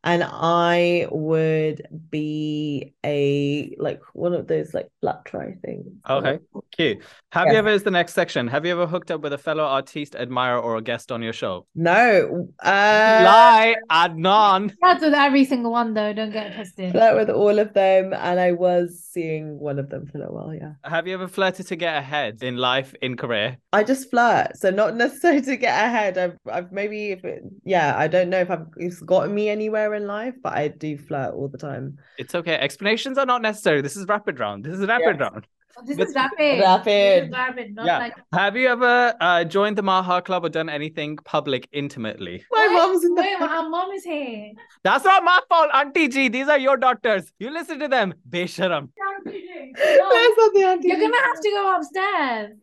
and 0.04 0.24
I 0.26 1.06
would 1.10 1.86
be 2.10 2.92
a 3.04 3.74
like 3.78 4.00
one 4.14 4.34
of 4.34 4.48
those 4.48 4.74
like 4.74 4.88
flat 5.00 5.24
try 5.24 5.54
things. 5.64 5.86
Okay, 6.08 6.38
cute. 6.72 7.02
Have 7.30 7.46
yeah. 7.46 7.52
you 7.52 7.58
ever 7.58 7.68
is 7.68 7.84
the 7.84 7.90
next 7.90 8.14
section? 8.14 8.48
Have 8.48 8.66
you 8.66 8.72
ever 8.72 8.86
hooked 8.86 9.10
up 9.10 9.20
with 9.20 9.32
a 9.32 9.38
fellow 9.38 9.64
artiste, 9.64 10.16
admirer, 10.16 10.58
or 10.58 10.76
a 10.76 10.82
guest 10.82 11.12
on 11.12 11.22
your 11.22 11.32
show? 11.32 11.66
No. 11.74 12.48
Uh 12.62 13.22
Lie, 13.24 13.76
Adnan. 13.90 14.74
That's 14.80 15.02
with 15.02 15.14
every 15.14 15.44
single 15.44 15.70
one 15.70 15.94
though. 15.94 16.12
Don't 16.12 16.32
get 16.32 16.54
twisted. 16.54 16.92
Flirt 16.92 17.16
with 17.16 17.30
all 17.30 17.58
of 17.58 17.72
them, 17.72 18.12
and 18.12 18.40
I 18.40 18.52
was 18.52 19.00
seeing 19.00 19.58
one 19.58 19.78
of 19.78 19.88
them 19.88 20.06
for 20.06 20.18
a 20.18 20.20
little 20.22 20.34
while. 20.34 20.54
Yeah. 20.54 20.72
Have 20.84 21.06
you 21.06 21.14
ever 21.14 21.28
flirted 21.28 21.68
to 21.68 21.76
get 21.76 21.96
ahead 21.96 22.42
in 22.42 22.56
life, 22.56 22.94
in 23.00 23.16
career? 23.16 23.58
I 23.72 23.84
just 23.84 24.10
flirt, 24.10 24.56
so 24.56 24.70
not 24.70 24.96
necessarily 25.04 25.40
to 25.42 25.56
get 25.56 25.72
ahead. 25.72 26.18
I've, 26.18 26.38
I've 26.50 26.72
maybe 26.72 27.10
if 27.10 27.24
it, 27.24 27.42
yeah, 27.64 27.94
I 27.96 28.06
don't 28.06 28.28
know 28.28 28.40
if 28.40 28.50
I've 28.50 28.66
it's 28.76 29.00
gotten 29.00 29.34
me 29.34 29.48
anywhere 29.48 29.94
in 29.94 30.06
life, 30.06 30.34
but 30.42 30.52
I 30.52 30.68
do 30.68 30.98
flirt 30.98 31.34
all 31.34 31.48
the 31.48 31.58
time. 31.58 31.98
It's 32.18 32.34
okay. 32.34 32.54
Explanations 32.54 33.16
are 33.16 33.26
not 33.26 33.42
necessary. 33.42 33.80
This 33.80 33.96
is 33.96 34.06
rapid 34.06 34.38
round. 34.38 34.64
This 34.64 34.78
is 34.78 34.86
rapid 34.86 35.18
yes. 35.18 35.20
round. 35.20 35.46
This 35.84 35.96
But- 35.96 36.08
is 36.08 36.14
rapid. 36.14 36.60
Rapid. 36.60 36.86
This 36.86 37.24
is 37.26 37.30
rapid. 37.32 37.74
Not 37.74 37.86
yeah. 37.86 37.98
like 37.98 38.14
Have 38.34 38.56
you 38.56 38.68
ever 38.68 39.14
uh, 39.20 39.44
joined 39.44 39.76
the 39.78 39.82
Mile 39.82 40.02
High 40.02 40.20
Club 40.20 40.44
or 40.44 40.48
done 40.48 40.68
anything 40.68 41.16
public 41.24 41.68
intimately? 41.72 42.44
My 42.52 42.66
Wait, 42.68 42.74
mom's 42.74 43.04
in 43.04 43.14
the 43.14 43.22
Wait, 43.22 43.40
our 43.40 43.68
mom 43.68 43.90
is 43.92 44.04
here. 44.04 44.52
That's 44.84 45.04
not 45.04 45.24
my 45.24 45.40
fault, 45.48 45.70
Auntie 45.72 46.08
G. 46.08 46.28
These 46.28 46.48
are 46.48 46.58
your 46.58 46.76
doctors. 46.76 47.32
You 47.38 47.50
listen 47.50 47.78
to 47.80 47.88
them. 47.88 48.14
Besharam. 48.28 48.90
No, 48.98 49.12
That's 49.24 50.36
not 50.38 50.52
the 50.54 50.62
auntie. 50.64 50.88
you're 50.88 51.00
gonna 51.00 51.22
have 51.22 51.40
to 51.40 51.50
go 51.50 51.76
upstairs. 51.76 52.56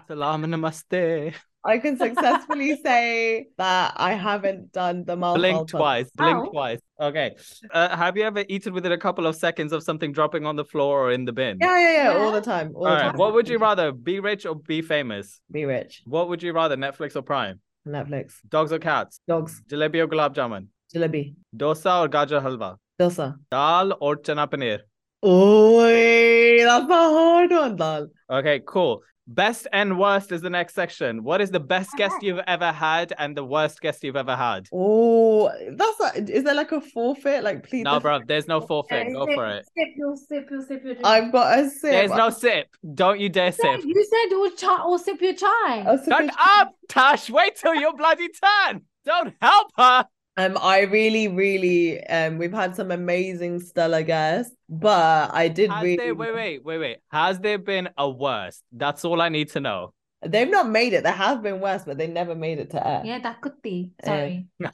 Salam 0.08 0.44
and 0.44 0.54
namaste. 0.54 1.34
I 1.64 1.78
can 1.78 1.98
successfully 1.98 2.80
say 2.84 3.46
that 3.58 3.92
I 3.96 4.14
haven't 4.14 4.72
done 4.72 5.04
the 5.04 5.16
Malhal 5.16 5.34
Blink 5.36 5.56
Club. 5.56 5.68
twice. 5.68 6.10
Blink 6.16 6.36
Ow. 6.38 6.50
twice. 6.50 6.80
Okay. 7.00 7.36
Uh, 7.72 7.96
have 7.96 8.16
you 8.16 8.22
ever 8.22 8.44
eaten 8.48 8.72
within 8.72 8.92
a 8.92 8.98
couple 8.98 9.26
of 9.26 9.36
seconds 9.36 9.72
of 9.72 9.82
something 9.82 10.12
dropping 10.12 10.46
on 10.46 10.56
the 10.56 10.64
floor 10.64 11.06
or 11.06 11.12
in 11.12 11.24
the 11.24 11.32
bin? 11.32 11.58
Yeah, 11.60 11.78
yeah, 11.78 12.12
yeah, 12.12 12.18
all 12.18 12.32
the 12.32 12.40
time. 12.40 12.72
All, 12.74 12.86
All 12.86 12.90
the 12.90 12.96
right. 12.96 13.10
time. 13.10 13.16
What 13.16 13.34
would 13.34 13.48
you 13.48 13.58
rather, 13.58 13.92
be 13.92 14.20
rich 14.20 14.46
or 14.46 14.54
be 14.54 14.80
famous? 14.80 15.40
Be 15.50 15.64
rich. 15.66 16.02
What 16.06 16.28
would 16.28 16.42
you 16.42 16.52
rather, 16.52 16.76
Netflix 16.76 17.14
or 17.16 17.22
Prime? 17.22 17.60
Netflix. 17.86 18.34
Dogs 18.48 18.72
or 18.72 18.78
cats? 18.78 19.20
Dogs. 19.28 19.62
Jalebi 19.68 20.00
or 20.02 20.06
gulab 20.08 20.34
jamun? 20.34 20.66
Jalebi. 20.94 21.34
Dosa 21.56 22.02
or 22.04 22.08
gajar 22.08 22.42
halwa? 22.42 22.76
Dosa. 22.98 23.36
Dal 23.50 23.96
or 24.00 24.16
chana 24.16 24.48
paneer? 24.48 24.80
Oh, 25.22 25.82
that's 25.82 26.84
a 26.84 26.94
hard 26.94 27.50
one, 27.50 27.76
Dal. 27.76 28.08
Okay, 28.30 28.62
cool. 28.66 29.02
Best 29.32 29.68
and 29.72 29.96
worst 29.96 30.32
is 30.32 30.40
the 30.40 30.50
next 30.50 30.74
section. 30.74 31.22
What 31.22 31.40
is 31.40 31.52
the 31.52 31.60
best 31.60 31.90
uh-huh. 31.90 31.98
guest 31.98 32.16
you've 32.20 32.40
ever 32.48 32.72
had 32.72 33.12
and 33.16 33.36
the 33.36 33.44
worst 33.44 33.80
guest 33.80 34.02
you've 34.02 34.16
ever 34.16 34.34
had? 34.34 34.68
Oh, 34.72 35.48
that's 35.70 36.00
a, 36.00 36.24
is 36.36 36.42
there 36.42 36.54
like 36.54 36.72
a 36.72 36.80
forfeit? 36.80 37.44
Like, 37.44 37.62
please. 37.62 37.84
No, 37.84 38.00
bro, 38.00 38.18
there's 38.26 38.48
no 38.48 38.60
forfeit. 38.60 39.06
Yeah, 39.06 39.12
Go 39.14 39.26
sip, 39.26 39.34
for 39.36 39.46
it. 39.46 39.66
Sip 39.66 39.88
your 39.96 40.16
sip 40.16 40.50
your 40.50 40.62
sip 40.62 40.82
your 40.82 40.94
drink. 40.94 41.06
I've 41.06 41.30
got 41.30 41.60
a 41.60 41.70
sip. 41.70 41.92
There's 41.92 42.10
no 42.10 42.30
sip. 42.30 42.74
Don't 42.94 43.20
you 43.20 43.28
dare 43.28 43.46
You 43.46 43.52
said- 43.52 43.80
sip. 43.82 43.84
You 43.84 44.04
said 44.10 44.36
or 44.36 44.50
chai 44.56 44.82
or 44.82 44.98
sip 44.98 45.20
your 45.20 45.34
chai. 45.34 45.84
a 45.86 45.96
sip 45.96 46.08
Shut 46.08 46.24
of- 46.24 46.30
up, 46.36 46.74
Tash. 46.88 47.30
Wait 47.30 47.54
till 47.54 47.76
your 47.76 47.94
bloody 47.96 48.28
turn. 48.30 48.82
Don't 49.04 49.32
help 49.40 49.68
her. 49.76 50.06
Um, 50.36 50.56
I 50.60 50.82
really, 50.82 51.28
really, 51.28 52.02
um, 52.06 52.38
we've 52.38 52.52
had 52.52 52.74
some 52.76 52.90
amazing 52.90 53.60
stellar 53.60 54.02
guests, 54.02 54.54
but 54.68 55.34
I 55.34 55.48
did 55.48 55.70
Has 55.70 55.82
really. 55.82 55.96
there, 55.96 56.14
wait, 56.14 56.34
wait, 56.34 56.64
wait, 56.64 56.78
wait. 56.78 56.98
Has 57.10 57.38
there 57.40 57.58
been 57.58 57.88
a 57.98 58.08
worst? 58.08 58.62
That's 58.72 59.04
all 59.04 59.20
I 59.20 59.28
need 59.28 59.50
to 59.50 59.60
know. 59.60 59.92
They've 60.22 60.50
not 60.50 60.68
made 60.68 60.92
it. 60.92 61.02
There 61.02 61.12
have 61.12 61.42
been 61.42 61.60
worse, 61.60 61.82
but 61.84 61.96
they 61.96 62.06
never 62.06 62.34
made 62.34 62.58
it 62.58 62.70
to 62.70 62.86
air. 62.86 63.02
Yeah, 63.04 63.20
that 63.20 63.40
could 63.40 63.60
be. 63.62 63.92
Sorry. 64.04 64.46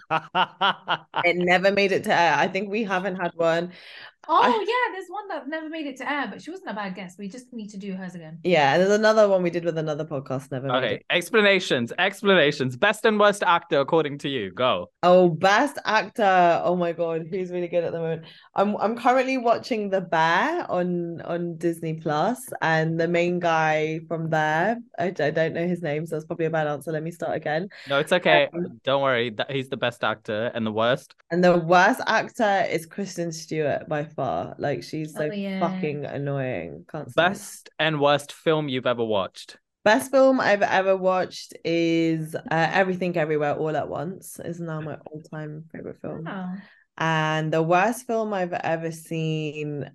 It 1.25 1.37
never 1.37 1.71
made 1.71 1.93
it 1.93 2.05
to 2.05 2.13
air. 2.13 2.35
I 2.35 2.49
think 2.49 2.69
we 2.69 2.83
haven't 2.83 3.17
had 3.17 3.31
one. 3.35 3.73
Oh 4.29 4.43
I- 4.43 4.65
yeah, 4.67 4.95
there's 4.95 5.09
one 5.09 5.29
that 5.29 5.49
never 5.49 5.69
made 5.69 5.87
it 5.87 5.97
to 5.99 6.11
air, 6.11 6.27
but 6.29 6.43
she 6.43 6.51
wasn't 6.51 6.71
a 6.71 6.75
bad 6.75 6.95
guest. 6.95 7.19
We 7.19 7.29
just 7.29 7.53
need 7.53 7.69
to 7.69 7.79
do 7.79 7.95
hers 7.95 8.15
again. 8.15 8.39
Yeah, 8.43 8.75
and 8.75 8.83
there's 8.83 8.99
another 8.99 9.29
one 9.29 9.43
we 9.43 9.51
did 9.51 9.65
with 9.65 9.79
another 9.79 10.05
podcast. 10.05 10.51
Never 10.51 10.67
made 10.69 10.77
okay, 10.77 10.95
it. 10.97 11.07
explanations, 11.11 11.93
explanations. 11.99 12.77
Best 12.77 13.05
and 13.05 13.19
worst 13.19 13.43
actor 13.43 13.81
according 13.81 14.19
to 14.19 14.29
you. 14.29 14.51
Go. 14.53 14.91
Oh, 15.03 15.29
best 15.29 15.79
actor. 15.85 16.61
Oh 16.65 16.77
my 16.77 16.93
God, 16.93 17.27
who's 17.31 17.51
really 17.51 17.69
good 17.69 17.85
at 17.85 17.93
the 17.93 18.01
moment? 18.01 18.25
I'm 18.55 18.77
I'm 18.77 18.97
currently 18.97 19.39
watching 19.39 19.91
The 19.91 20.01
Bear 20.01 20.71
on 20.71 21.21
on 21.23 21.57
Disney 21.59 21.95
Plus, 21.95 22.41
and 22.63 22.99
the 22.99 23.09
main 23.09 23.39
guy 23.39 24.01
from 24.09 24.31
there, 24.31 24.79
I, 24.99 25.07
I 25.07 25.31
don't 25.31 25.55
know 25.55 25.67
his 25.67 25.83
name, 25.83 26.07
so 26.07 26.17
it's 26.17 26.27
probably 26.27 26.47
a 26.47 26.51
bad 26.51 26.67
answer. 26.67 26.93
Let 26.93 27.03
me 27.03 27.11
start 27.11 27.37
again. 27.37 27.69
No, 27.89 27.99
it's 27.99 28.13
okay. 28.13 28.49
Um, 28.53 28.81
Don't 28.85 29.03
worry. 29.03 29.31
That 29.31 29.51
he's 29.51 29.69
the 29.69 29.77
best 29.77 30.03
actor 30.03 30.51
and 30.55 30.67
the 30.67 30.73
worst. 30.73 31.15
And 31.31 31.43
the 31.43 31.59
worst 31.59 32.01
actor 32.07 32.67
is 32.71 32.87
Kristen 32.87 33.33
Stewart 33.33 33.89
by 33.89 34.05
far. 34.17 34.57
Like 34.59 34.83
she's 34.83 35.13
so 35.15 35.29
Oh, 35.29 35.33
yeah. 35.33 35.61
fucking 35.61 36.05
annoying. 36.07 36.85
Can't 36.91 37.11
stand 37.11 37.27
her. 37.29 37.31
Best 37.35 37.71
and 37.79 38.01
worst 38.01 38.33
film 38.33 38.69
you've 38.69 38.87
ever 38.87 39.05
watched. 39.05 39.59
Best 39.85 40.11
film 40.11 40.41
I've 40.41 40.63
ever 40.63 40.97
watched 40.97 41.55
is 41.65 42.35
uh, 42.35 42.41
Everything 42.51 43.17
Everywhere 43.17 43.55
All 43.55 43.77
at 43.77 43.89
Once. 43.89 44.41
Is 44.45 44.59
now 44.59 44.81
my 44.81 44.97
all-time 45.07 45.65
favorite 45.73 46.01
film. 46.01 46.27
Oh. 46.27 46.55
And 46.99 47.53
the 47.53 47.63
worst 47.63 48.07
film 48.07 48.33
I've 48.35 48.53
ever 48.55 48.91
seen, 48.91 49.89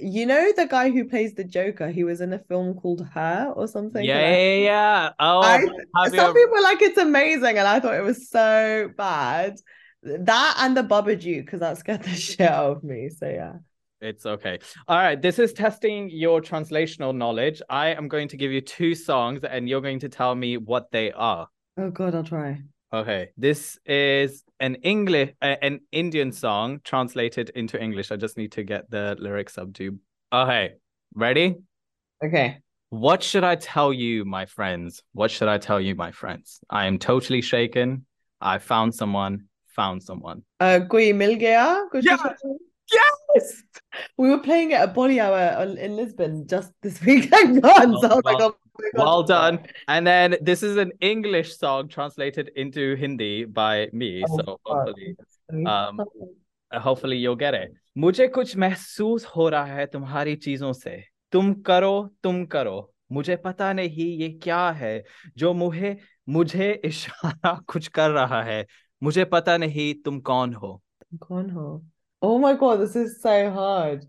you 0.00 0.26
know, 0.26 0.52
the 0.56 0.66
guy 0.66 0.90
who 0.90 1.04
plays 1.08 1.34
the 1.34 1.44
Joker, 1.44 1.90
he 1.90 2.02
was 2.02 2.20
in 2.20 2.32
a 2.32 2.40
film 2.48 2.74
called 2.74 3.06
Her 3.14 3.52
or 3.54 3.68
something. 3.68 4.02
Yeah, 4.04 4.18
and 4.18 4.62
yeah, 4.64 4.68
yeah. 4.70 5.10
Oh, 5.20 5.40
I- 5.42 5.50
have 5.58 5.62
you 5.62 6.18
Some 6.18 6.34
people 6.34 6.50
were 6.52 6.62
like 6.62 6.82
it's 6.82 6.98
amazing, 6.98 7.58
and 7.58 7.68
I 7.68 7.78
thought 7.78 7.94
it 7.94 8.02
was 8.02 8.28
so 8.28 8.90
bad. 8.96 9.60
That 10.06 10.56
and 10.58 10.76
the 10.76 10.82
Babadook, 10.82 11.44
because 11.44 11.60
that 11.60 11.78
scared 11.78 12.02
the 12.02 12.10
shit 12.14 12.40
out 12.40 12.76
of 12.76 12.84
me. 12.84 13.08
So 13.08 13.28
yeah. 13.28 13.54
It's 14.00 14.26
okay. 14.26 14.58
All 14.88 14.98
right. 14.98 15.20
This 15.20 15.38
is 15.38 15.52
testing 15.52 16.10
your 16.10 16.40
translational 16.40 17.16
knowledge. 17.16 17.62
I 17.68 17.88
am 17.88 18.08
going 18.08 18.28
to 18.28 18.36
give 18.36 18.52
you 18.52 18.60
two 18.60 18.94
songs 18.94 19.42
and 19.42 19.68
you're 19.68 19.80
going 19.80 20.00
to 20.00 20.08
tell 20.08 20.34
me 20.34 20.58
what 20.58 20.90
they 20.92 21.12
are. 21.12 21.48
Oh 21.78 21.90
God, 21.90 22.14
I'll 22.14 22.22
try. 22.22 22.60
Okay. 22.92 23.30
This 23.36 23.78
is 23.86 24.44
an 24.60 24.76
English, 24.76 25.32
uh, 25.40 25.56
an 25.62 25.80
Indian 25.92 26.30
song 26.30 26.80
translated 26.84 27.50
into 27.50 27.82
English. 27.82 28.12
I 28.12 28.16
just 28.16 28.36
need 28.36 28.52
to 28.52 28.64
get 28.64 28.90
the 28.90 29.16
lyrics 29.18 29.56
up 29.56 29.72
to. 29.74 29.98
Okay. 30.32 30.74
Ready? 31.14 31.56
Okay. 32.22 32.58
What 32.90 33.22
should 33.22 33.44
I 33.44 33.56
tell 33.56 33.92
you, 33.92 34.24
my 34.24 34.46
friends? 34.46 35.02
What 35.12 35.30
should 35.30 35.48
I 35.48 35.58
tell 35.58 35.80
you, 35.80 35.94
my 35.94 36.12
friends? 36.12 36.60
I 36.70 36.86
am 36.86 36.98
totally 36.98 37.40
shaken. 37.40 38.06
I 38.40 38.58
found 38.58 38.94
someone, 38.94 39.48
found 39.76 40.02
someone. 40.02 40.42
Uh, 40.60 40.80
Koi 40.90 41.12
Mil 41.12 41.36
Gaya. 41.36 41.84
Kuch- 41.92 42.04
Yes. 42.88 43.62
We 44.16 44.30
were 44.30 44.38
playing 44.38 44.72
at 44.72 44.94
Body 44.94 45.20
Hour 45.20 45.64
in 45.86 45.96
Lisbon 45.96 46.46
just 46.46 46.70
this 46.82 47.00
weekend 47.02 47.62
gone. 47.62 47.94
So 48.02 48.08
was 48.08 48.22
like, 48.24 48.38
Well- 48.38 48.56
oh 48.56 48.82
my 48.84 48.90
God. 48.94 49.00
Well 49.06 49.22
done. 49.22 49.58
And 49.88 50.06
then 50.06 50.36
this 50.42 50.62
is 50.62 50.76
an 50.76 50.92
English 51.00 51.56
song 51.56 51.88
translated 51.88 52.50
into 52.56 52.94
Hindi 52.94 53.44
by 53.44 53.88
me. 53.92 54.22
Oh, 54.28 54.36
so 54.36 54.60
hopefully, 54.66 55.16
um, 55.66 56.00
hopefully 56.72 57.16
you'll 57.16 57.36
get 57.46 57.54
it. 57.54 57.72
मुझे 57.98 58.26
कुछ 58.28 58.56
महसूस 58.56 59.24
हो 59.36 59.48
रहा 59.48 59.74
है 59.76 59.86
तुम्हारी 59.92 60.34
चीज़ों 60.46 60.72
से 60.72 61.02
तुम 61.32 61.52
करो 61.68 61.92
तुम 62.22 62.44
करो 62.54 62.76
मुझे 63.12 63.36
पता 63.44 63.72
नहीं 63.72 64.08
ये 64.20 64.28
क्या 64.42 64.70
है 64.80 64.92
जो 65.38 65.52
मुझे 65.54 65.96
मुझे 66.28 66.70
इशारा 66.84 67.54
कुछ 67.72 67.88
कर 67.98 68.10
रहा 68.10 68.42
है 68.42 68.64
मुझे 69.02 69.24
पता 69.32 69.56
नहीं 69.56 69.92
तुम 70.04 70.20
कौन 70.30 70.54
हो 70.54 70.80
Gone 71.24 71.48
home. 71.48 71.82
Oh 72.22 72.38
my 72.38 72.52
God, 72.60 72.80
this 72.80 72.94
is 72.96 73.20
so 73.22 73.32
hard. 73.56 74.04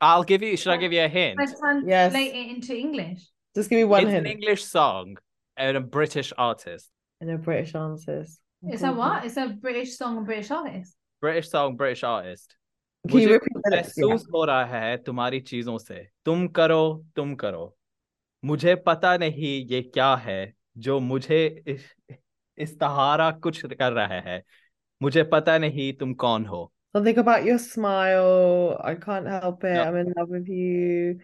I'll 0.00 0.24
give 0.30 0.42
you 0.42 0.56
should 0.56 0.72
I 0.72 0.76
give 0.76 0.92
you 0.92 1.02
a 1.02 1.08
hint? 1.08 1.40
I 1.40 1.46
translate 1.46 1.88
Yes. 1.92 2.14
it 2.14 2.34
into 2.54 2.76
English. 2.76 3.22
Just 3.56 3.70
give 3.70 3.78
me 3.78 3.84
one 3.92 4.02
it's 4.02 4.10
hint. 4.12 4.26
an 4.26 4.32
English 4.32 4.64
song 4.64 5.16
and 5.56 5.76
a 5.76 5.80
British 5.80 6.32
artist. 6.36 6.90
And 7.20 7.30
a 7.30 7.38
British 7.38 7.74
answers. 7.74 8.38
It's 8.62 8.82
a 8.82 8.92
what? 8.92 9.24
It's 9.24 9.36
a 9.36 9.46
British 9.66 9.96
song 9.96 10.18
and 10.18 10.26
British 10.26 10.50
artist. 10.50 10.96
British 11.22 11.48
song, 11.50 11.76
British 11.76 12.02
artist. 12.04 12.56
मुझे. 13.04 13.38
महसूस 13.68 14.26
हो 14.34 14.44
रहा 14.44 14.64
है 14.64 14.96
तुम्हारी 15.04 15.40
चीज़ों 15.52 15.76
से 15.78 16.06
तुम 16.24 16.46
करो 16.58 16.82
तुम 17.16 17.34
करो 17.44 17.64
मुझे 18.42 18.74
पता 18.86 19.16
नहीं 19.16 19.54
ये 19.70 19.80
क्या 19.94 20.14
है 20.26 20.38
जो 20.86 20.98
मुझे 21.00 21.40
istahara 22.58 23.38
kuch 23.40 23.62
kar 23.78 23.92
raha 23.92 24.22
hai. 24.24 24.42
Mujhe 25.02 25.28
pata 25.30 25.52
nahi 25.52 25.98
tum 25.98 26.14
kaun 26.14 26.44
ho. 26.44 26.70
Something 26.94 27.18
about 27.18 27.44
your 27.44 27.58
smile. 27.58 28.80
I 28.82 28.94
can't 28.94 29.26
help 29.26 29.64
it. 29.64 29.74
No. 29.74 29.82
I'm 29.82 29.96
in 29.96 30.12
love 30.16 30.28
with 30.28 30.48
you. 30.48 31.20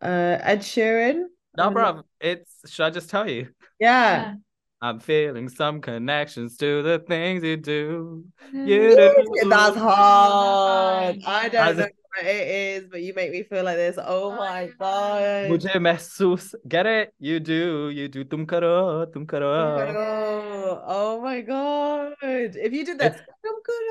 Uh, 0.00 0.38
Ed 0.40 0.60
Sheeran. 0.60 1.24
No, 1.56 1.64
um, 1.64 1.74
bro. 1.74 2.02
It's 2.20 2.70
should 2.70 2.84
I 2.84 2.90
just 2.90 3.10
tell 3.10 3.28
you? 3.28 3.48
Yeah. 3.78 4.34
I'm 4.82 4.98
feeling 4.98 5.48
some 5.48 5.80
connections 5.80 6.56
to 6.58 6.82
the 6.82 6.98
things 7.00 7.42
you 7.44 7.56
do. 7.56 8.24
Mm. 8.54 8.66
You 8.66 8.96
do. 8.96 9.48
That's 9.48 9.76
hard. 9.76 11.18
I 11.26 11.48
don't 11.48 11.76
know 11.76 11.86
it- 12.09 12.09
what 12.15 12.25
it 12.25 12.47
is, 12.47 12.87
but 12.89 13.01
you 13.01 13.13
make 13.13 13.31
me 13.31 13.43
feel 13.43 13.63
like 13.65 13.75
this. 13.75 13.97
Oh 14.01 14.31
my 14.35 14.61
yeah. 14.63 14.71
God. 14.79 15.49
मुझे 15.51 15.79
महसूस 15.79 16.53
get 16.67 16.85
it 16.85 17.11
you 17.19 17.39
do 17.39 17.89
you 17.89 18.07
do 18.07 18.23
तुम 18.33 18.45
करो 18.53 18.75
तुम 19.13 19.25
करो 19.33 19.49
Oh, 19.95 20.81
oh 20.85 21.21
my 21.21 21.41
God. 21.41 22.13
If 22.21 22.73
you 22.73 22.85
did 22.85 22.99
that, 22.99 23.15
I'm 23.45 23.61
good. 23.63 23.81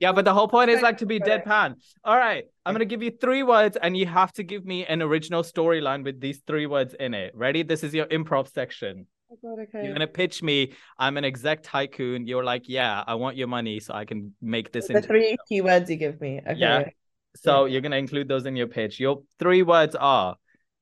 Yeah, 0.00 0.12
but 0.12 0.24
the 0.24 0.32
whole 0.32 0.48
point 0.48 0.70
is 0.70 0.80
like 0.80 0.98
to 0.98 1.06
be 1.06 1.18
Correct. 1.20 1.46
deadpan. 1.46 1.74
All 2.04 2.16
right, 2.16 2.44
I'm 2.64 2.74
gonna 2.74 2.84
give 2.84 3.02
you 3.02 3.10
three 3.10 3.42
words, 3.42 3.76
and 3.82 3.96
you 3.96 4.06
have 4.06 4.32
to 4.34 4.44
give 4.44 4.64
me 4.64 4.84
an 4.86 5.02
original 5.02 5.42
storyline 5.42 6.04
with 6.04 6.20
these 6.20 6.38
three 6.46 6.66
words 6.66 6.94
in 7.06 7.14
it. 7.14 7.32
Ready? 7.34 7.62
This 7.64 7.82
is 7.88 7.94
your 8.00 8.06
improv 8.18 8.52
section. 8.52 9.06
Oh 9.32 9.38
God, 9.42 9.58
okay. 9.64 9.84
You're 9.84 9.92
gonna 9.94 10.06
pitch 10.06 10.42
me. 10.42 10.72
I'm 10.98 11.16
an 11.22 11.24
exec 11.24 11.62
tycoon. 11.62 12.26
You're 12.26 12.44
like, 12.44 12.68
yeah, 12.68 13.02
I 13.06 13.16
want 13.24 13.36
your 13.36 13.48
money 13.48 13.80
so 13.80 13.92
I 13.92 14.04
can 14.04 14.32
make 14.40 14.72
this 14.72 14.86
The 14.88 14.96
into. 14.96 15.08
three 15.08 15.36
keywords 15.50 15.90
you 15.90 15.96
give 15.96 16.20
me. 16.20 16.40
Okay. 16.46 16.58
Yeah. 16.58 16.88
So 17.35 17.65
you're 17.65 17.81
gonna 17.81 17.97
include 17.97 18.27
those 18.27 18.45
in 18.45 18.55
your 18.55 18.67
pitch. 18.67 18.99
Your 18.99 19.23
three 19.39 19.63
words 19.63 19.95
are, 19.95 20.35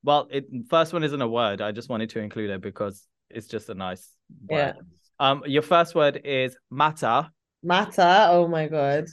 well, 0.04 0.28
it 0.30 0.46
first 0.68 0.92
one 0.92 1.02
isn't 1.02 1.22
a 1.22 1.28
word. 1.28 1.60
I 1.60 1.72
just 1.72 1.88
wanted 1.88 2.10
to 2.10 2.20
include 2.20 2.50
it 2.50 2.60
because 2.60 3.06
it's 3.30 3.46
just 3.46 3.68
a 3.68 3.74
nice 3.74 4.08
Yeah. 4.50 4.74
Um, 5.18 5.42
your 5.46 5.62
first 5.62 5.94
word 5.94 6.20
is 6.24 6.56
mata. 6.70 7.30
Matter. 7.62 8.26
Oh 8.30 8.48
my 8.48 8.66
God. 8.66 9.06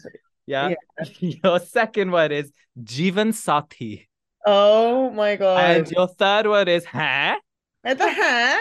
Yeah. 0.47 0.73
Your 1.19 1.59
second 1.59 2.11
word 2.11 2.31
is 2.31 2.51
Jivan 2.81 3.31
Sathi. 3.31 4.07
Oh 4.45 5.11
my 5.11 5.35
god. 5.35 5.59
And 5.59 5.91
your 5.91 6.07
third 6.07 6.47
word 6.47 6.67
is 6.67 6.85
huh? 6.85 7.37
And 7.83 7.99
the 7.99 8.09
hair. 8.09 8.59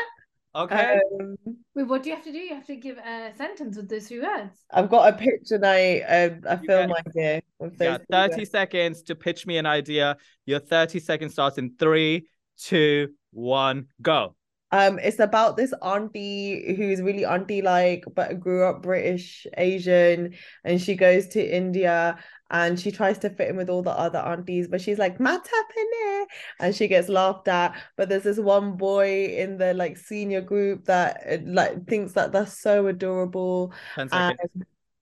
Okay. 0.59 0.99
Um, 1.21 1.37
Wait, 1.77 1.85
what 1.85 2.03
do 2.03 2.09
you 2.11 2.17
have 2.17 2.25
to 2.25 2.33
do? 2.33 2.39
You 2.39 2.55
have 2.57 2.67
to 2.67 2.77
give 2.77 2.99
a 2.99 3.33
sentence 3.37 3.77
with 3.77 3.89
those 3.89 4.09
three 4.09 4.21
words. 4.21 4.65
I've 4.73 4.89
got 4.91 5.15
a 5.15 5.17
picture 5.17 5.59
night, 5.59 6.01
um, 6.03 6.41
a 6.47 6.59
You 6.61 6.67
film 6.67 6.89
get- 6.89 7.07
idea 7.07 7.43
yeah, 7.81 7.99
30 8.11 8.37
words. 8.39 8.51
seconds 8.51 9.03
to 9.03 9.15
pitch 9.15 9.47
me 9.47 9.59
an 9.59 9.67
idea. 9.67 10.17
Your 10.47 10.59
30 10.59 10.99
seconds 10.99 11.33
starts 11.33 11.59
in 11.59 11.75
three, 11.79 12.29
two, 12.59 13.11
one, 13.31 13.87
go. 14.03 14.35
Um, 14.71 14.99
it's 14.99 15.19
about 15.19 15.57
this 15.57 15.73
auntie 15.81 16.75
who's 16.77 17.01
really 17.01 17.25
auntie 17.25 17.63
like, 17.63 18.05
but 18.15 18.39
grew 18.39 18.65
up 18.65 18.83
British 18.83 19.47
Asian, 19.57 20.35
and 20.65 20.81
she 20.83 20.95
goes 20.95 21.29
to 21.29 21.43
India 21.57 22.19
and 22.51 22.79
she 22.81 22.91
tries 22.91 23.19
to 23.19 23.31
fit 23.31 23.49
in 23.49 23.57
with 23.57 23.69
all 23.69 23.83
the 23.83 23.91
other 23.91 24.19
aunties, 24.19 24.69
but 24.69 24.81
she's 24.81 24.99
like, 24.99 25.21
Mata 25.21 25.65
pene, 25.75 26.27
and 26.61 26.75
she 26.75 26.89
gets 26.89 27.09
laughed 27.09 27.49
at. 27.49 27.77
But 27.97 28.09
there's 28.09 28.23
this 28.23 28.39
one 28.39 28.77
boy 28.77 29.27
in 29.27 29.59
the 29.59 29.75
like 29.75 29.97
senior 29.97 30.41
group 30.41 30.87
that 30.87 31.23
uh, 31.29 31.39
like 31.45 31.87
thinks 31.87 32.13
that 32.13 32.33
that's 32.33 32.59
so 32.59 32.87
adorable, 32.87 33.73
and 34.13 34.39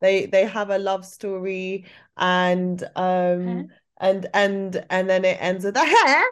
they 0.01 0.27
they 0.27 0.45
have 0.47 0.71
a 0.71 0.79
love 0.79 1.05
story, 1.05 1.87
and 2.17 2.83
um 2.97 3.69
and 3.99 4.27
and 4.35 4.85
and 4.91 5.09
then 5.09 5.25
it 5.25 5.39
ends 5.41 5.65
with 5.65 5.77
a 5.77 5.85
hair, 5.85 6.25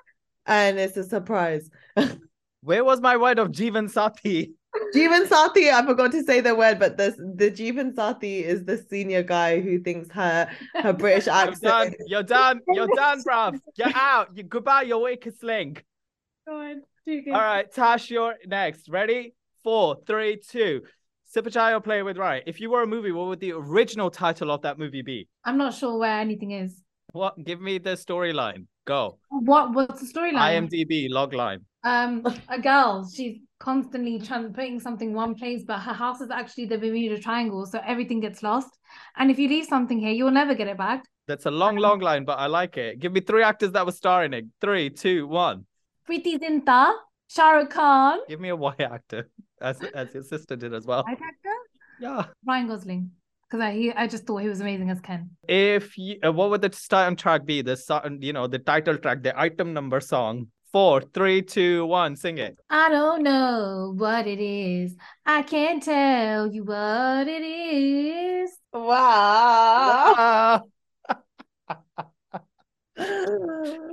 and 0.47 0.79
it's 0.79 0.97
a 0.97 1.05
surprise. 1.05 1.71
Where 2.63 2.85
was 2.85 3.01
my 3.01 3.17
word 3.19 3.39
of 3.39 3.49
Jivan 3.49 3.93
Sathi? 3.93 4.53
Jeevan 4.95 5.27
Sathi, 5.27 5.73
I 5.73 5.85
forgot 5.85 6.13
to 6.13 6.23
say 6.25 6.41
the 6.41 6.55
word, 6.55 6.79
but 6.79 6.97
this 6.97 7.15
the 7.17 7.51
Jeevan 7.51 7.95
Sathi 7.95 8.43
is 8.43 8.65
the 8.65 8.79
senior 8.91 9.23
guy 9.23 9.61
who 9.61 9.79
thinks 9.81 10.11
her 10.13 10.49
her 10.75 10.93
British 11.03 11.27
You're 11.27 11.35
done. 11.35 11.49
accent. 11.49 11.97
You're 12.07 12.23
done. 12.23 12.61
You're 12.69 12.89
done, 12.97 13.23
bruv. 13.23 13.59
Get 13.77 13.95
out. 13.95 14.29
You 14.37 14.43
goodbye. 14.43 14.83
Your 14.83 15.03
weak 15.03 15.29
link. 15.43 15.85
Go 16.47 16.61
on, 16.61 16.83
do 17.07 17.23
good. 17.23 17.33
All 17.33 17.41
Rai, 17.41 17.65
Tash, 17.73 18.11
you're 18.11 18.35
next. 18.47 18.89
Ready? 18.89 19.35
Four, 19.63 19.97
three, 20.07 20.37
two. 20.37 20.83
Sip 21.25 21.47
a 21.47 21.51
chai 21.51 21.77
play 21.79 22.03
with 22.03 22.17
right. 22.19 22.43
If 22.47 22.61
you 22.61 22.71
were 22.71 22.83
a 22.83 22.87
movie, 22.87 23.11
what 23.13 23.27
would 23.29 23.41
the 23.41 23.53
original 23.53 24.11
title 24.11 24.51
of 24.51 24.63
that 24.63 24.79
movie 24.79 25.03
be? 25.03 25.27
I'm 25.45 25.57
not 25.57 25.75
sure 25.75 25.99
where 25.99 26.19
anything 26.21 26.51
is. 26.53 26.81
What? 27.13 27.43
Give 27.43 27.61
me 27.61 27.79
the 27.79 27.91
storyline. 27.91 28.67
Go. 28.87 29.19
What 29.31 29.73
what's 29.73 30.01
the 30.01 30.07
storyline? 30.19 30.69
IMDb 30.69 31.09
logline. 31.11 31.61
Um, 31.83 32.23
a 32.49 32.61
girl. 32.61 33.09
She's 33.13 33.39
constantly 33.65 34.19
trying 34.21 34.53
putting 34.53 34.79
something 34.79 35.15
one 35.15 35.35
place, 35.35 35.63
but 35.67 35.79
her 35.79 35.95
house 35.95 36.21
is 36.21 36.31
actually 36.31 36.67
the 36.67 36.77
Bermuda 36.77 37.19
Triangle, 37.19 37.65
so 37.65 37.81
everything 37.87 38.21
gets 38.21 38.43
lost. 38.43 38.69
And 39.17 39.31
if 39.31 39.39
you 39.39 39.49
leave 39.49 39.65
something 39.65 39.99
here, 39.99 40.11
you'll 40.11 40.39
never 40.43 40.55
get 40.55 40.69
it 40.69 40.77
back. 40.77 41.05
That's 41.27 41.47
a 41.47 41.51
long, 41.51 41.77
long 41.77 42.01
line, 42.01 42.27
but 42.27 42.39
I 42.39 42.47
like 42.47 42.77
it. 42.77 42.99
Give 43.01 43.13
me 43.13 43.21
three 43.21 43.43
actors 43.43 43.73
that 43.73 43.87
were 43.87 43.93
starring 43.93 44.35
it. 44.35 44.45
Three, 44.61 44.91
two, 44.91 45.27
one. 45.27 45.65
Preity 46.07 46.39
Zinta, 46.39 46.93
Shah 47.31 47.53
Rukh 47.53 47.71
Khan, 47.71 48.19
Give 48.29 48.39
me 48.39 48.51
a 48.51 48.57
white 48.57 48.83
actor, 48.83 49.31
as 49.63 49.83
as 49.95 50.13
your 50.13 50.23
sister 50.23 50.57
did 50.57 50.75
as 50.75 50.85
well. 50.85 51.03
white 51.05 51.23
actor 51.33 51.57
Yeah. 51.99 52.27
Ryan 52.47 52.67
Gosling, 52.69 53.11
because 53.47 53.61
I 53.63 53.73
he, 53.73 53.93
I 53.93 54.07
just 54.07 54.27
thought 54.27 54.43
he 54.43 54.49
was 54.49 54.61
amazing 54.61 54.91
as 54.91 55.01
Ken. 55.01 55.31
If 55.49 55.97
you, 55.97 56.19
uh, 56.23 56.33
what 56.33 56.51
would 56.51 56.61
the 56.61 56.71
starting 56.71 57.17
track 57.17 57.47
be? 57.47 57.63
The 57.63 57.77
song, 57.79 58.19
you 58.21 58.35
know, 58.35 58.47
the 58.47 58.59
title 58.59 58.99
track, 58.99 59.23
the 59.23 59.33
item 59.41 59.73
number 59.73 60.01
song. 60.01 60.49
Four, 60.75 61.03
three, 61.03 61.41
two, 61.41 61.87
one. 61.87 62.17
Sing 62.17 62.39
it. 62.39 62.59
I 62.69 62.89
don't 62.89 63.23
know 63.23 63.95
what 63.97 64.27
it 64.27 64.41
is. 64.41 64.97
I 65.25 65.43
can't 65.43 65.81
tell 65.81 66.53
you 66.53 66.65
what 66.65 67.29
it 67.29 67.43
is. 67.45 68.51
Wow. 68.73 70.65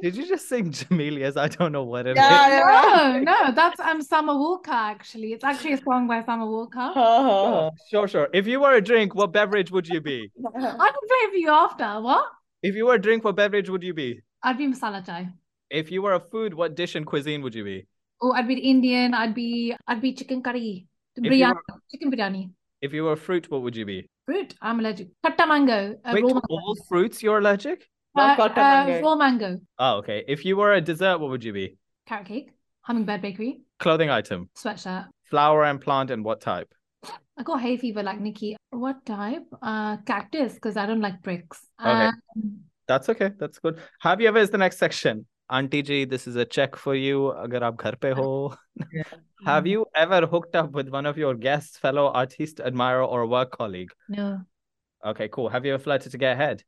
Did 0.02 0.16
you 0.16 0.28
just 0.28 0.50
sing 0.50 0.72
Jamelia's? 0.72 1.38
I 1.38 1.50
don't 1.50 1.72
know 1.72 1.84
what 1.84 2.08
it 2.08 2.18
is. 2.18 2.24
Yeah, 2.24 3.22
No, 3.24 3.32
no, 3.32 3.52
that's 3.52 3.80
um 3.80 4.02
Summer 4.02 4.34
Walker 4.34 4.72
actually. 4.72 5.34
It's 5.34 5.44
actually 5.44 5.74
a 5.74 5.82
song 5.84 6.08
by 6.08 6.24
Summer 6.24 6.48
Walker. 6.48 6.80
Oh, 6.96 7.70
sure, 7.92 8.08
sure. 8.08 8.28
If 8.34 8.48
you 8.48 8.60
were 8.60 8.74
a 8.74 8.82
drink, 8.82 9.14
what 9.14 9.32
beverage 9.32 9.70
would 9.70 9.88
you 9.88 10.02
be? 10.02 10.32
I 10.44 10.50
can 10.50 10.62
play 10.74 11.22
it 11.28 11.30
for 11.30 11.38
you 11.38 11.52
after. 11.52 12.02
What? 12.02 12.26
If 12.64 12.74
you 12.74 12.88
were 12.88 12.96
a 12.96 13.00
drink, 13.00 13.24
what 13.24 13.36
beverage 13.36 13.70
would 13.70 13.84
you 13.84 13.94
be? 13.94 14.22
I'd 14.42 14.58
be 14.58 14.66
masala 14.66 15.06
chai. 15.06 15.30
If 15.72 15.90
you 15.92 16.02
were 16.02 16.14
a 16.14 16.20
food, 16.20 16.54
what 16.54 16.76
dish 16.76 16.96
and 16.96 17.06
cuisine 17.06 17.42
would 17.44 17.56
you 17.56 17.64
be? 17.64 17.88
Oh, 18.22 18.34
I'd 18.34 18.48
be 18.48 18.56
Indian. 18.60 19.14
I'd 19.14 19.34
be 19.34 19.74
I'd 19.88 20.02
be 20.02 20.14
chicken 20.14 20.44
curry. 20.44 20.86
If 21.16 21.24
you 21.26 21.32
Biryani, 21.32 21.56
were- 21.56 21.80
chicken 21.90 22.12
biryani. 22.12 22.52
If 22.82 22.94
you 22.94 23.04
were 23.04 23.14
a 23.14 23.18
fruit, 23.18 23.50
what 23.50 23.62
would 23.64 23.76
you 23.76 23.86
be? 23.86 24.10
Fruit. 24.26 24.54
I'm 24.62 24.80
allergic. 24.80 25.10
Katta 25.26 25.48
mango. 25.48 25.96
Uh, 26.04 26.12
Wait, 26.14 26.24
raw 26.24 26.34
mango. 26.34 26.42
all 26.50 26.76
fruits 26.90 27.24
you're 27.24 27.38
allergic? 27.38 27.88
Not 28.16 28.40
Uh, 28.40 28.50
katta 28.50 28.58
uh, 28.62 28.86
mango. 28.88 29.02
raw 29.08 29.16
mango. 29.16 29.60
Oh, 29.80 29.94
okay. 30.00 30.24
If 30.28 30.44
you 30.46 30.58
were 30.58 30.74
a 30.74 30.82
dessert, 30.82 31.20
what 31.20 31.30
would 31.30 31.44
you 31.44 31.54
be? 31.54 31.78
Carrot 32.08 32.26
cake. 32.28 32.52
Hummingbird 32.82 33.22
bakery. 33.22 33.62
Clothing 33.80 34.10
item, 34.10 34.50
Sweatshirt. 34.58 35.08
flower 35.30 35.64
and 35.66 35.80
plant, 35.80 36.12
and 36.12 36.26
what 36.26 36.42
type? 36.42 36.68
I 37.38 37.44
got 37.44 37.62
hay 37.62 37.78
fever 37.78 38.04
like 38.04 38.20
Nikki. 38.20 38.58
What 38.72 39.06
type? 39.06 39.44
Uh, 39.62 39.98
cactus 40.06 40.54
because 40.56 40.78
I 40.78 40.86
don't 40.86 41.02
like 41.02 41.22
bricks. 41.22 41.60
Okay. 41.80 41.90
Um, 42.36 42.60
That's 42.88 43.08
okay. 43.10 43.32
That's 43.40 43.58
good. 43.60 43.80
Have 44.02 44.20
you 44.22 44.28
ever 44.28 44.40
is 44.40 44.50
the 44.50 44.58
next 44.58 44.78
section? 44.78 45.26
Auntie 45.52 45.82
Ji, 45.82 46.06
this 46.06 46.28
is 46.28 46.38
a 46.38 46.46
check 46.46 46.78
for 46.78 46.96
you. 46.96 47.34
Agar 47.38 47.60
aap 47.60 47.78
ghar 47.78 47.96
pe 47.98 48.14
ho. 48.14 48.56
Have 49.46 49.64
mm-hmm. 49.64 49.68
you 49.68 49.86
ever 49.94 50.26
hooked 50.26 50.56
up 50.56 50.72
with 50.72 50.88
one 50.90 51.06
of 51.06 51.18
your 51.18 51.36
guests, 51.36 51.78
fellow 51.78 52.08
artist, 52.08 52.62
admirer, 52.62 53.04
or 53.04 53.28
work 53.28 53.52
colleague? 53.52 53.92
no. 54.08 54.40
Okay, 55.04 55.28
cool. 55.30 55.50
Have 55.50 55.66
you 55.66 55.74
ever 55.74 55.84
flirted 55.84 56.12
to 56.12 56.18
get 56.20 56.34
ahead? 56.34 56.64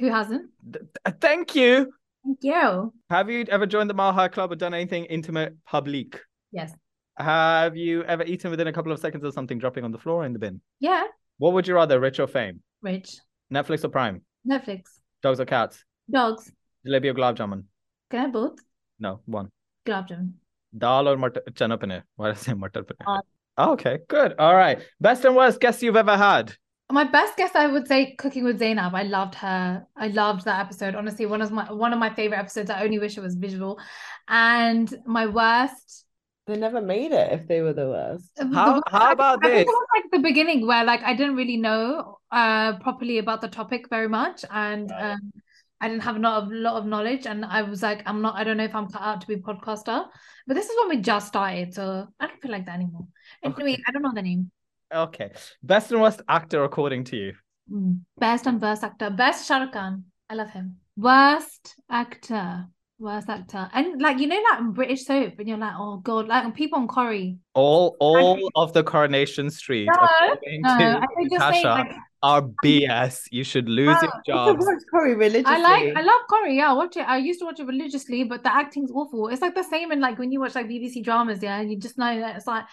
Who 0.00 0.10
hasn't? 0.10 0.50
Th- 0.72 0.84
th- 1.04 1.16
thank 1.20 1.54
you. 1.54 1.92
Thank 2.24 2.38
you. 2.42 2.92
Have 3.10 3.30
you 3.30 3.44
ever 3.48 3.64
joined 3.64 3.88
the 3.88 3.94
Mile 3.94 4.12
High 4.12 4.26
Club 4.26 4.50
or 4.50 4.56
done 4.56 4.74
anything 4.74 5.04
intimate 5.04 5.54
public? 5.64 6.20
Yes. 6.50 6.74
Have 7.16 7.76
you 7.76 8.02
ever 8.02 8.24
eaten 8.24 8.50
within 8.50 8.66
a 8.66 8.72
couple 8.72 8.90
of 8.90 8.98
seconds 8.98 9.22
of 9.22 9.32
something 9.32 9.58
dropping 9.58 9.84
on 9.84 9.92
the 9.92 9.98
floor 9.98 10.22
or 10.22 10.26
in 10.26 10.32
the 10.32 10.40
bin? 10.40 10.60
Yeah. 10.80 11.04
What 11.38 11.52
would 11.52 11.68
you 11.68 11.76
rather, 11.76 12.00
rich 12.00 12.18
or 12.18 12.26
fame? 12.26 12.60
Rich. 12.82 13.20
Netflix 13.54 13.84
or 13.84 13.88
Prime? 13.88 14.22
Netflix. 14.46 14.82
Dogs 15.22 15.38
or 15.38 15.46
cats? 15.46 15.84
Dogs. 16.10 16.50
Jalebi 16.84 17.06
or 17.06 17.14
gulab 17.14 17.36
jamun? 17.36 17.62
Can 18.10 18.18
I 18.20 18.22
have 18.22 18.32
both? 18.32 18.58
No, 18.98 19.20
one. 19.26 19.50
Gulab 19.86 20.08
jamun. 20.08 20.32
Dal 20.76 21.08
or 21.08 21.16
matar, 21.16 21.42
chana 21.52 21.78
paneer? 21.78 22.02
Why 22.16 22.28
did 22.28 22.36
I 22.36 22.40
say 22.40 22.52
matar 22.52 22.82
paneer? 22.84 23.06
Uh, 23.18 23.20
Oh, 23.58 23.72
okay, 23.72 24.00
good. 24.08 24.34
All 24.38 24.54
right. 24.54 24.80
Best 25.00 25.24
and 25.24 25.34
worst 25.34 25.60
guests 25.60 25.82
you've 25.82 25.96
ever 25.96 26.14
had? 26.14 26.52
My 26.92 27.04
best 27.04 27.38
guest, 27.38 27.56
I 27.56 27.66
would 27.66 27.88
say, 27.88 28.14
cooking 28.16 28.44
with 28.44 28.58
Zainab. 28.58 28.94
I 28.94 29.02
loved 29.04 29.34
her. 29.36 29.86
I 29.96 30.08
loved 30.08 30.44
that 30.44 30.60
episode. 30.60 30.94
Honestly, 30.94 31.24
one 31.24 31.40
of 31.40 31.50
my 31.50 31.72
one 31.72 31.94
of 31.94 31.98
my 31.98 32.10
favorite 32.10 32.36
episodes. 32.38 32.68
I 32.68 32.84
only 32.84 32.98
wish 32.98 33.16
it 33.16 33.22
was 33.22 33.34
visual. 33.34 33.80
And 34.28 34.94
my 35.06 35.26
worst. 35.26 36.04
They 36.46 36.58
never 36.58 36.82
made 36.82 37.12
it 37.12 37.32
if 37.32 37.48
they 37.48 37.62
were 37.62 37.72
the 37.72 37.88
worst. 37.88 38.30
the 38.36 38.46
How- 38.54 38.74
worst- 38.74 38.88
how 38.88 39.10
about 39.12 39.38
I 39.42 39.48
think 39.48 39.54
this? 39.54 39.62
it 39.62 39.66
was 39.68 39.86
like 39.96 40.10
the 40.12 40.18
beginning 40.28 40.66
where 40.66 40.84
like 40.84 41.02
I 41.02 41.14
didn't 41.14 41.36
really 41.36 41.56
know 41.56 42.18
uh 42.30 42.78
properly 42.80 43.16
about 43.18 43.40
the 43.40 43.48
topic 43.48 43.88
very 43.88 44.08
much, 44.08 44.44
and 44.50 44.90
Right. 44.90 45.12
um, 45.12 45.32
I 45.80 45.88
didn't 45.88 46.04
have 46.04 46.16
a 46.16 46.18
lot 46.18 46.42
of 46.42 46.52
lot 46.52 46.76
of 46.76 46.86
knowledge, 46.86 47.26
and 47.26 47.44
I 47.44 47.62
was 47.62 47.82
like, 47.82 48.02
I'm 48.06 48.22
not. 48.22 48.36
I 48.36 48.44
don't 48.44 48.56
know 48.56 48.64
if 48.64 48.74
I'm 48.74 48.88
cut 48.88 49.02
out 49.02 49.20
to 49.20 49.26
be 49.26 49.34
a 49.34 49.38
podcaster. 49.38 50.06
But 50.46 50.54
this 50.54 50.66
is 50.66 50.76
when 50.78 50.96
we 50.96 51.02
just 51.02 51.28
started, 51.28 51.74
so 51.74 52.06
I 52.18 52.26
don't 52.26 52.40
feel 52.40 52.52
like 52.52 52.66
that 52.66 52.76
anymore. 52.76 53.06
Anyway, 53.42 53.74
Okay. 53.74 53.82
I 53.86 53.92
don't 53.92 54.02
know 54.02 54.12
the 54.14 54.22
name. 54.22 54.50
Okay. 54.94 55.32
Best 55.62 55.92
and 55.92 56.00
worst 56.00 56.22
actor 56.28 56.64
according 56.64 57.04
to 57.04 57.16
you? 57.16 57.32
Mm. 57.70 58.00
Best 58.18 58.46
and 58.46 58.60
worst 58.60 58.84
actor. 58.84 59.10
Best 59.10 59.46
Shah 59.46 59.58
Rukh 59.58 59.72
Khan. 59.72 60.04
I 60.30 60.34
love 60.34 60.50
him. 60.50 60.76
Worst 60.96 61.74
actor. 61.90 62.66
Worst 62.98 63.28
actor. 63.28 63.68
And 63.74 64.00
like 64.00 64.18
you 64.18 64.28
know, 64.28 64.40
like 64.50 64.72
British 64.72 65.04
soap, 65.04 65.34
and 65.38 65.48
you're 65.48 65.58
like, 65.58 65.74
oh 65.76 65.98
god, 65.98 66.28
like 66.28 66.54
people 66.54 66.78
on 66.78 66.88
Corey. 66.88 67.36
All 67.52 67.96
all 68.00 68.48
of 68.54 68.72
the 68.72 68.82
Coronation 68.82 69.50
Street, 69.50 69.90
No, 69.92 70.00
No, 70.00 70.78
to 70.78 71.00
I 71.02 71.06
think 71.16 71.30
just 71.30 71.48
saying 71.48 71.64
like 71.66 71.92
are 72.26 72.42
BS. 72.64 73.22
You 73.30 73.44
should 73.44 73.68
lose 73.68 73.86
No, 73.86 73.92
your 74.02 74.10
I 74.10 74.16
used 74.16 74.24
to 74.26 74.32
jobs. 74.32 74.66
watch 74.66 74.82
Corey 74.90 75.14
religiously. 75.14 75.54
I 75.56 75.58
like 75.58 75.96
I 75.96 76.02
love 76.02 76.22
Corey. 76.28 76.56
Yeah, 76.56 76.70
I 76.70 76.72
watch 76.74 76.96
it. 76.96 77.08
I 77.08 77.18
used 77.18 77.40
to 77.40 77.46
watch 77.46 77.60
it 77.60 77.66
religiously, 77.66 78.24
but 78.24 78.42
the 78.42 78.52
acting's 78.54 78.90
awful. 78.90 79.28
It's 79.28 79.42
like 79.42 79.54
the 79.54 79.62
same 79.64 79.92
in 79.92 80.00
like 80.00 80.18
when 80.18 80.32
you 80.32 80.40
watch 80.40 80.54
like 80.54 80.66
BBC 80.66 81.04
dramas. 81.04 81.42
Yeah, 81.42 81.60
you 81.60 81.78
just 81.78 81.98
know 81.98 82.20
that 82.20 82.36
it's 82.36 82.46
like 82.46 82.64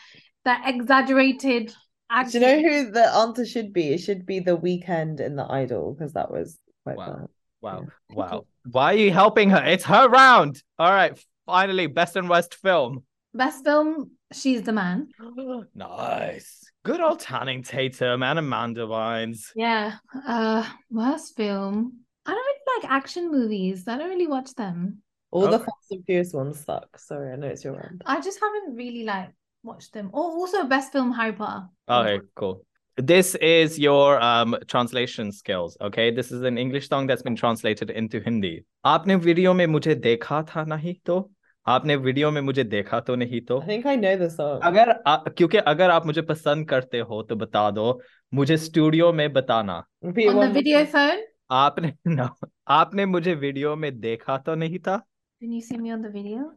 that 0.45 0.64
exaggerated 0.68 1.74
Do 2.30 2.30
you 2.34 2.39
know 2.39 2.62
who 2.62 2.91
the 2.91 3.08
answer 3.16 3.45
should 3.45 3.74
be? 3.74 3.93
It 3.93 3.99
should 3.99 4.26
be 4.26 4.39
the 4.39 4.58
Weeknd 4.58 5.20
in 5.20 5.36
the 5.36 5.45
Idol 5.49 5.93
because 5.93 6.14
that 6.14 6.32
was 6.32 6.60
quite 6.84 6.97
Wow. 6.97 7.06
bad. 7.16 7.28
Wow. 7.62 7.82
Yeah. 8.10 8.16
Wow. 8.16 8.45
Why 8.72 8.93
are 8.93 8.97
you 8.97 9.12
helping 9.12 9.49
her? 9.51 9.64
It's 9.64 9.86
her 9.86 10.10
round. 10.10 10.62
All 10.78 10.91
right. 10.91 11.18
Finally, 11.45 11.88
best 11.88 12.16
and 12.16 12.30
worst 12.30 12.56
film. 12.56 13.04
Best 13.34 13.64
film. 13.64 14.12
She's 14.32 14.62
the 14.64 14.74
man. 14.74 15.08
nice 15.76 16.62
good 16.84 17.00
old 17.00 17.20
Channing 17.22 17.64
Tatum 17.64 18.24
and 18.24 18.40
Amanda 18.40 18.82
Bynes. 18.82 19.52
Yeah. 19.56 19.94
Uh, 20.28 20.68
worst 20.92 21.36
film. 21.36 22.00
I 22.26 22.32
don't 22.32 22.38
really 22.38 22.82
like 22.82 22.92
action 22.92 23.32
movies. 23.32 23.88
I 23.88 23.98
don't 23.98 24.10
really 24.10 24.28
watch 24.28 24.54
them. 24.56 25.02
All 25.32 25.44
okay. 25.44 25.52
the 25.52 25.60
Fast 25.60 25.92
and 25.92 26.06
Furious 26.06 26.34
ones 26.34 26.60
suck. 26.60 27.00
Sorry, 27.00 27.32
I 27.32 27.36
know 27.38 27.48
it's 27.48 27.64
your 27.64 27.74
one. 27.74 28.02
I 28.06 28.22
just 28.22 28.40
haven't 28.40 28.76
really 28.76 29.04
like 29.04 29.30
watched 29.64 29.94
them. 29.94 30.12
Oh, 30.14 30.40
also 30.40 30.66
best 30.66 30.92
film 30.92 31.12
Harry 31.14 31.34
Potter. 31.34 31.68
Okay, 31.90 32.20
cool. 32.36 32.66
This 32.98 33.34
is 33.36 33.80
your 33.80 34.22
um 34.22 34.56
translation 34.68 35.32
skills, 35.32 35.78
okay? 35.82 36.12
This 36.12 36.32
is 36.32 36.44
an 36.44 36.58
English 36.58 36.90
song 36.90 37.08
that's 37.08 37.24
been 37.24 37.36
translated 37.36 37.90
into 37.90 38.20
Hindi. 38.20 38.64
आपने 38.86 39.16
video 39.16 39.54
में 39.54 39.66
मुझे 39.68 39.96
देखा 39.96 40.42
था 40.44 40.66
नहीं 40.66 40.96
तो 41.06 41.32
आपने 41.68 41.95
video 41.95 42.30
में 42.32 42.39
मुझे 42.41 42.64
देखा 42.64 42.99
तो 43.09 43.16
नहीं 43.16 43.39
तो 43.49 43.59
I 43.61 43.66
think 43.68 43.86
I 43.86 43.95
know 43.99 44.16
the 44.22 44.30
song. 44.30 44.59
अगर 44.70 44.89
आ, 45.07 45.16
क्योंकि 45.38 45.57
अगर 45.57 45.89
आप 45.89 46.05
मुझे 46.05 46.22
पसंद 46.32 46.68
करते 46.70 46.99
हो 47.11 47.22
तो 47.30 47.36
बता 47.43 47.70
दो 47.72 47.99
मुझे 48.34 48.57
स्टूडियो 48.57 49.11
में 49.14 49.32
बताना 49.34 49.84
Repeat 50.05 50.30
On 50.30 50.36
the 50.36 50.41
one. 50.47 50.53
video 50.53 50.86
phone? 50.95 51.22
आपने 51.51 51.93
no, 52.16 52.28
आपने 52.68 53.05
मुझे 53.05 53.34
वीडियो 53.45 53.76
में 53.76 53.99
देखा 53.99 54.38
तो 54.47 54.55
नहीं 54.55 54.80
था 54.88 55.01
Didn't 55.41 55.55
you 55.55 55.61
see 55.61 55.78
me 55.78 55.91
on 55.93 56.01
the 56.01 56.09
video? 56.09 56.51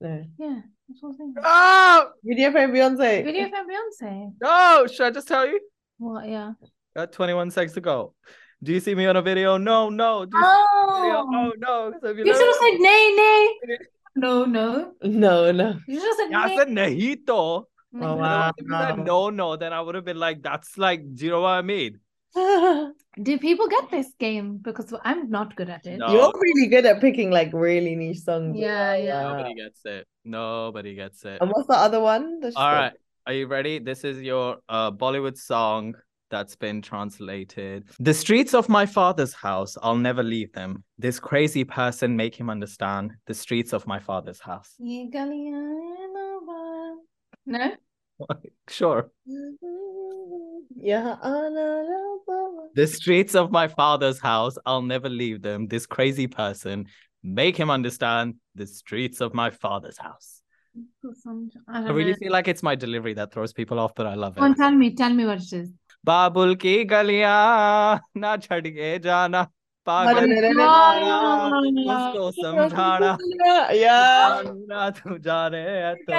No. 0.00 0.24
Yeah, 0.38 0.60
that's 0.88 1.02
what 1.02 1.10
I'm 1.10 1.16
saying. 1.16 1.34
oh 1.44 2.10
Video 2.24 2.50
from 2.52 2.72
Beyonce. 2.72 3.24
Video 3.24 3.48
from 3.48 3.66
Beyonce. 3.70 4.32
no 4.42 4.86
should 4.86 5.06
I 5.06 5.10
just 5.10 5.28
tell 5.28 5.46
you 5.46 5.60
What? 5.98 6.28
Yeah. 6.28 6.52
got 6.96 7.12
21 7.12 7.50
seconds 7.50 7.74
to 7.74 7.80
go 7.80 8.14
do 8.62 8.72
you 8.72 8.80
see 8.80 8.94
me 8.94 9.06
on 9.06 9.16
a 9.16 9.22
video 9.22 9.56
no 9.56 9.88
no 9.88 10.24
do 10.24 10.36
you 10.36 10.44
see 10.44 11.02
me 11.02 11.10
on 11.10 11.10
a 11.10 11.10
video? 11.10 11.16
Oh, 11.18 11.32
oh 11.34 11.52
no 11.58 11.92
so 12.00 12.08
if 12.10 12.18
you 12.18 12.24
you 12.24 12.34
should 12.34 12.46
have 12.46 12.60
said 12.62 12.80
nay, 12.80 13.14
nay. 13.16 13.78
No, 14.16 14.44
no. 14.44 14.94
No, 15.04 15.52
no. 15.52 15.78
You 15.86 16.00
should 16.00 16.08
have 16.08 16.16
said 16.16 16.30
Yeah, 16.32 16.42
I 16.42 16.56
said 16.56 16.68
nahi 16.68 17.24
to 17.26 17.32
Oh, 17.32 17.66
No. 17.92 18.16
wow. 18.16 18.48
if 18.56 18.66
you 18.66 18.72
said 18.76 18.98
no 19.06 19.30
no 19.30 19.54
then 19.56 19.72
I 19.72 19.80
would 19.80 19.94
have 19.94 20.04
been 20.04 20.18
like 20.18 20.42
that's 20.42 20.76
like 20.76 21.04
do 21.14 21.24
you 21.26 21.30
know 21.30 21.42
what 21.42 21.50
I 21.50 21.62
mean 21.62 22.00
Do 23.22 23.38
people 23.38 23.66
get 23.68 23.90
this 23.90 24.12
game? 24.18 24.58
Because 24.58 24.92
I'm 25.02 25.28
not 25.30 25.56
good 25.56 25.68
at 25.70 25.86
it. 25.86 25.98
No. 25.98 26.12
You're 26.12 26.32
really 26.40 26.66
good 26.68 26.86
at 26.86 27.00
picking 27.00 27.30
like 27.30 27.50
really 27.52 27.94
niche 27.96 28.20
songs. 28.20 28.56
Yeah, 28.56 28.94
yeah. 28.96 29.22
nobody 29.22 29.54
gets 29.54 29.80
it 29.84 30.06
nobody 30.24 30.94
gets 30.94 31.24
it 31.24 31.38
And 31.40 31.50
what's 31.50 31.66
the 31.68 31.74
other 31.76 32.00
one? 32.00 32.40
that 32.40 32.52
she 32.52 32.56
All 32.56 32.70
said? 32.70 32.78
right. 32.78 32.92
Are 33.26 33.32
you 33.32 33.46
ready? 33.46 33.78
This 33.78 34.04
is 34.04 34.20
your 34.22 34.58
uh, 34.68 34.90
Bollywood 34.90 35.36
song 35.36 35.94
that's 36.30 36.56
been 36.56 36.82
translated. 36.82 37.84
The 38.00 38.14
streets 38.14 38.54
of 38.54 38.68
my 38.68 38.86
father's 38.86 39.32
house, 39.32 39.76
I'll 39.82 39.96
never 39.96 40.22
leave 40.22 40.52
them. 40.52 40.84
This 40.98 41.18
crazy 41.20 41.64
person, 41.64 42.16
make 42.16 42.34
him 42.34 42.50
understand. 42.50 43.12
The 43.26 43.34
streets 43.34 43.72
of 43.72 43.86
my 43.86 43.98
father's 43.98 44.40
house. 44.40 44.74
Ye 44.78 45.10
galiyan 45.10 45.76
nava- 46.14 46.96
No? 47.46 47.72
Sure. 48.68 49.10
The 52.74 52.86
streets 52.86 53.34
of 53.34 53.50
my 53.50 53.68
father's 53.68 54.20
house, 54.20 54.56
I'll 54.66 54.82
never 54.82 55.08
leave 55.08 55.42
them. 55.42 55.66
This 55.66 55.86
crazy 55.86 56.26
person, 56.26 56.86
make 57.22 57.56
him 57.56 57.70
understand. 57.70 58.34
The 58.54 58.66
streets 58.66 59.20
of 59.20 59.34
my 59.34 59.50
father's 59.50 59.98
house. 59.98 60.42
I 61.66 61.82
I 61.84 61.90
really 61.90 62.10
know. 62.12 62.16
feel 62.20 62.32
like 62.32 62.46
it's 62.48 62.62
my 62.62 62.74
delivery 62.76 63.14
that 63.14 63.32
throws 63.32 63.52
people 63.52 63.78
off, 63.80 63.94
but 63.96 64.06
I 64.06 64.14
love 64.14 64.34
Come 64.36 64.44
on, 64.44 64.52
it. 64.52 64.56
tell 64.58 64.70
me, 64.70 64.94
tell 64.94 65.12
me 65.12 65.24
what 65.26 65.38
it 65.40 65.52
is. 65.52 65.72
बाबुल 66.04 66.54
की 66.56 66.84
गलिया 66.84 67.34
ना 68.16 68.36
छड़िए 68.36 68.98
जाना 68.98 69.42
पागल 69.86 70.32
उसको 71.92 72.30
समझाना। 72.32 73.18
या 73.72 74.90
तू 74.90 75.18
जा 75.18 75.46
रहे 75.46 75.94
तो। 75.94 76.12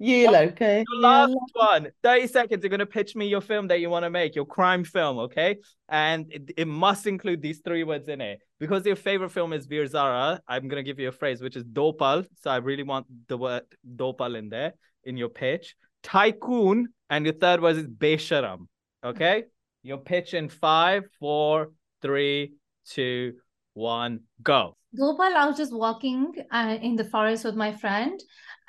ये 0.00 0.26
लड़का 0.26 0.66
है। 0.66 0.84
The 0.84 1.00
last 1.02 1.34
one 1.54 1.86
30 2.02 2.26
seconds 2.26 2.62
you're 2.62 2.68
going 2.68 2.80
to 2.80 2.86
pitch 2.86 3.16
me 3.16 3.26
your 3.26 3.40
film 3.40 3.68
that 3.68 3.80
you 3.80 3.88
want 3.88 4.04
to 4.04 4.10
make 4.10 4.34
your 4.34 4.44
crime 4.44 4.84
film 4.84 5.18
okay? 5.18 5.56
And 5.88 6.26
it, 6.30 6.50
it 6.58 6.68
must 6.68 7.06
include 7.06 7.40
these 7.40 7.60
three 7.60 7.84
words 7.84 8.08
in 8.08 8.20
it. 8.20 8.40
Because 8.58 8.84
your 8.84 8.96
favorite 8.96 9.30
film 9.30 9.54
is 9.54 9.66
Veer-Zaara 9.66 10.40
I'm 10.46 10.68
going 10.68 10.84
to 10.84 10.88
give 10.90 10.98
you 10.98 11.08
a 11.08 11.12
phrase 11.12 11.40
which 11.40 11.56
is 11.56 11.64
dopal. 11.64 12.26
So 12.42 12.50
I 12.50 12.56
really 12.56 12.82
want 12.82 13.06
the 13.28 13.38
word 13.38 13.62
dopal 13.96 14.36
in 14.36 14.50
there 14.50 14.74
in 15.04 15.16
your 15.16 15.30
pitch 15.30 15.74
tycoon 16.02 16.88
and 17.08 17.24
your 17.24 17.34
third 17.34 17.60
was 17.60 17.78
is 17.78 17.86
besharam 17.86 18.66
okay 19.04 19.44
your 19.82 19.98
pitch 19.98 20.34
in 20.34 20.48
five 20.48 21.04
four 21.18 21.72
three 22.02 22.52
two 22.86 23.34
one 23.74 24.20
go 24.42 24.76
Gopal, 24.98 25.36
I 25.36 25.46
was 25.46 25.56
just 25.56 25.72
walking 25.72 26.32
uh, 26.50 26.76
in 26.82 26.96
the 26.96 27.04
forest 27.04 27.44
with 27.44 27.54
my 27.54 27.72
friend, 27.72 28.20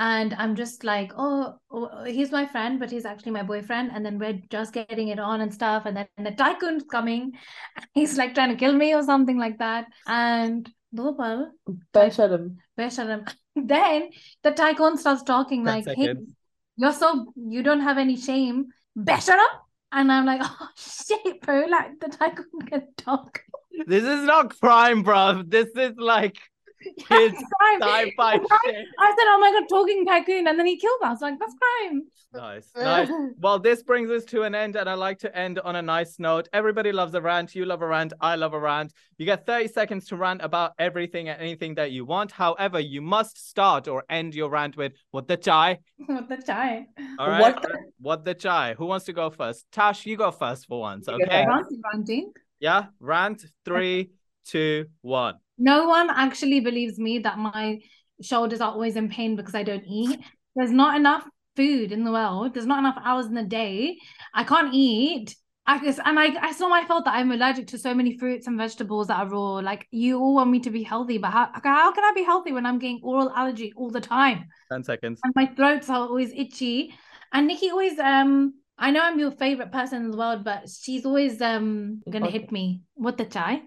and 0.01 0.33
I'm 0.33 0.55
just 0.55 0.83
like, 0.83 1.11
oh, 1.15 1.55
oh, 1.69 2.03
he's 2.05 2.31
my 2.31 2.47
friend, 2.47 2.79
but 2.79 2.89
he's 2.89 3.05
actually 3.05 3.33
my 3.33 3.43
boyfriend. 3.43 3.91
And 3.93 4.03
then 4.03 4.17
we're 4.17 4.39
just 4.49 4.73
getting 4.73 5.09
it 5.09 5.19
on 5.19 5.41
and 5.41 5.53
stuff. 5.53 5.83
And 5.85 5.95
then 5.95 6.07
the 6.17 6.31
tycoon's 6.31 6.83
coming. 6.89 7.33
He's 7.93 8.17
like 8.17 8.33
trying 8.33 8.49
to 8.49 8.55
kill 8.55 8.73
me 8.73 8.95
or 8.95 9.03
something 9.03 9.37
like 9.37 9.59
that. 9.59 9.85
And 10.07 10.67
Gopal, 10.95 11.51
Besharam. 11.93 12.55
Besharam. 12.77 13.31
Then 13.55 14.09
the 14.43 14.51
tycoon 14.51 14.97
starts 14.97 15.23
talking 15.23 15.65
10 15.65 15.75
like, 15.75 15.85
hey, 15.85 16.05
seconds. 16.05 16.33
You're 16.81 16.93
so, 16.93 17.31
you 17.35 17.61
don't 17.61 17.81
have 17.81 17.99
any 17.99 18.17
shame. 18.17 18.69
Besharam. 18.97 19.45
And 19.91 20.11
I'm 20.11 20.25
like, 20.25 20.41
oh 20.43 20.67
shit, 20.75 21.41
bro, 21.41 21.65
like 21.69 21.99
the 21.99 22.09
tycoon 22.09 22.61
can 22.67 22.87
talk. 22.97 23.43
this 23.85 24.03
is 24.03 24.23
not 24.25 24.59
crime 24.59 25.03
bro. 25.03 25.43
this 25.45 25.69
is 25.75 25.93
like 25.97 26.37
kids 26.97 27.35
Crime. 27.59 27.81
sci-fi 27.81 28.33
shit 28.37 28.85
I 28.99 29.09
said, 29.17 29.27
"Oh 29.27 29.37
my 29.39 29.51
god, 29.59 29.67
talking 29.69 30.05
tycoon," 30.05 30.47
and 30.47 30.57
then 30.59 30.65
he 30.65 30.77
killed 30.77 31.01
us. 31.03 31.21
Like 31.21 31.37
that's 31.39 31.53
crime. 31.61 32.03
Nice, 32.33 32.69
nice. 32.75 33.09
Well, 33.39 33.59
this 33.59 33.83
brings 33.83 34.09
us 34.09 34.23
to 34.25 34.43
an 34.43 34.55
end, 34.55 34.75
and 34.77 34.89
I 34.89 34.93
like 34.93 35.19
to 35.19 35.35
end 35.37 35.59
on 35.59 35.75
a 35.75 35.81
nice 35.81 36.17
note. 36.19 36.47
Everybody 36.53 36.91
loves 36.91 37.13
a 37.13 37.21
rant. 37.21 37.53
You 37.55 37.65
love 37.65 37.81
a 37.81 37.87
rant. 37.87 38.13
I 38.21 38.35
love 38.35 38.53
a 38.53 38.59
rant. 38.59 38.93
You 39.17 39.25
get 39.25 39.45
30 39.45 39.67
seconds 39.67 40.05
to 40.07 40.15
rant 40.15 40.41
about 40.41 40.71
everything 40.79 41.27
and 41.29 41.41
anything 41.41 41.75
that 41.75 41.91
you 41.91 42.05
want. 42.05 42.31
However, 42.31 42.79
you 42.79 43.01
must 43.01 43.37
start 43.49 43.87
or 43.87 44.03
end 44.09 44.33
your 44.33 44.49
rant 44.49 44.77
with 44.77 44.93
what 45.11 45.27
the 45.27 45.37
chai. 45.37 45.79
what 46.05 46.29
the 46.29 46.37
chai? 46.37 46.87
All 47.19 47.27
right. 47.29 47.41
What 47.41 47.61
the- 47.61 47.73
uh, 47.73 47.77
What 47.99 48.25
the 48.25 48.33
chai? 48.33 48.75
Who 48.77 48.85
wants 48.85 49.05
to 49.07 49.13
go 49.13 49.29
first? 49.29 49.65
Tash, 49.71 50.05
you 50.05 50.15
go 50.17 50.31
first 50.31 50.67
for 50.67 50.79
once. 50.79 51.07
You 51.07 51.15
Okay. 51.15 51.45
Ranting, 51.45 51.81
ranting. 51.93 52.31
Yeah. 52.59 52.85
Rant. 52.99 53.43
Three, 53.65 54.11
two, 54.45 54.85
one. 55.01 55.35
No 55.61 55.87
one 55.87 56.09
actually 56.09 56.59
believes 56.59 56.97
me 56.97 57.19
that 57.19 57.37
my 57.37 57.79
shoulders 58.19 58.61
are 58.61 58.71
always 58.71 58.95
in 58.95 59.09
pain 59.09 59.35
because 59.35 59.53
I 59.53 59.61
don't 59.61 59.85
eat. 59.85 60.19
There's 60.55 60.71
not 60.71 60.95
enough 60.95 61.23
food 61.55 61.91
in 61.91 62.03
the 62.03 62.11
world. 62.11 62.55
There's 62.55 62.65
not 62.65 62.79
enough 62.79 62.97
hours 63.05 63.27
in 63.27 63.35
the 63.35 63.43
day. 63.43 63.97
I 64.33 64.43
can't 64.43 64.73
eat. 64.73 65.35
I 65.67 65.77
guess, 65.77 65.99
and 66.03 66.19
I, 66.19 66.49
it's 66.49 66.59
not 66.59 66.71
my 66.71 66.83
fault 66.87 67.05
that 67.05 67.13
I'm 67.13 67.31
allergic 67.31 67.67
to 67.67 67.77
so 67.77 67.93
many 67.93 68.17
fruits 68.17 68.47
and 68.47 68.57
vegetables 68.57 69.07
that 69.07 69.19
are 69.19 69.29
raw. 69.29 69.57
Like 69.69 69.87
you 69.91 70.19
all 70.19 70.33
want 70.33 70.49
me 70.49 70.59
to 70.61 70.71
be 70.71 70.81
healthy, 70.81 71.19
but 71.19 71.29
how, 71.29 71.51
how 71.63 71.91
can 71.91 72.03
I 72.03 72.11
be 72.15 72.23
healthy 72.23 72.51
when 72.51 72.65
I'm 72.65 72.79
getting 72.79 72.99
oral 73.03 73.31
allergy 73.31 73.71
all 73.77 73.91
the 73.91 74.01
time? 74.01 74.45
10 74.71 74.83
seconds. 74.83 75.19
and 75.23 75.31
my 75.35 75.45
throats 75.45 75.89
are 75.89 75.99
always 75.99 76.31
itchy. 76.33 76.95
And 77.31 77.45
Nikki 77.45 77.69
always 77.69 77.99
um 77.99 78.55
I 78.79 78.89
know 78.89 79.01
I'm 79.01 79.19
your 79.19 79.31
favorite 79.31 79.71
person 79.71 80.05
in 80.05 80.09
the 80.09 80.17
world, 80.17 80.43
but 80.43 80.67
she's 80.67 81.05
always 81.05 81.39
um 81.39 82.01
gonna 82.09 82.31
hit 82.31 82.51
me. 82.51 82.81
What 82.95 83.19
the 83.19 83.25
chai? 83.25 83.61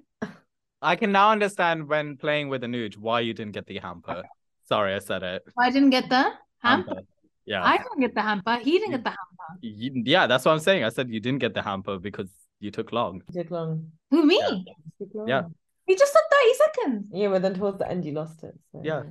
I 0.84 0.96
can 0.96 1.10
now 1.12 1.30
understand 1.30 1.88
when 1.88 2.16
playing 2.16 2.48
with 2.48 2.62
Anuj 2.62 2.96
why 2.96 3.20
you 3.20 3.34
didn't 3.34 3.52
get 3.52 3.66
the 3.66 3.78
hamper. 3.78 4.22
Sorry, 4.68 4.94
I 4.94 4.98
said 4.98 5.22
it. 5.22 5.42
I 5.58 5.70
didn't 5.70 5.90
get 5.90 6.08
the 6.08 6.22
hamper. 6.62 6.94
Hamper. 6.94 7.00
Yeah. 7.46 7.62
I 7.64 7.76
didn't 7.78 8.00
get 8.00 8.14
the 8.14 8.22
hamper. 8.22 8.56
He 8.62 8.78
didn't 8.78 8.92
get 8.92 9.04
the 9.04 9.10
hamper. 9.10 9.58
You- 9.60 10.02
yeah, 10.06 10.26
that's 10.26 10.44
what 10.44 10.52
I'm 10.52 10.58
saying. 10.60 10.84
I 10.84 10.88
said 10.90 11.10
you 11.10 11.20
didn't 11.20 11.40
get 11.40 11.54
the 11.54 11.62
hamper 11.62 11.98
because 11.98 12.30
you 12.60 12.70
took 12.70 12.92
long. 12.92 13.22
Took 13.32 13.50
long. 13.50 13.92
Who 14.10 14.24
me? 14.24 14.38
Yeah. 14.40 14.74
Took 14.98 15.14
long. 15.14 15.28
Yeah. 15.28 15.42
He 15.86 15.96
just 15.96 16.12
said 16.12 16.22
30 16.32 16.54
seconds. 16.64 17.08
Yeah, 17.12 17.28
but 17.28 17.42
then 17.42 17.54
towards 17.54 17.78
the 17.78 17.90
end 17.90 18.04
you 18.04 18.12
lost 18.12 18.42
it. 18.44 18.54
So. 18.72 18.80
Yeah. 18.82 19.02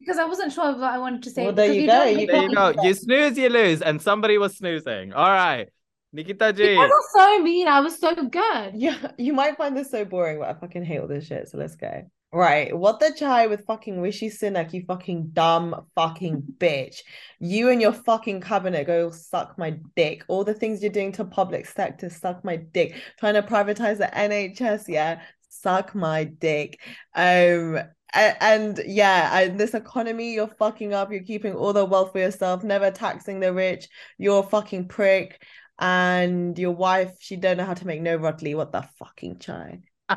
Because 0.00 0.18
I 0.18 0.24
wasn't 0.24 0.52
sure 0.52 0.72
what 0.72 0.82
I 0.82 0.98
wanted 0.98 1.22
to 1.24 1.30
say. 1.30 1.44
Well, 1.44 1.52
there 1.52 1.68
because 1.68 1.82
you 1.82 1.86
go. 1.86 2.04
You 2.04 2.26
There 2.26 2.42
you 2.42 2.54
go. 2.54 2.82
You 2.82 2.94
snooze, 2.94 3.38
you 3.38 3.48
lose, 3.50 3.82
and 3.82 4.00
somebody 4.02 4.36
was 4.38 4.56
snoozing. 4.56 5.12
All 5.12 5.30
right, 5.30 5.68
Nikkita 6.14 6.48
You 6.48 6.52
G. 6.52 6.74
guys 6.76 6.90
are 6.90 7.08
so 7.14 7.42
mean. 7.42 7.68
I 7.68 7.80
was 7.80 7.98
so 7.98 8.14
good. 8.14 8.72
Yeah, 8.74 9.10
you 9.18 9.32
might 9.32 9.56
find 9.56 9.76
this 9.76 9.90
so 9.90 10.04
boring, 10.04 10.38
but 10.40 10.48
I 10.48 10.54
fucking 10.54 10.84
hate 10.84 10.98
all 11.00 11.08
this 11.08 11.26
shit. 11.26 11.48
So 11.48 11.58
let's 11.58 11.76
go. 11.76 12.04
Right, 12.34 12.74
what 12.74 12.98
the 12.98 13.12
chai 13.14 13.46
with 13.46 13.66
fucking 13.66 14.00
Rishi 14.00 14.30
Sunak, 14.30 14.72
you 14.72 14.84
fucking 14.86 15.30
dumb 15.34 15.84
fucking 15.94 16.42
bitch. 16.56 17.00
You 17.40 17.68
and 17.68 17.78
your 17.78 17.92
fucking 17.92 18.40
cabinet 18.40 18.86
go 18.86 19.10
suck 19.10 19.58
my 19.58 19.76
dick. 19.96 20.24
All 20.28 20.42
the 20.42 20.54
things 20.54 20.80
you're 20.82 20.90
doing 20.92 21.12
to 21.12 21.26
public 21.26 21.66
sector, 21.66 22.08
suck 22.08 22.42
my 22.42 22.56
dick. 22.56 22.94
Trying 23.18 23.34
to 23.34 23.42
privatize 23.42 23.98
the 23.98 24.06
NHS, 24.06 24.84
yeah, 24.88 25.20
suck 25.50 25.94
my 25.94 26.24
dick. 26.24 26.80
Um, 27.14 27.80
a- 28.14 28.42
and 28.42 28.80
yeah, 28.86 29.38
and 29.40 29.60
this 29.60 29.74
economy 29.74 30.32
you're 30.32 30.48
fucking 30.48 30.94
up. 30.94 31.12
You're 31.12 31.24
keeping 31.24 31.54
all 31.54 31.74
the 31.74 31.84
wealth 31.84 32.12
for 32.12 32.18
yourself, 32.18 32.64
never 32.64 32.90
taxing 32.90 33.40
the 33.40 33.52
rich. 33.52 33.88
You're 34.16 34.40
a 34.40 34.48
fucking 34.48 34.88
prick. 34.88 35.42
And 35.82 36.56
your 36.56 36.70
wife, 36.70 37.16
she 37.18 37.34
don't 37.34 37.56
know 37.56 37.64
how 37.64 37.74
to 37.74 37.86
make 37.88 38.00
no 38.00 38.16
rotli. 38.16 38.54
What 38.54 38.70
the 38.70 38.82
fucking 39.00 39.40
chai? 39.40 39.80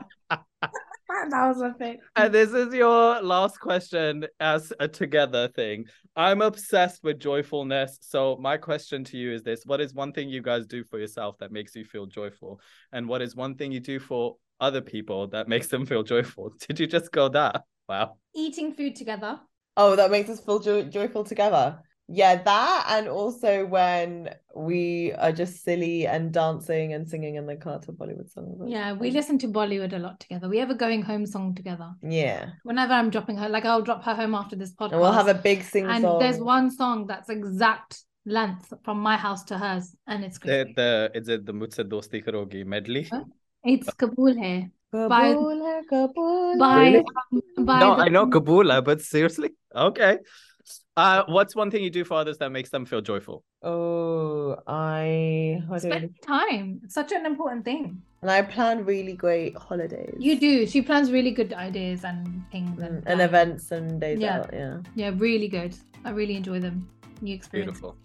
That 1.30 1.48
was 1.48 1.62
a 1.62 1.74
thing. 1.74 2.00
And 2.16 2.32
this 2.34 2.52
is 2.52 2.74
your 2.74 3.22
last 3.22 3.60
question 3.60 4.28
as 4.40 4.72
a 4.80 4.88
together 4.88 5.48
thing. 5.48 5.86
I'm 6.16 6.42
obsessed 6.42 7.04
with 7.04 7.20
joyfulness. 7.20 7.98
So, 8.02 8.38
my 8.40 8.58
question 8.58 9.04
to 9.06 9.18
you 9.18 9.32
is 9.32 9.42
this 9.42 9.66
What 9.66 9.82
is 9.82 9.94
one 9.94 10.12
thing 10.14 10.30
you 10.30 10.42
guys 10.42 10.68
do 10.68 10.84
for 10.84 11.00
yourself 11.00 11.38
that 11.40 11.52
makes 11.52 11.76
you 11.76 11.84
feel 11.84 12.06
joyful? 12.06 12.60
And 12.92 13.08
what 13.08 13.24
is 13.24 13.36
one 13.36 13.56
thing 13.56 13.72
you 13.72 13.80
do 13.80 14.00
for 14.00 14.36
other 14.60 14.82
people 14.82 15.28
that 15.30 15.48
makes 15.48 15.68
them 15.68 15.86
feel 15.86 16.04
joyful? 16.04 16.54
Did 16.68 16.80
you 16.80 16.86
just 16.86 17.12
go 17.12 17.30
that? 17.30 17.64
Wow. 17.90 18.18
Eating 18.36 18.74
food 18.74 18.96
together. 18.96 19.40
Oh, 19.78 19.96
that 19.96 20.12
makes 20.12 20.30
us 20.30 20.42
feel 20.42 20.60
jo- 20.60 20.84
joyful 20.84 21.24
together. 21.24 21.80
Yeah, 22.08 22.42
that 22.44 22.86
and 22.90 23.08
also 23.08 23.66
when 23.66 24.30
we 24.56 25.12
are 25.14 25.32
just 25.32 25.64
silly 25.64 26.06
and 26.08 26.32
dancing 26.32 26.94
and 26.94 27.08
singing 27.08 27.36
in 27.36 27.46
the 27.46 27.56
car 27.56 27.80
to 27.80 27.92
Bollywood 27.92 28.30
songs. 28.32 28.62
Yeah, 28.68 28.94
we 28.94 29.12
listen 29.12 29.38
to 29.40 29.48
Bollywood 29.48 29.94
a 29.94 30.00
lot 30.00 30.20
together. 30.20 30.48
We 30.48 30.60
have 30.60 30.70
a 30.70 30.76
going 30.76 31.02
home 31.02 31.26
song 31.26 31.56
together. 31.56 31.90
Yeah. 32.04 32.50
Whenever 32.64 32.94
I'm 32.94 33.10
dropping 33.10 33.38
her, 33.38 33.50
like 33.50 33.66
I'll 33.66 33.82
drop 33.82 34.04
her 34.04 34.14
home 34.16 34.36
after 34.36 34.56
this 34.56 34.74
podcast. 34.74 34.92
And 34.94 35.02
we'll 35.02 35.12
have 35.12 35.28
a 35.28 35.34
big 35.34 35.64
sing 35.64 35.86
and 35.86 36.04
song. 36.04 36.20
there's 36.20 36.40
one 36.40 36.70
song 36.72 37.08
that's 37.08 37.30
exact 37.30 38.02
length 38.26 38.74
from 38.84 39.00
my 39.00 39.18
house 39.18 39.44
to 39.46 39.58
hers, 39.58 39.96
and 40.08 40.24
it's 40.24 40.40
The, 40.40 40.46
great. 40.48 40.76
the 40.76 41.12
is 41.14 41.28
it 41.28 41.46
the 41.46 41.54
Mujhse 41.54 41.84
Dosti 41.90 42.24
Karogi 42.26 42.66
medley? 42.66 43.04
Huh? 43.12 43.24
It's 43.64 43.92
Kabul 43.94 44.36
Hai 44.38 44.70
by- 44.92 45.34
Kabul 45.34 45.64
hai, 45.66 45.82
Kabul 45.90 46.58
by 46.60 46.68
hai. 46.74 46.84
Really? 46.86 47.04
um, 47.60 47.66
by 47.66 47.80
No, 47.80 47.96
the- 47.96 48.04
I 48.04 48.08
know 48.10 48.28
Kabula, 48.28 48.84
but 48.84 49.02
seriously, 49.02 49.50
okay. 49.76 50.20
Uh, 50.98 51.24
what's 51.28 51.56
one 51.56 51.70
thing 51.70 51.84
you 51.84 51.90
do 51.90 52.04
for 52.06 52.16
others 52.16 52.38
that 52.38 52.52
makes 52.52 52.70
them 52.70 52.86
feel 52.86 53.02
joyful? 53.02 53.44
Oh, 53.62 54.58
I 54.68 55.62
what 55.68 55.82
do 55.82 55.90
spend 55.90 56.10
time. 56.22 56.82
It's 56.84 56.94
such 56.94 57.12
an 57.12 57.26
important 57.26 57.66
thing. 57.66 58.02
and 58.22 58.32
I 58.32 58.42
plan 58.42 58.86
really 58.86 59.14
great 59.14 59.56
holidays. 59.58 60.16
You 60.20 60.40
do. 60.40 60.66
She 60.66 60.82
plans 60.82 61.12
really 61.12 61.32
good 61.32 61.54
ideas 61.54 62.04
and 62.04 62.44
things 62.52 62.80
Mm, 62.80 62.86
and, 62.88 63.08
and 63.08 63.22
events 63.22 63.72
and 63.72 64.00
days 64.02 64.20
Yeah. 64.20 64.40
out. 64.40 64.50
Yeah. 64.54 64.78
Yeah, 64.96 65.12
really 65.16 65.48
good. 65.48 65.76
I 66.04 66.10
really 66.12 66.36
enjoy 66.36 66.60
them. 66.60 66.88
New 67.22 67.36
experience. 67.36 67.80
Beautiful. 67.80 67.98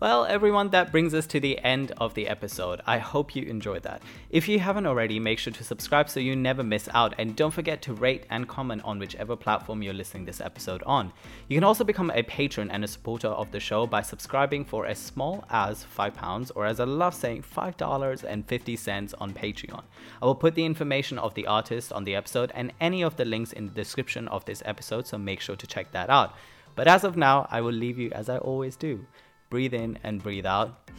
Well, 0.00 0.26
everyone, 0.26 0.70
that 0.70 0.92
brings 0.92 1.12
us 1.12 1.26
to 1.26 1.40
the 1.40 1.58
end 1.58 1.90
of 1.96 2.14
the 2.14 2.28
episode. 2.28 2.80
I 2.86 2.98
hope 2.98 3.34
you 3.34 3.42
enjoyed 3.42 3.82
that. 3.82 4.00
If 4.30 4.48
you 4.48 4.60
haven't 4.60 4.86
already, 4.86 5.18
make 5.18 5.40
sure 5.40 5.52
to 5.52 5.64
subscribe 5.64 6.08
so 6.08 6.20
you 6.20 6.36
never 6.36 6.62
miss 6.62 6.88
out. 6.94 7.16
And 7.18 7.34
don't 7.34 7.50
forget 7.50 7.82
to 7.82 7.94
rate 7.94 8.24
and 8.30 8.46
comment 8.46 8.82
on 8.84 9.00
whichever 9.00 9.34
platform 9.34 9.82
you're 9.82 9.92
listening 9.92 10.24
this 10.24 10.40
episode 10.40 10.84
on. 10.84 11.12
You 11.48 11.56
can 11.56 11.64
also 11.64 11.82
become 11.82 12.12
a 12.12 12.22
patron 12.22 12.70
and 12.70 12.84
a 12.84 12.86
supporter 12.86 13.26
of 13.26 13.50
the 13.50 13.58
show 13.58 13.88
by 13.88 14.02
subscribing 14.02 14.64
for 14.64 14.86
as 14.86 15.00
small 15.00 15.44
as 15.50 15.84
£5 15.84 16.52
or 16.54 16.64
as 16.64 16.78
I 16.78 16.84
love 16.84 17.12
saying, 17.14 17.42
$5.50 17.42 19.14
on 19.20 19.32
Patreon. 19.32 19.82
I 20.22 20.26
will 20.26 20.36
put 20.36 20.54
the 20.54 20.64
information 20.64 21.18
of 21.18 21.34
the 21.34 21.48
artist 21.48 21.92
on 21.92 22.04
the 22.04 22.14
episode 22.14 22.52
and 22.54 22.72
any 22.80 23.02
of 23.02 23.16
the 23.16 23.24
links 23.24 23.52
in 23.52 23.66
the 23.66 23.74
description 23.74 24.28
of 24.28 24.44
this 24.44 24.62
episode, 24.64 25.08
so 25.08 25.18
make 25.18 25.40
sure 25.40 25.56
to 25.56 25.66
check 25.66 25.90
that 25.90 26.08
out. 26.08 26.36
But 26.76 26.86
as 26.86 27.02
of 27.02 27.16
now, 27.16 27.48
I 27.50 27.60
will 27.62 27.72
leave 27.72 27.98
you 27.98 28.12
as 28.12 28.28
I 28.28 28.38
always 28.38 28.76
do. 28.76 29.04
Breathe 29.50 29.74
in 29.74 29.98
and 30.02 30.22
breathe 30.22 30.46
out. 30.46 30.90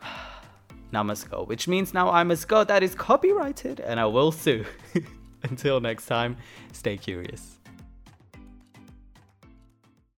go, 1.30 1.44
which 1.44 1.68
means 1.68 1.94
now 1.94 2.10
I 2.10 2.22
must 2.22 2.48
go. 2.48 2.64
That 2.64 2.82
is 2.82 2.94
copyrighted 2.94 3.80
and 3.80 3.98
I 3.98 4.06
will 4.06 4.32
sue. 4.32 4.64
Until 5.42 5.80
next 5.80 6.06
time, 6.06 6.36
stay 6.72 6.96
curious. 6.96 7.58